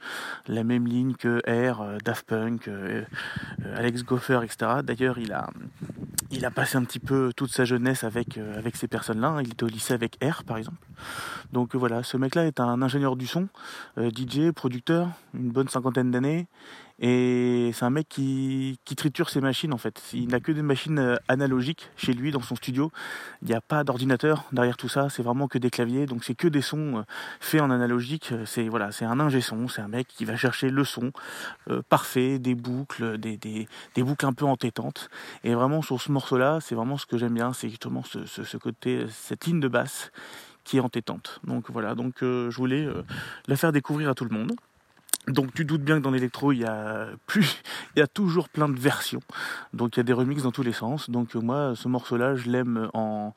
la 0.47 0.63
même 0.63 0.87
ligne 0.87 1.13
que 1.15 1.41
Air, 1.45 1.81
euh, 1.81 1.97
Daft 2.03 2.27
Punk, 2.27 2.67
euh, 2.67 3.03
euh, 3.65 3.77
Alex 3.77 4.03
Goffer, 4.03 4.39
etc. 4.43 4.81
D'ailleurs, 4.83 5.17
il 5.17 5.33
a, 5.33 5.49
il 6.31 6.45
a 6.45 6.51
passé 6.51 6.77
un 6.77 6.83
petit 6.83 6.99
peu 6.99 7.31
toute 7.35 7.51
sa 7.51 7.65
jeunesse 7.65 8.03
avec, 8.03 8.37
avec 8.37 8.75
ces 8.75 8.87
personnes-là. 8.87 9.27
hein. 9.29 9.41
Il 9.41 9.51
était 9.51 9.63
au 9.63 9.67
lycée 9.67 9.93
avec 9.93 10.17
Air, 10.21 10.43
par 10.43 10.57
exemple. 10.57 10.77
Donc 11.51 11.75
voilà, 11.75 12.03
ce 12.03 12.17
mec-là 12.17 12.45
est 12.45 12.59
un 12.59 12.81
ingénieur 12.81 13.15
du 13.15 13.25
son, 13.25 13.47
DJ, 13.97 14.51
producteur, 14.51 15.09
une 15.33 15.51
bonne 15.51 15.67
cinquantaine 15.67 16.11
d'années. 16.11 16.47
Et 17.01 17.71
c'est 17.73 17.85
un 17.85 17.89
mec 17.89 18.09
qui, 18.09 18.77
triture 18.97 19.30
ses 19.30 19.39
machines 19.39 19.73
en 19.73 19.77
fait. 19.77 20.01
Il 20.13 20.27
n'a 20.27 20.41
que 20.41 20.51
des 20.51 20.61
machines 20.61 20.99
euh, 20.99 21.15
analogiques 21.30 21.89
chez 21.95 22.13
lui 22.13 22.31
dans 22.31 22.41
son 22.41 22.55
studio. 22.55 22.91
Il 23.41 23.47
n'y 23.47 23.53
a 23.53 23.61
pas 23.61 23.85
d'ordinateur 23.85 24.43
derrière 24.51 24.76
tout 24.76 24.89
ça. 24.89 25.09
C'est 25.09 25.23
vraiment 25.23 25.47
que 25.47 25.57
des 25.57 25.69
claviers. 25.69 26.05
Donc 26.05 26.26
c'est 26.26 26.35
que 26.35 26.49
des 26.49 26.61
sons 26.61 26.97
euh, 26.97 27.01
faits 27.39 27.61
en 27.61 27.71
analogique. 27.71 28.34
C'est 28.45 28.67
voilà, 28.67 28.89
un 29.01 29.19
ingé 29.19 29.39
son. 29.39 29.69
C'est 29.69 29.81
un 29.81 29.88
mec 29.88 30.07
qui 30.07 30.26
va 30.26 30.35
chercher 30.35 30.69
le 30.69 30.84
son 30.84 31.11
euh, 31.69 31.81
parfait, 31.88 32.39
des 32.39 32.55
boucles, 32.55 33.17
des, 33.17 33.38
des, 33.38 33.67
boucles 34.03 34.26
un 34.26 34.34
peu 34.34 34.45
entêtantes. 34.45 35.09
Et 35.43 35.53
vraiment 35.53 35.81
sur 35.81 36.01
ce 36.01 36.11
morceau-là, 36.11 36.59
c'est 36.61 36.76
vraiment 36.76 36.97
ce 36.97 37.05
que 37.05 37.17
j'aime 37.17 37.34
bien. 37.34 37.53
C'est 37.53 37.69
justement 37.69 38.03
ce, 38.03 38.26
ce, 38.26 38.57
côté, 38.57 39.05
cette 39.09 39.45
ligne 39.45 39.61
de 39.61 39.69
basse 39.69 40.11
qui 40.69 40.77
est 40.77 40.81
entêtante. 40.81 41.39
Donc 41.43 41.71
voilà. 41.71 41.95
Donc 41.95 42.21
euh, 42.21 42.51
je 42.51 42.57
voulais 42.57 42.85
euh, 42.85 43.03
la 43.47 43.55
faire 43.55 43.71
découvrir 43.71 44.09
à 44.09 44.13
tout 44.13 44.26
le 44.26 44.35
monde. 44.35 44.53
Donc 45.30 45.53
tu 45.53 45.65
doutes 45.65 45.84
bien 45.84 45.97
que 45.97 46.03
dans 46.03 46.11
l'électro, 46.11 46.51
il 46.51 46.60
y 46.60 46.65
a 46.65 47.07
plus, 47.27 47.61
il 47.95 47.99
y 47.99 48.01
a 48.01 48.07
toujours 48.07 48.49
plein 48.49 48.69
de 48.69 48.80
versions. 48.80 49.22
Donc 49.73 49.95
il 49.95 49.99
y 49.99 50.01
a 50.01 50.03
des 50.03 50.14
remixes 50.14 50.43
dans 50.43 50.51
tous 50.51 50.64
les 50.64 50.73
sens. 50.73 51.10
Donc 51.10 51.35
moi, 51.35 51.73
ce 51.76 51.88
morceau-là, 51.88 52.35
je 52.35 52.49
l'aime 52.49 52.89
en 52.93 53.34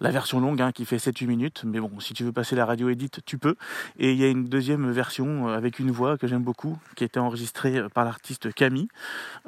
la 0.00 0.10
version 0.10 0.40
longue 0.40 0.60
hein, 0.60 0.72
qui 0.72 0.84
fait 0.84 0.96
7-8 0.96 1.26
minutes. 1.26 1.62
Mais 1.64 1.80
bon, 1.80 2.00
si 2.00 2.14
tu 2.14 2.24
veux 2.24 2.32
passer 2.32 2.56
la 2.56 2.66
radio 2.66 2.88
edit, 2.88 3.10
tu 3.24 3.38
peux. 3.38 3.56
Et 3.98 4.12
il 4.12 4.18
y 4.18 4.24
a 4.24 4.28
une 4.28 4.44
deuxième 4.44 4.90
version 4.90 5.48
euh, 5.48 5.56
avec 5.56 5.78
une 5.78 5.90
voix 5.90 6.18
que 6.18 6.26
j'aime 6.26 6.42
beaucoup, 6.42 6.78
qui 6.96 7.04
a 7.04 7.06
été 7.06 7.18
enregistrée 7.20 7.78
euh, 7.78 7.88
par 7.88 8.04
l'artiste 8.04 8.52
Camille, 8.52 8.88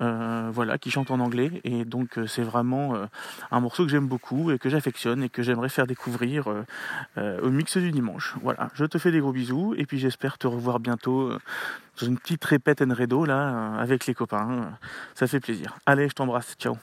euh, 0.01 0.51
voilà, 0.53 0.79
qui 0.79 0.91
chante 0.91 1.11
en 1.11 1.21
anglais. 1.21 1.61
Et 1.65 1.85
donc 1.85 2.19
c'est 2.27 2.43
vraiment 2.43 2.95
un 3.51 3.61
morceau 3.61 3.85
que 3.85 3.91
j'aime 3.91 4.07
beaucoup 4.07 4.51
et 4.51 4.59
que 4.59 4.69
j'affectionne 4.69 5.23
et 5.23 5.29
que 5.29 5.43
j'aimerais 5.43 5.69
faire 5.69 5.87
découvrir 5.87 6.49
au 7.17 7.51
mix 7.51 7.77
du 7.77 7.91
dimanche. 7.91 8.35
Voilà, 8.43 8.71
je 8.75 8.85
te 8.85 8.99
fais 8.99 9.11
des 9.11 9.21
gros 9.21 9.33
bisous 9.33 9.75
et 9.77 9.87
puis 9.87 9.99
j'espère 9.99 10.39
te 10.39 10.47
revoir 10.47 10.81
bientôt 10.81 11.33
dans 12.01 12.07
une 12.07 12.19
petite 12.19 12.45
répète 12.45 12.83
en 12.83 12.95
redo 12.95 13.25
là 13.25 13.35
euh, 13.35 13.79
avec 13.79 14.07
les 14.07 14.15
copains. 14.15 14.79
Ça 15.15 15.27
fait 15.27 15.41
plaisir. 15.41 15.79
Allez, 15.87 16.09
je 16.09 16.15
t'embrasse. 16.15 16.55
Ciao. 16.59 16.77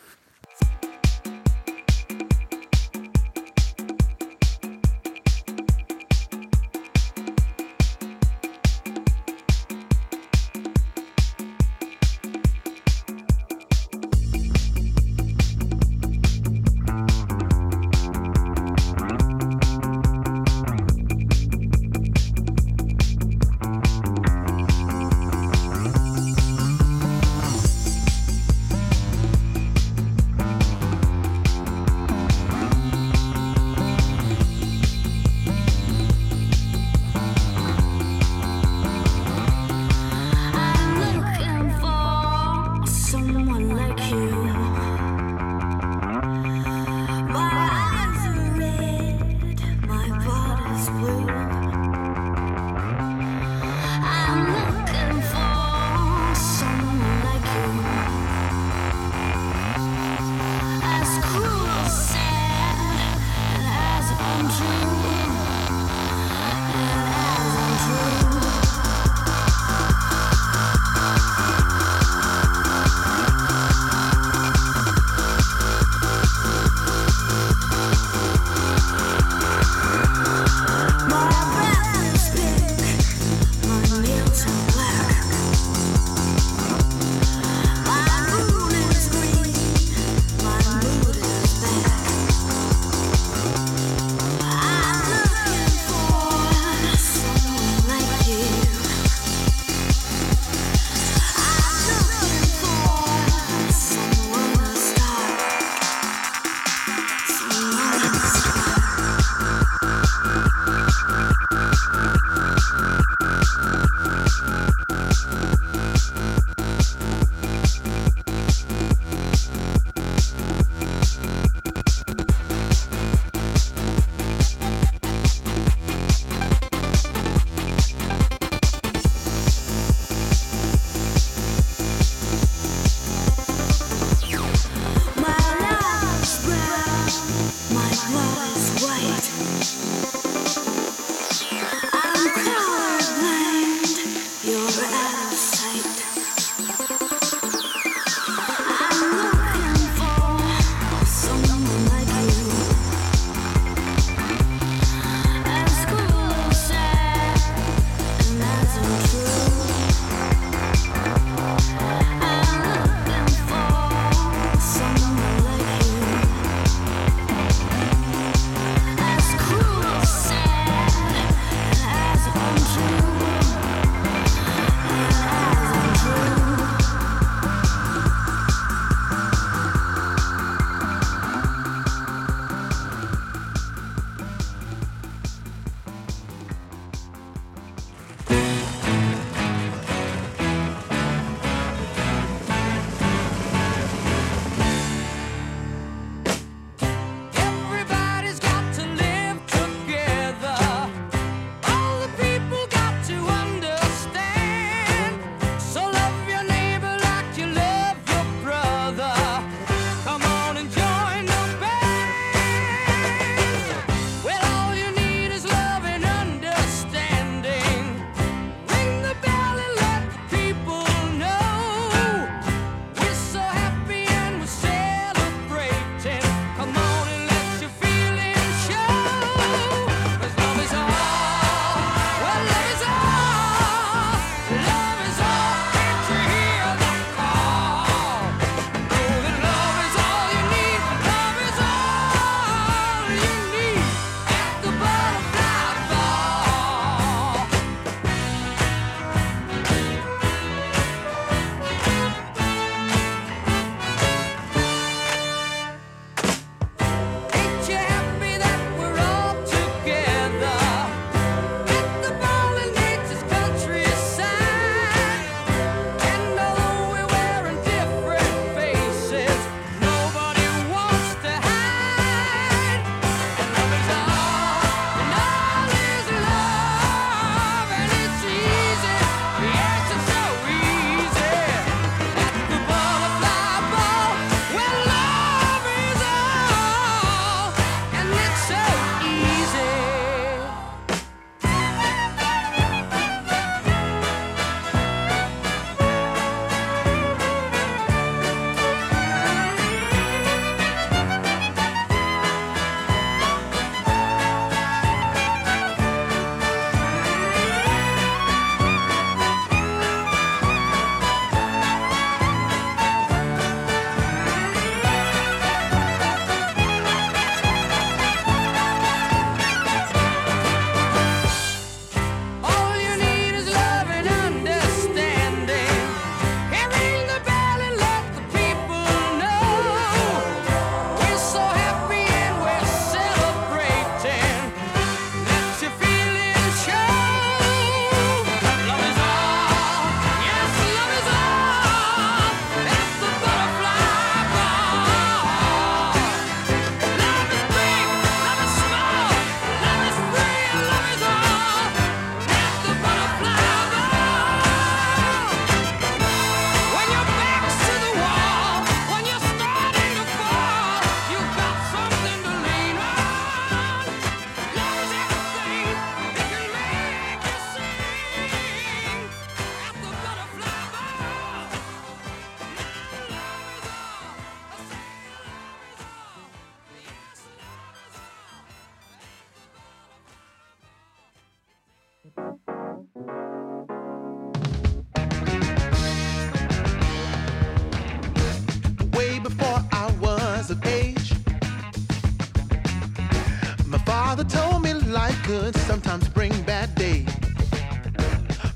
good, 395.24 395.56
sometimes 395.56 396.08
bring 396.10 396.32
bad 396.44 396.74
days. 396.76 397.08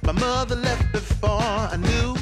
My 0.03 0.11
mother 0.11 0.55
left 0.55 0.91
before 0.91 1.39
I 1.41 1.77
knew 1.77 2.15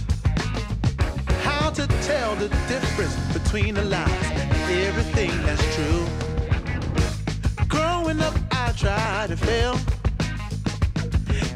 how 1.42 1.72
to 1.72 1.88
tell 2.06 2.36
the 2.36 2.50
difference 2.68 3.16
between 3.34 3.74
the 3.76 3.84
lies 3.84 4.32
and 4.32 4.52
everything 4.88 5.32
that's 5.44 5.64
true. 5.76 6.06
Growing 7.68 8.20
up, 8.22 8.36
I 8.52 8.72
tried 8.74 9.30
to 9.30 9.38
fail. 9.38 9.78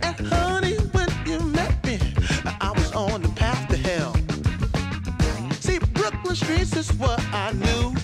And 0.02 0.16
honey, 0.28 0.76
when 0.94 1.10
you 1.26 1.40
met 1.42 1.86
me, 1.86 2.00
I 2.60 2.72
was 2.72 2.92
on 2.94 3.22
the 3.22 3.30
path 3.30 3.68
to 3.70 3.78
hell. 3.78 4.16
See, 5.60 5.80
Brooklyn 5.94 6.36
streets 6.36 6.76
is 6.76 6.92
what 6.94 7.24
I 7.34 7.54
knew. 7.54 7.99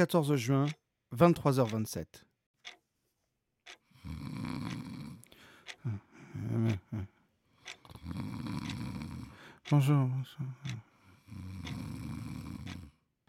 14 0.00 0.34
juin, 0.34 0.64
23h27. 1.14 2.06
Bonjour. 9.70 10.08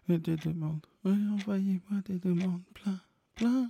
Et 0.08 0.18
des 0.18 0.38
demandes. 0.38 0.80
Oui, 1.04 1.12
envoyez-moi 1.34 2.02
des 2.06 2.20
demandes. 2.20 2.62
Plein, 2.74 3.02
plein. 3.36 3.70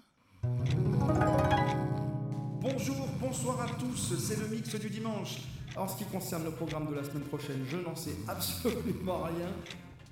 Bonjour, 2.61 3.07
bonsoir 3.19 3.61
à 3.61 3.67
tous. 3.79 4.15
C'est 4.19 4.39
le 4.39 4.47
mix 4.47 4.75
du 4.75 4.91
dimanche. 4.91 5.39
En 5.75 5.87
ce 5.87 5.97
qui 5.97 6.05
concerne 6.05 6.43
le 6.43 6.51
programme 6.51 6.87
de 6.91 6.93
la 6.93 7.03
semaine 7.03 7.23
prochaine, 7.23 7.65
je 7.67 7.77
n'en 7.77 7.95
sais 7.95 8.15
absolument 8.27 9.23
rien. 9.23 9.49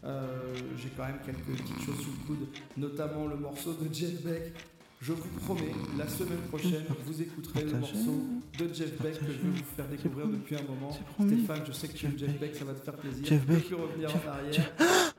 Euh, 0.03 0.55
J'ai 0.77 0.89
quand 0.89 1.05
même 1.05 1.19
quelques 1.25 1.43
petites 1.45 1.81
choses 1.85 1.97
sous 2.01 2.11
le 2.11 2.25
coude, 2.27 2.47
notamment 2.77 3.27
le 3.27 3.35
morceau 3.35 3.73
de 3.73 3.93
Jeff 3.93 4.21
Beck. 4.23 4.53
Je 5.01 5.13
vous 5.13 5.27
promets, 5.45 5.71
la 5.97 6.07
semaine 6.09 6.41
prochaine, 6.49 6.83
vous 7.05 7.21
écouterez 7.21 7.63
le 7.63 7.71
morceau 7.79 8.21
de 8.57 8.73
Jeff 8.73 9.01
Beck 9.01 9.17
que 9.19 9.25
je 9.27 9.37
vais 9.37 9.49
vous 9.49 9.63
faire 9.75 9.87
découvrir 9.87 10.27
depuis 10.27 10.55
un 10.57 10.63
moment. 10.63 10.91
Stéphane, 11.25 11.61
je 11.65 11.71
sais 11.71 11.87
que 11.87 11.93
tu 11.93 12.05
aimes 12.05 12.17
Jeff 12.17 12.37
Beck, 12.37 12.55
ça 12.55 12.65
va 12.65 12.73
te 12.73 12.83
faire 12.83 12.95
plaisir. 12.95 13.25
Jeff 13.25 13.45
peux 13.45 13.53
Beck, 13.55 13.65
plus 13.65 13.75
revenir 13.75 14.09
Jeff- 14.09 14.25
en 14.25 14.29
arrière. 14.29 14.71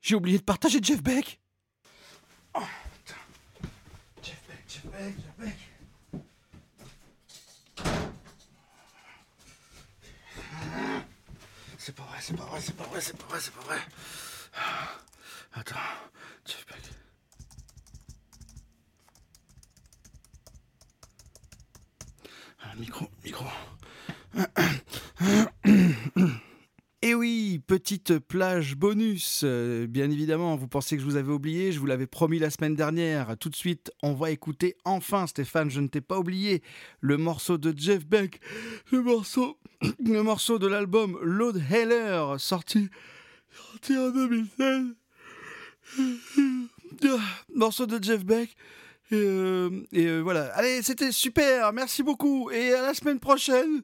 J'ai 0.00 0.14
oublié 0.14 0.38
de 0.38 0.42
partager 0.42 0.78
Jeff 0.82 1.02
Beck. 1.02 1.38
Oh, 2.54 2.60
Jeff 4.22 4.42
Beck, 4.48 4.58
Jeff 4.68 4.84
Beck, 4.86 5.14
Jeff 5.16 5.34
Beck. 5.38 5.56
C'est 11.90 11.96
pas 11.96 12.04
vrai, 12.04 12.18
c'est 12.20 12.36
pas 12.36 12.44
vrai, 12.44 12.60
c'est 12.60 12.76
pas 12.76 12.84
vrai, 12.84 13.00
c'est 13.00 13.16
pas 13.16 13.26
vrai, 13.26 13.40
c'est 13.40 13.52
pas 13.52 13.62
vrai. 13.62 13.78
Attends. 15.54 15.74
Ah, 22.62 22.74
Micro, 22.78 23.08
micro. 23.24 23.44
Et 27.02 27.14
oui, 27.16 27.58
plage 28.08 28.76
bonus. 28.76 29.42
Euh, 29.44 29.86
bien 29.86 30.10
évidemment, 30.10 30.56
vous 30.56 30.68
pensez 30.68 30.96
que 30.96 31.02
je 31.02 31.06
vous 31.06 31.16
avais 31.16 31.32
oublié, 31.32 31.72
je 31.72 31.78
vous 31.78 31.86
l'avais 31.86 32.06
promis 32.06 32.38
la 32.38 32.50
semaine 32.50 32.74
dernière. 32.74 33.36
Tout 33.38 33.48
de 33.50 33.56
suite, 33.56 33.92
on 34.02 34.14
va 34.14 34.30
écouter 34.30 34.76
enfin, 34.84 35.26
Stéphane, 35.26 35.70
je 35.70 35.80
ne 35.80 35.88
t'ai 35.88 36.00
pas 36.00 36.18
oublié, 36.18 36.62
le 37.00 37.16
morceau 37.16 37.58
de 37.58 37.72
Jeff 37.76 38.06
Beck, 38.06 38.40
le 38.90 39.02
morceau, 39.02 39.58
le 40.04 40.22
morceau 40.22 40.58
de 40.58 40.66
l'album 40.66 41.18
Load 41.22 41.62
Heller, 41.70 42.38
sorti, 42.38 42.88
sorti 43.50 43.96
en 43.96 44.10
2016. 44.10 44.94
Ah, 47.04 47.18
morceau 47.54 47.86
de 47.86 48.02
Jeff 48.02 48.24
Beck. 48.24 48.56
Et, 49.12 49.16
euh, 49.16 49.70
euh, 49.94 50.20
voilà. 50.22 50.46
Allez, 50.54 50.82
c'était 50.82 51.12
super. 51.12 51.72
Merci 51.72 52.02
beaucoup. 52.02 52.50
Et. 52.50 52.74
À 52.74 52.82
la 52.82 52.94
semaine 52.94 53.18
prochaine. 53.18 53.82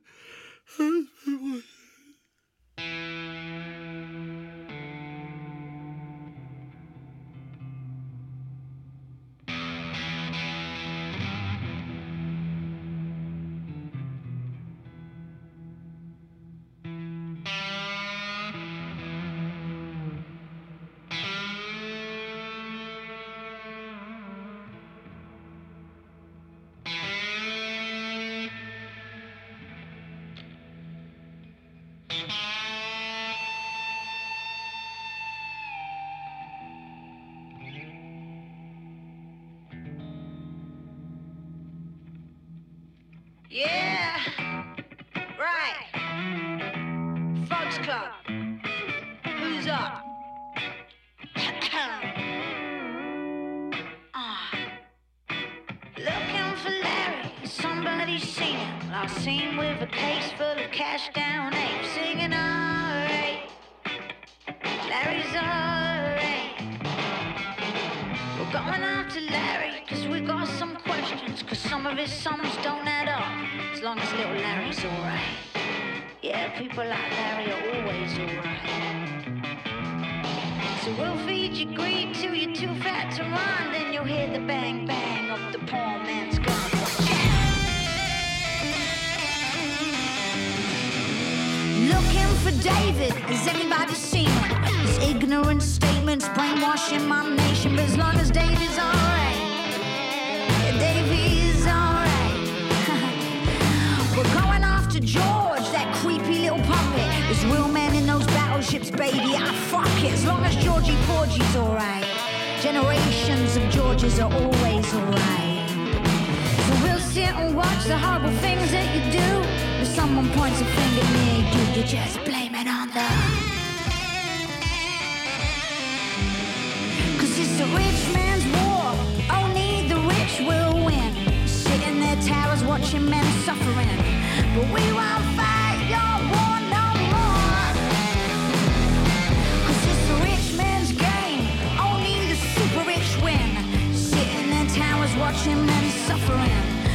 Towers 145.65 145.95
suffering. 146.07 146.51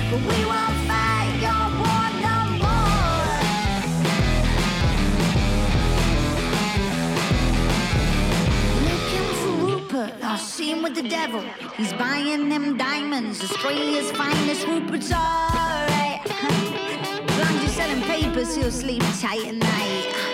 But 0.09 0.19
we 0.19 0.45
won't 0.45 0.77
fight. 0.87 1.11
Looking 8.87 9.27
for 9.41 9.53
Rupert, 9.65 10.39
seen 10.39 10.83
with 10.83 10.95
the 10.95 11.07
devil. 11.07 11.41
He's 11.77 11.93
buying 11.93 12.49
them 12.49 12.77
diamonds, 12.77 13.41
Australia's 13.43 14.11
finest. 14.11 14.67
Rupert's 14.67 15.11
alright. 15.11 16.21
You're 16.25 17.45
eh? 17.45 17.67
selling 17.67 18.01
papers, 18.03 18.55
he'll 18.55 18.71
sleep 18.71 19.03
tight 19.19 19.45
at 19.47 19.55
night. 19.55 20.31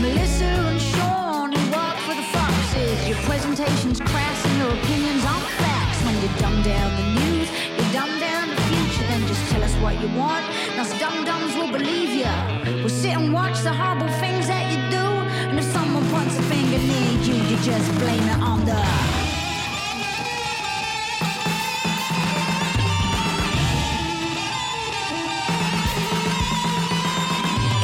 Melissa 0.00 0.44
and 0.44 0.80
Sean, 0.80 1.52
who 1.52 1.62
work 1.76 1.96
for 2.06 2.14
the 2.14 2.26
Foxes. 2.34 3.08
Your 3.08 3.18
presentation's 3.18 4.00
crass 4.00 4.44
and 4.46 4.58
your 4.58 4.72
opinions 4.78 5.22
facts. 5.22 5.83
You 6.24 6.30
dumb 6.38 6.62
down 6.62 6.90
the 6.96 7.20
news, 7.20 7.50
you 7.76 7.92
dumb 7.92 8.18
down 8.18 8.48
the 8.48 8.56
future, 8.56 9.06
then 9.08 9.26
just 9.26 9.50
tell 9.50 9.62
us 9.62 9.74
what 9.82 10.00
you 10.00 10.08
want. 10.16 10.42
Us 10.78 10.98
dum 10.98 11.22
dums 11.22 11.54
will 11.54 11.70
believe 11.70 12.14
you. 12.14 12.80
We'll 12.80 12.88
sit 12.88 13.14
and 13.14 13.30
watch 13.30 13.60
the 13.60 13.70
horrible 13.70 14.08
things 14.20 14.46
that 14.46 14.72
you 14.72 14.78
do. 14.90 15.04
And 15.50 15.58
if 15.58 15.66
someone 15.66 16.02
points 16.08 16.38
a 16.38 16.42
finger 16.44 16.78
near 16.78 17.10
you, 17.26 17.34
you 17.34 17.56
just 17.58 17.92
blame 17.98 18.22
it 18.22 18.40
on 18.40 18.64
the. 18.64 18.80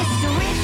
It's 0.00 0.24
a 0.24 0.30
rich 0.40 0.60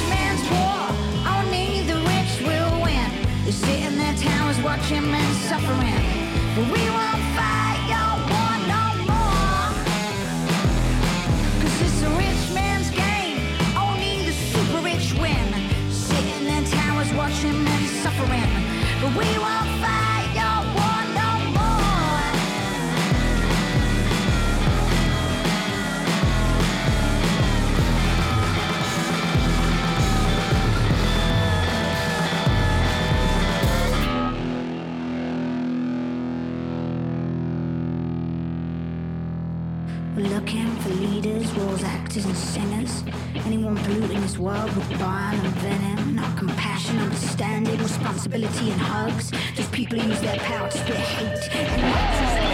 and 42.25 42.37
singers. 42.37 43.05
Anyone 43.45 43.77
polluting 43.77 44.21
this 44.23 44.39
world 44.39 44.75
with 44.75 44.89
bile 44.99 45.35
and 45.35 45.55
venom. 45.57 46.15
Not 46.15 46.39
compassion, 46.39 46.99
understanding, 46.99 47.79
responsibility, 47.79 48.71
and 48.71 48.81
hugs. 48.81 49.31
Just 49.55 49.71
people 49.73 49.99
who 49.99 50.09
use 50.09 50.21
their 50.21 50.39
power 50.39 50.71
to 50.71 50.79
spread 50.79 50.99
hate 50.99 51.51
and 51.55 52.46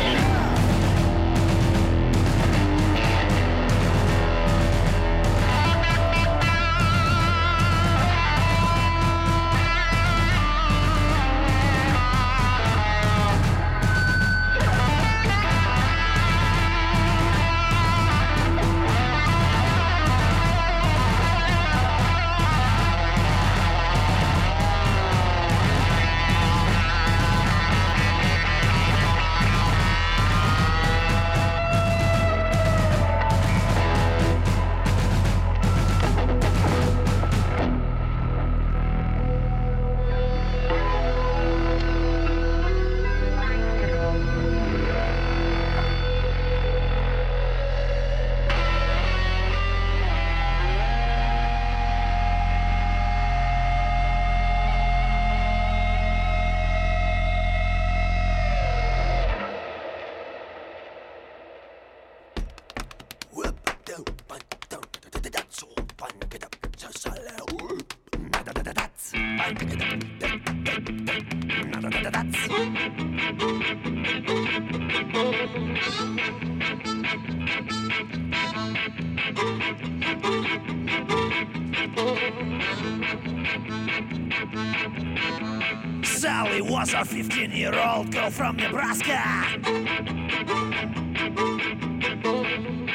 Sally 86.53 86.71
was 86.71 86.93
a 86.93 87.03
15 87.03 87.51
year 87.53 87.75
old 87.75 88.13
girl 88.13 88.31
from 88.31 88.57
Nebraska. 88.57 89.23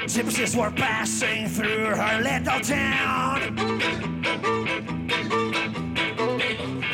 Gypsies 0.05 0.55
were 0.55 0.69
passing 0.69 1.47
through 1.47 1.95
her 1.95 2.21
little 2.21 2.59
town. 2.59 3.55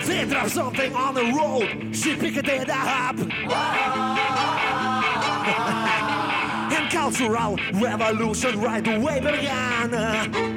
They 0.06 0.26
dropped 0.26 0.52
something 0.52 0.96
on 0.96 1.16
the 1.16 1.34
road, 1.34 1.94
she 1.94 2.16
picked 2.16 2.48
it 2.48 2.70
up. 2.70 3.18
and 6.72 6.90
cultural 6.90 7.60
revolution 7.74 8.62
right 8.62 8.88
away 8.88 9.20
began. 9.20 10.53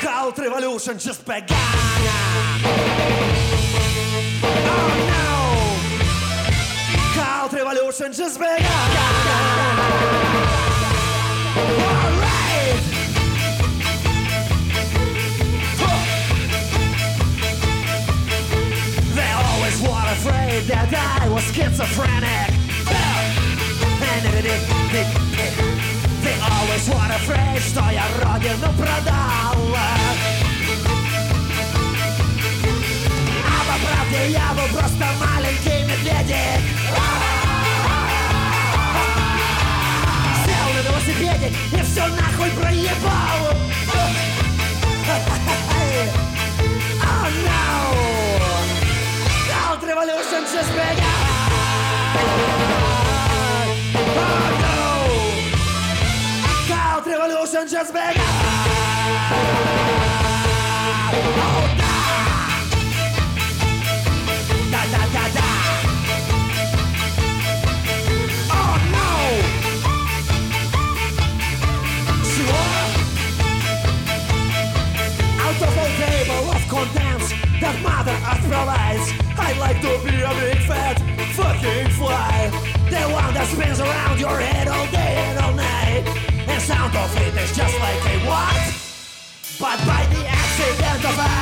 Cult 0.00 0.38
revolution 0.38 0.98
just 0.98 1.24
began. 1.24 1.46
Oh 4.70 4.94
no! 5.10 5.32
Cult 7.20 7.52
revolution 7.52 8.12
just 8.12 8.38
began. 8.38 8.62
Alright! 11.82 12.82
They 19.14 19.32
always 19.32 19.80
were 19.82 20.06
afraid 20.12 20.62
that 20.68 20.92
I 20.94 21.28
was 21.28 21.44
schizophrenic. 21.52 22.54
And 24.00 24.26
it, 24.26 24.44
it, 24.44 24.62
it, 24.94 25.08
it, 25.38 25.68
They 25.68 25.77
afraid, 27.28 27.60
что 27.60 27.80
я 27.90 28.04
родину 28.22 28.72
продал. 28.76 29.76
А 33.44 33.60
по 33.66 33.76
правде 33.86 34.30
я 34.30 34.52
был 34.54 34.68
просто 34.78 35.04
маленький 35.20 35.84
медведик. 35.84 36.62
Сел 40.44 40.68
на 40.74 40.80
велосипедик 40.88 41.52
и 41.72 41.82
все 41.82 42.06
нахуй 42.06 42.50
проебал. 42.50 43.56
Oh 47.00 47.26
no! 47.44 47.60
Cult 49.48 49.82
revolution 49.82 50.42
just 50.52 50.70
began. 50.72 51.27
Just. 57.50 57.70
Oh 57.70 57.96
da! 61.78 61.94
Da 64.70 64.82
da 64.92 65.02
da! 65.32 65.48
Oh 68.52 68.74
no! 68.92 69.08
Out 75.40 75.62
of 75.62 75.72
a 75.72 75.88
table 75.96 76.44
of 76.52 76.62
contents 76.68 77.28
that 77.62 77.76
Mother 77.82 78.18
I'd 79.40 79.56
like 79.58 79.80
to 79.80 79.92
be 80.04 80.20
a 80.20 80.34
big 80.34 80.60
fat 80.66 81.00
fucking 81.32 81.88
fly. 81.92 82.50
The 82.90 83.00
one 83.10 83.32
that 83.32 83.46
spins 83.50 83.80
around 83.80 84.20
your 84.20 84.38
head 84.38 84.68
all 84.68 84.86
day 84.88 85.16
and 85.16 85.38
all 85.38 85.54
night. 85.54 86.27
Sound 86.68 86.94
of 86.96 87.16
it 87.16 87.32
is 87.32 87.56
just 87.56 87.80
like 87.80 88.04
a 88.12 88.16
what? 88.28 88.60
But 89.58 89.80
by 89.88 90.04
the 90.12 90.20
accident 90.28 91.00
of 91.00 91.16
a 91.16 91.32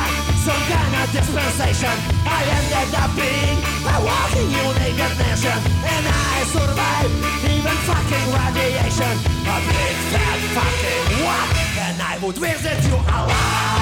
some 0.46 0.62
kind 0.70 0.94
of 1.02 1.10
dispensation, 1.10 1.90
I 2.22 2.46
ended 2.46 2.94
up 2.94 3.10
being 3.18 3.58
a 3.90 3.96
walking 4.06 4.46
unique 4.54 5.02
nation. 5.18 5.58
And 5.82 6.04
I 6.06 6.46
survived 6.54 7.10
even 7.42 7.76
fucking 7.90 8.28
radiation. 8.38 9.14
A 9.50 9.56
big 9.66 9.96
fat 10.14 10.38
fucking 10.54 11.06
what? 11.26 11.46
And 11.90 12.00
I 12.00 12.18
would 12.22 12.38
visit 12.38 12.78
you 12.86 12.94
alive. 12.94 13.75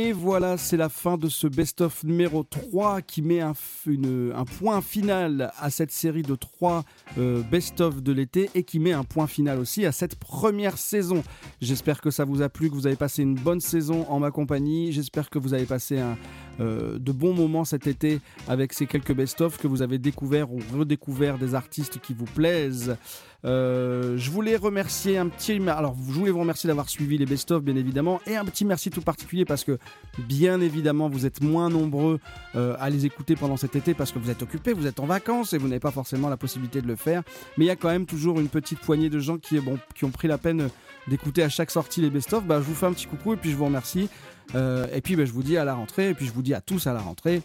Et 0.00 0.07
voilà, 0.18 0.56
c'est 0.56 0.76
la 0.76 0.88
fin 0.88 1.16
de 1.16 1.28
ce 1.28 1.46
best-of 1.46 2.02
numéro 2.02 2.42
3 2.42 3.02
qui 3.02 3.22
met 3.22 3.40
un, 3.40 3.54
point 4.58 4.80
final 4.80 5.52
à 5.58 5.70
cette 5.70 5.92
série 5.92 6.22
de 6.22 6.34
3 6.34 6.84
euh, 7.18 7.42
best-of 7.42 8.02
de 8.02 8.12
l'été 8.12 8.50
et 8.56 8.64
qui 8.64 8.80
met 8.80 8.92
un 8.92 9.04
point 9.04 9.28
final 9.28 9.60
aussi 9.60 9.86
à 9.86 9.92
cette 9.92 10.16
première 10.16 10.76
saison. 10.76 11.22
J'espère 11.60 12.00
que 12.00 12.10
ça 12.10 12.24
vous 12.24 12.42
a 12.42 12.48
plu, 12.48 12.68
que 12.68 12.74
vous 12.74 12.88
avez 12.88 12.96
passé 12.96 13.22
une 13.22 13.36
bonne 13.36 13.60
saison 13.60 14.06
en 14.08 14.18
ma 14.18 14.32
compagnie. 14.32 14.90
J'espère 14.90 15.30
que 15.30 15.38
vous 15.38 15.54
avez 15.54 15.66
passé 15.66 16.02
euh, 16.60 16.98
de 16.98 17.12
bons 17.12 17.34
moments 17.34 17.64
cet 17.64 17.86
été 17.86 18.20
avec 18.48 18.72
ces 18.72 18.86
quelques 18.86 19.14
best-of, 19.14 19.56
que 19.58 19.68
vous 19.68 19.82
avez 19.82 19.98
découvert 19.98 20.52
ou 20.52 20.58
redécouvert 20.72 21.38
des 21.38 21.54
artistes 21.54 22.00
qui 22.00 22.12
vous 22.12 22.24
plaisent. 22.24 22.96
Euh, 23.44 24.16
je 24.16 24.30
voulais 24.30 24.56
remercier 24.56 25.16
un 25.16 25.28
petit. 25.28 25.60
Alors, 25.68 25.94
je 25.94 26.12
voulais 26.12 26.30
vous 26.30 26.40
remercier 26.40 26.66
d'avoir 26.66 26.88
suivi 26.88 27.18
les 27.18 27.26
best-of, 27.26 27.62
bien 27.62 27.76
évidemment, 27.76 28.20
et 28.26 28.36
un 28.36 28.44
petit 28.44 28.64
merci 28.64 28.90
tout 28.90 29.00
particulier 29.00 29.44
parce 29.44 29.64
que, 29.64 29.78
bien 30.18 30.60
évidemment, 30.60 31.08
vous 31.08 31.26
êtes 31.26 31.42
moins 31.42 31.70
nombreux 31.70 32.20
euh, 32.56 32.76
à 32.78 32.90
les 32.90 33.06
écouter 33.06 33.36
pendant 33.36 33.56
cet 33.56 33.76
été 33.76 33.94
parce 33.94 34.12
que 34.12 34.18
vous 34.18 34.30
êtes 34.30 34.42
occupés, 34.42 34.72
vous 34.72 34.86
êtes 34.86 35.00
en 35.00 35.06
vacances 35.06 35.52
et 35.52 35.58
vous 35.58 35.68
n'avez 35.68 35.80
pas 35.80 35.90
forcément 35.90 36.28
la 36.28 36.36
possibilité 36.36 36.80
de 36.80 36.86
le 36.86 36.96
faire. 36.96 37.22
Mais 37.56 37.64
il 37.64 37.68
y 37.68 37.70
a 37.70 37.76
quand 37.76 37.90
même 37.90 38.06
toujours 38.06 38.40
une 38.40 38.48
petite 38.48 38.80
poignée 38.80 39.10
de 39.10 39.18
gens 39.18 39.38
qui, 39.38 39.58
ont 39.58 40.10
pris 40.10 40.28
la 40.28 40.38
peine 40.38 40.68
d'écouter 41.08 41.42
à 41.42 41.48
chaque 41.48 41.70
sortie 41.70 42.00
les 42.00 42.10
best-of, 42.10 42.44
bah, 42.44 42.58
je 42.60 42.64
vous 42.64 42.74
fais 42.74 42.86
un 42.86 42.92
petit 42.92 43.06
coucou 43.06 43.34
et 43.34 43.36
puis 43.36 43.50
je 43.50 43.56
vous 43.56 43.64
remercie. 43.64 44.08
Euh, 44.54 44.86
et 44.92 45.00
puis 45.00 45.16
bah, 45.16 45.24
je 45.24 45.32
vous 45.32 45.42
dis 45.42 45.56
à 45.56 45.64
la 45.64 45.74
rentrée, 45.74 46.10
et 46.10 46.14
puis 46.14 46.26
je 46.26 46.32
vous 46.32 46.42
dis 46.42 46.54
à 46.54 46.60
tous 46.60 46.86
à 46.86 46.92
la 46.92 47.00
rentrée. 47.00 47.42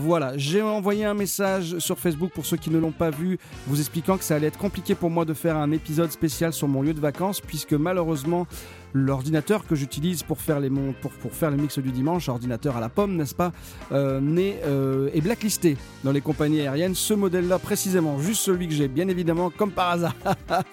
Voilà, 0.00 0.38
j'ai 0.38 0.62
envoyé 0.62 1.04
un 1.04 1.14
message 1.14 1.80
sur 1.80 1.98
Facebook 1.98 2.30
pour 2.32 2.46
ceux 2.46 2.56
qui 2.56 2.70
ne 2.70 2.78
l'ont 2.78 2.92
pas 2.92 3.10
vu, 3.10 3.36
vous 3.66 3.80
expliquant 3.80 4.16
que 4.16 4.22
ça 4.22 4.36
allait 4.36 4.46
être 4.46 4.56
compliqué 4.58 4.94
pour 4.94 5.10
moi 5.10 5.24
de 5.24 5.34
faire 5.34 5.56
un 5.56 5.72
épisode 5.72 6.12
spécial 6.12 6.52
sur 6.52 6.68
mon 6.68 6.82
lieu 6.82 6.94
de 6.94 7.00
vacances, 7.00 7.40
puisque 7.40 7.72
malheureusement, 7.72 8.46
l'ordinateur 8.94 9.66
que 9.66 9.74
j'utilise 9.74 10.22
pour 10.22 10.40
faire 10.40 10.60
les 10.60 10.70
pour, 10.70 11.32
faire 11.32 11.50
le 11.50 11.56
mix 11.56 11.80
du 11.80 11.90
dimanche, 11.90 12.28
ordinateur 12.28 12.76
à 12.76 12.80
la 12.80 12.88
pomme, 12.88 13.16
n'est-ce 13.16 13.34
pas, 13.34 13.50
euh, 13.90 14.20
euh, 14.38 15.10
est 15.12 15.20
blacklisté 15.20 15.76
dans 16.04 16.12
les 16.12 16.20
compagnies 16.20 16.60
aériennes. 16.60 16.94
Ce 16.94 17.14
modèle-là, 17.14 17.58
précisément, 17.58 18.20
juste 18.20 18.42
celui 18.42 18.68
que 18.68 18.74
j'ai, 18.74 18.86
bien 18.86 19.08
évidemment, 19.08 19.50
comme 19.50 19.72
par 19.72 19.90
hasard, 19.90 20.14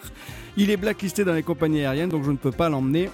il 0.57 0.69
est 0.69 0.77
blacklisté 0.77 1.25
dans 1.25 1.33
les 1.33 1.43
compagnies 1.43 1.81
aériennes, 1.81 2.09
donc 2.09 2.23
je 2.25 2.31
ne 2.31 2.37
peux 2.37 2.51
pas 2.51 2.69
l'emmener. 2.69 3.09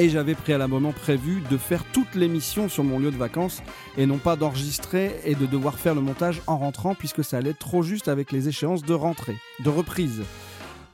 Et 0.00 0.08
j'avais 0.08 0.34
pris 0.34 0.54
à 0.54 0.56
la 0.56 0.66
moment 0.66 0.92
prévu 0.92 1.42
de 1.50 1.58
faire 1.58 1.84
toute 1.92 2.14
l'émission 2.14 2.70
sur 2.70 2.82
mon 2.82 2.98
lieu 2.98 3.10
de 3.10 3.18
vacances 3.18 3.62
et 3.98 4.06
non 4.06 4.16
pas 4.16 4.34
d'enregistrer 4.34 5.20
et 5.26 5.34
de 5.34 5.44
devoir 5.44 5.78
faire 5.78 5.94
le 5.94 6.00
montage 6.00 6.40
en 6.46 6.56
rentrant 6.56 6.94
puisque 6.94 7.22
ça 7.22 7.36
allait 7.36 7.50
être 7.50 7.58
trop 7.58 7.82
juste 7.82 8.08
avec 8.08 8.32
les 8.32 8.48
échéances 8.48 8.82
de 8.82 8.94
rentrée, 8.94 9.36
de 9.62 9.68
reprise. 9.68 10.22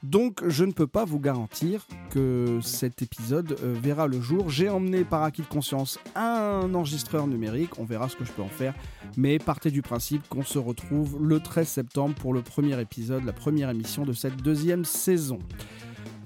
Donc 0.02 0.40
je 0.48 0.64
ne 0.64 0.72
peux 0.72 0.88
pas 0.88 1.04
vous 1.04 1.20
garantir 1.20 1.86
que 2.10 2.58
cet 2.62 3.00
épisode 3.00 3.56
euh, 3.62 3.76
verra 3.80 4.08
le 4.08 4.20
jour. 4.20 4.50
J'ai 4.50 4.68
emmené 4.68 5.04
par 5.04 5.22
acquis 5.22 5.42
de 5.42 5.46
conscience 5.46 6.00
un 6.16 6.74
enregistreur 6.74 7.28
numérique, 7.28 7.78
on 7.78 7.84
verra 7.84 8.08
ce 8.08 8.16
que 8.16 8.24
je 8.24 8.32
peux 8.32 8.42
en 8.42 8.48
faire, 8.48 8.74
mais 9.16 9.38
partez 9.38 9.70
du 9.70 9.82
principe 9.82 10.28
qu'on 10.28 10.42
se 10.42 10.58
retrouve 10.58 11.16
le 11.24 11.38
13 11.38 11.68
septembre 11.68 12.16
pour 12.16 12.34
le 12.34 12.42
premier 12.42 12.80
épisode, 12.80 13.24
la 13.24 13.32
première 13.32 13.70
émission 13.70 14.04
de 14.04 14.12
cette 14.12 14.42
deuxième 14.42 14.84
saison. 14.84 15.38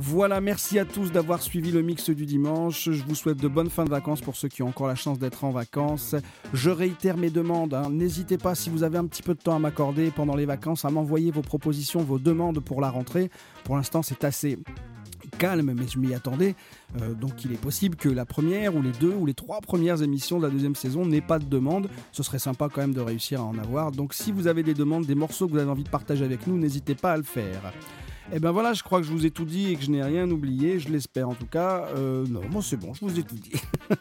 Voilà, 0.03 0.41
merci 0.41 0.79
à 0.79 0.87
tous 0.87 1.13
d'avoir 1.13 1.43
suivi 1.43 1.71
le 1.71 1.83
mix 1.83 2.09
du 2.09 2.25
dimanche. 2.25 2.89
Je 2.91 3.05
vous 3.05 3.15
souhaite 3.15 3.37
de 3.37 3.49
bonnes 3.49 3.69
fins 3.69 3.85
de 3.85 3.91
vacances 3.91 4.23
pour 4.23 4.35
ceux 4.35 4.49
qui 4.49 4.63
ont 4.63 4.69
encore 4.69 4.87
la 4.87 4.95
chance 4.95 5.19
d'être 5.19 5.45
en 5.45 5.51
vacances. 5.51 6.15
Je 6.55 6.71
réitère 6.71 7.19
mes 7.19 7.29
demandes. 7.29 7.75
hein. 7.75 7.91
N'hésitez 7.91 8.39
pas, 8.39 8.55
si 8.55 8.71
vous 8.71 8.83
avez 8.83 8.97
un 8.97 9.05
petit 9.05 9.23
peu 9.23 9.35
de 9.35 9.41
temps 9.41 9.55
à 9.55 9.59
m'accorder 9.59 10.11
pendant 10.11 10.37
les 10.37 10.47
vacances, 10.47 10.87
à 10.87 10.91
m'envoyer 10.91 11.31
vos 11.31 11.43
propositions, 11.43 12.01
vos 12.01 12.19
demandes 12.19 12.61
pour 12.61 12.81
la 12.81 12.89
rentrée. 12.89 13.31
Pour 13.65 13.77
l'instant, 13.77 14.01
c'est 14.01 14.25
assez 14.25 14.59
calme, 15.39 15.75
mais 15.77 15.87
je 15.87 15.99
m'y 15.99 16.15
attendais. 16.15 16.55
Euh, 17.03 17.13
donc 17.13 17.45
il 17.45 17.53
est 17.53 17.61
possible 17.61 17.97
que 17.97 18.09
la 18.09 18.25
première 18.25 18.75
ou 18.77 18.81
les 18.81 18.93
deux 18.93 19.13
ou 19.13 19.27
les 19.27 19.35
trois 19.35 19.61
premières 19.61 20.03
émissions 20.03 20.39
de 20.39 20.47
la 20.47 20.51
deuxième 20.51 20.77
saison 20.77 21.05
n'aient 21.05 21.21
pas 21.21 21.39
de 21.39 21.45
demande. 21.45 21.91
Ce 22.11 22.23
serait 22.23 22.39
sympa 22.39 22.71
quand 22.73 22.81
même 22.81 22.95
de 22.95 23.03
réussir 23.03 23.43
à 23.43 23.45
en 23.45 23.59
avoir. 23.59 23.93
Donc 23.93 24.15
si 24.15 24.33
vous 24.33 24.47
avez 24.47 24.63
des 24.63 24.73
demandes, 24.73 25.05
des 25.05 25.15
morceaux 25.15 25.47
que 25.47 25.53
vous 25.53 25.59
avez 25.59 25.71
envie 25.71 25.85
de 25.85 25.91
partager 25.91 26.25
avec 26.25 26.47
nous, 26.47 26.57
n'hésitez 26.57 26.95
pas 26.95 27.13
à 27.13 27.17
le 27.19 27.23
faire. 27.23 27.75
Et 28.33 28.39
ben 28.39 28.53
voilà, 28.53 28.75
je 28.75 28.83
crois 28.85 29.01
que 29.01 29.07
je 29.07 29.11
vous 29.11 29.27
ai 29.27 29.31
tout 29.33 29.45
dit 29.45 29.73
et 29.73 29.77
que 29.77 29.83
je 29.83 29.91
n'ai 29.91 30.05
rien 30.05 30.31
oublié, 30.31 30.79
je 30.79 30.89
l'espère 30.89 31.29
en 31.29 31.35
tout 31.35 31.47
cas. 31.47 31.89
Euh, 31.97 32.25
non, 32.29 32.43
moi 32.49 32.63
c'est 32.63 32.77
bon, 32.77 32.95
je 32.95 33.01
vous 33.05 33.19
ai 33.19 33.25
tout 33.25 33.35
dit. 33.35 33.53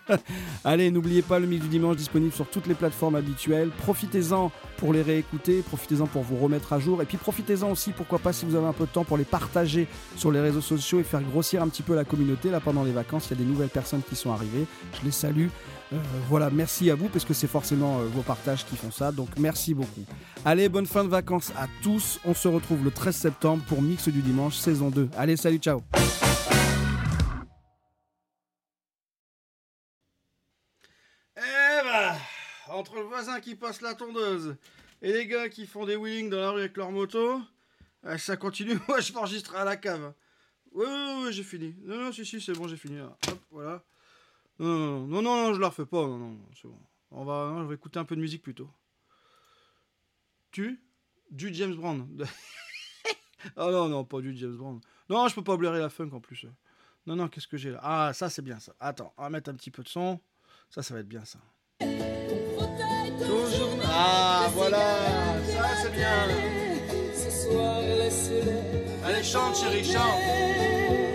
Allez, 0.63 0.91
n'oubliez 0.91 1.23
pas 1.23 1.39
le 1.39 1.47
mix 1.47 1.63
du 1.63 1.69
dimanche 1.69 1.95
disponible 1.95 2.31
sur 2.31 2.47
toutes 2.47 2.67
les 2.67 2.75
plateformes 2.75 3.15
habituelles. 3.15 3.69
Profitez-en 3.79 4.51
pour 4.77 4.93
les 4.93 5.01
réécouter, 5.01 5.63
profitez-en 5.63 6.05
pour 6.05 6.21
vous 6.21 6.37
remettre 6.37 6.73
à 6.73 6.79
jour 6.79 7.01
et 7.01 7.05
puis 7.05 7.17
profitez-en 7.17 7.71
aussi, 7.71 7.91
pourquoi 7.91 8.19
pas 8.19 8.31
si 8.31 8.45
vous 8.45 8.55
avez 8.55 8.67
un 8.67 8.73
peu 8.73 8.85
de 8.85 8.91
temps 8.91 9.03
pour 9.03 9.17
les 9.17 9.23
partager 9.23 9.87
sur 10.15 10.31
les 10.31 10.39
réseaux 10.39 10.61
sociaux 10.61 10.99
et 10.99 11.03
faire 11.03 11.23
grossir 11.23 11.63
un 11.63 11.67
petit 11.67 11.83
peu 11.83 11.95
la 11.95 12.03
communauté. 12.03 12.51
Là 12.51 12.59
pendant 12.59 12.83
les 12.83 12.91
vacances, 12.91 13.27
il 13.31 13.37
y 13.37 13.41
a 13.41 13.43
des 13.43 13.49
nouvelles 13.49 13.69
personnes 13.69 14.01
qui 14.07 14.15
sont 14.15 14.31
arrivées. 14.31 14.67
Je 14.99 15.05
les 15.05 15.11
salue. 15.11 15.47
Euh, 15.91 15.97
voilà, 16.27 16.51
merci 16.51 16.91
à 16.91 16.95
vous 16.95 17.09
parce 17.09 17.25
que 17.25 17.33
c'est 17.33 17.47
forcément 17.47 17.99
euh, 17.99 18.05
vos 18.05 18.21
partages 18.21 18.65
qui 18.65 18.75
font 18.75 18.91
ça. 18.91 19.11
Donc 19.11 19.29
merci 19.37 19.73
beaucoup. 19.73 20.05
Allez, 20.45 20.69
bonne 20.69 20.85
fin 20.85 21.03
de 21.03 21.09
vacances 21.09 21.51
à 21.57 21.67
tous. 21.81 22.19
On 22.25 22.33
se 22.35 22.47
retrouve 22.47 22.83
le 22.83 22.91
13 22.91 23.15
septembre 23.15 23.63
pour 23.67 23.81
Mix 23.81 24.07
du 24.07 24.21
dimanche 24.21 24.55
saison 24.55 24.89
2. 24.89 25.09
Allez, 25.17 25.35
salut, 25.35 25.57
ciao. 25.57 25.81
Eh 31.37 31.83
bah, 31.83 32.15
entre 32.67 32.95
le 32.95 33.03
voisin 33.03 33.39
qui 33.39 33.55
passe 33.55 33.81
la 33.81 33.95
tondeuse 33.95 34.57
et 35.01 35.11
les 35.11 35.25
gars 35.25 35.49
qui 35.49 35.65
font 35.65 35.85
des 35.85 35.95
wheelings 35.95 36.29
dans 36.29 36.39
la 36.39 36.51
rue 36.51 36.59
avec 36.59 36.77
leur 36.77 36.91
moto, 36.91 37.41
euh, 38.05 38.17
ça 38.19 38.37
continue. 38.37 38.77
Moi, 38.87 38.99
je 38.99 39.11
m'enregistre 39.13 39.55
à 39.55 39.63
la 39.65 39.75
cave. 39.75 40.13
Ouais, 40.71 40.85
ouais, 40.85 41.23
ouais, 41.23 41.31
j'ai 41.31 41.43
fini. 41.43 41.75
Non, 41.83 41.97
non, 41.97 42.11
si, 42.11 42.23
si, 42.25 42.39
c'est 42.39 42.53
bon, 42.53 42.67
j'ai 42.67 42.77
fini. 42.77 42.99
Hop, 42.99 43.39
voilà. 43.49 43.83
Non, 44.59 45.07
non, 45.07 45.21
non, 45.21 45.53
je 45.53 45.59
la 45.59 45.69
refais 45.69 45.85
pas. 45.85 46.01
Non, 46.01 46.17
non, 46.17 46.37
c'est 46.53 46.67
bon. 46.67 46.79
On 47.11 47.25
va, 47.25 47.49
non, 47.51 47.63
je 47.63 47.67
vais 47.67 47.75
écouter 47.75 47.99
un 47.99 48.05
peu 48.05 48.15
de 48.15 48.21
musique 48.21 48.43
plutôt. 48.43 48.69
Tu? 50.51 50.81
Du 51.31 51.53
James 51.53 51.75
Brown. 51.75 52.07
ah 53.55 53.71
non, 53.71 53.87
non, 53.87 54.03
pas 54.03 54.21
du 54.21 54.35
James 54.35 54.55
Brown. 54.55 54.79
Non, 55.09 55.27
je 55.27 55.35
peux 55.35 55.43
pas 55.43 55.57
blairer 55.57 55.79
la 55.79 55.89
funk 55.89 56.09
en 56.11 56.19
plus. 56.19 56.45
Non, 57.05 57.15
non, 57.15 57.27
qu'est-ce 57.27 57.47
que 57.47 57.57
j'ai 57.57 57.71
là? 57.71 57.79
Ah, 57.81 58.11
ça, 58.13 58.29
c'est 58.29 58.41
bien 58.41 58.59
ça. 58.59 58.75
Attends, 58.79 59.13
on 59.17 59.23
va 59.23 59.29
mettre 59.29 59.49
un 59.49 59.55
petit 59.55 59.71
peu 59.71 59.83
de 59.83 59.89
son. 59.89 60.19
Ça, 60.69 60.83
ça 60.83 60.93
va 60.93 60.99
être 60.99 61.07
bien 61.07 61.25
ça. 61.25 61.39
Ah, 63.91 64.49
voilà. 64.53 65.41
Ça, 65.47 65.75
c'est 65.81 65.91
bien. 65.91 66.27
Allez, 69.03 69.23
chante, 69.23 69.55
chérie, 69.55 69.83
chante. 69.83 71.08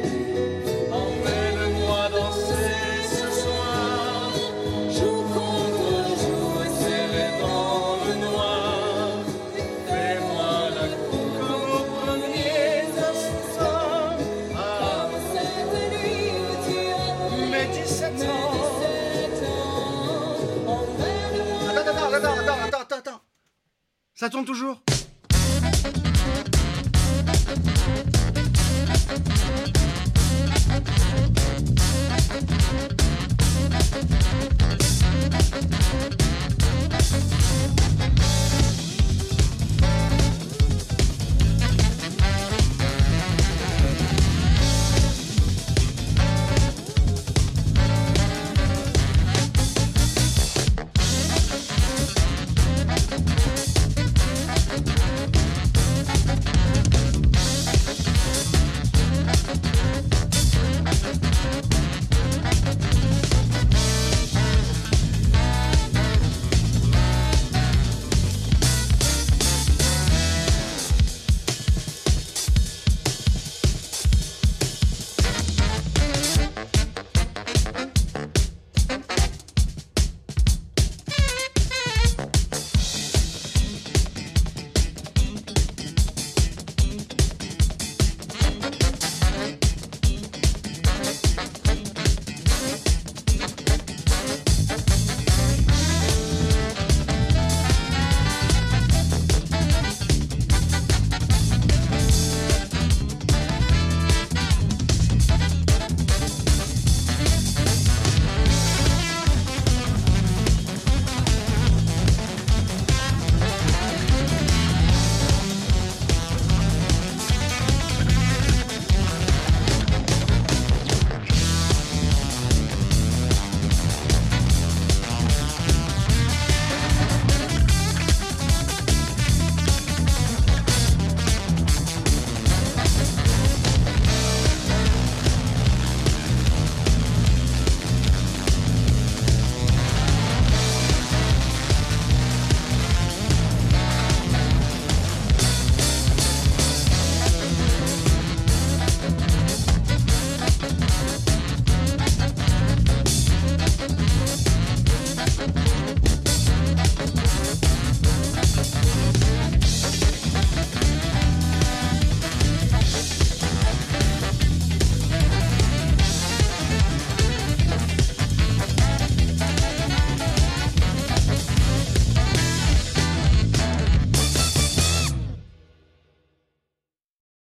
Ça 24.25 24.31
tourne 24.31 24.47
toujours? 24.47 24.81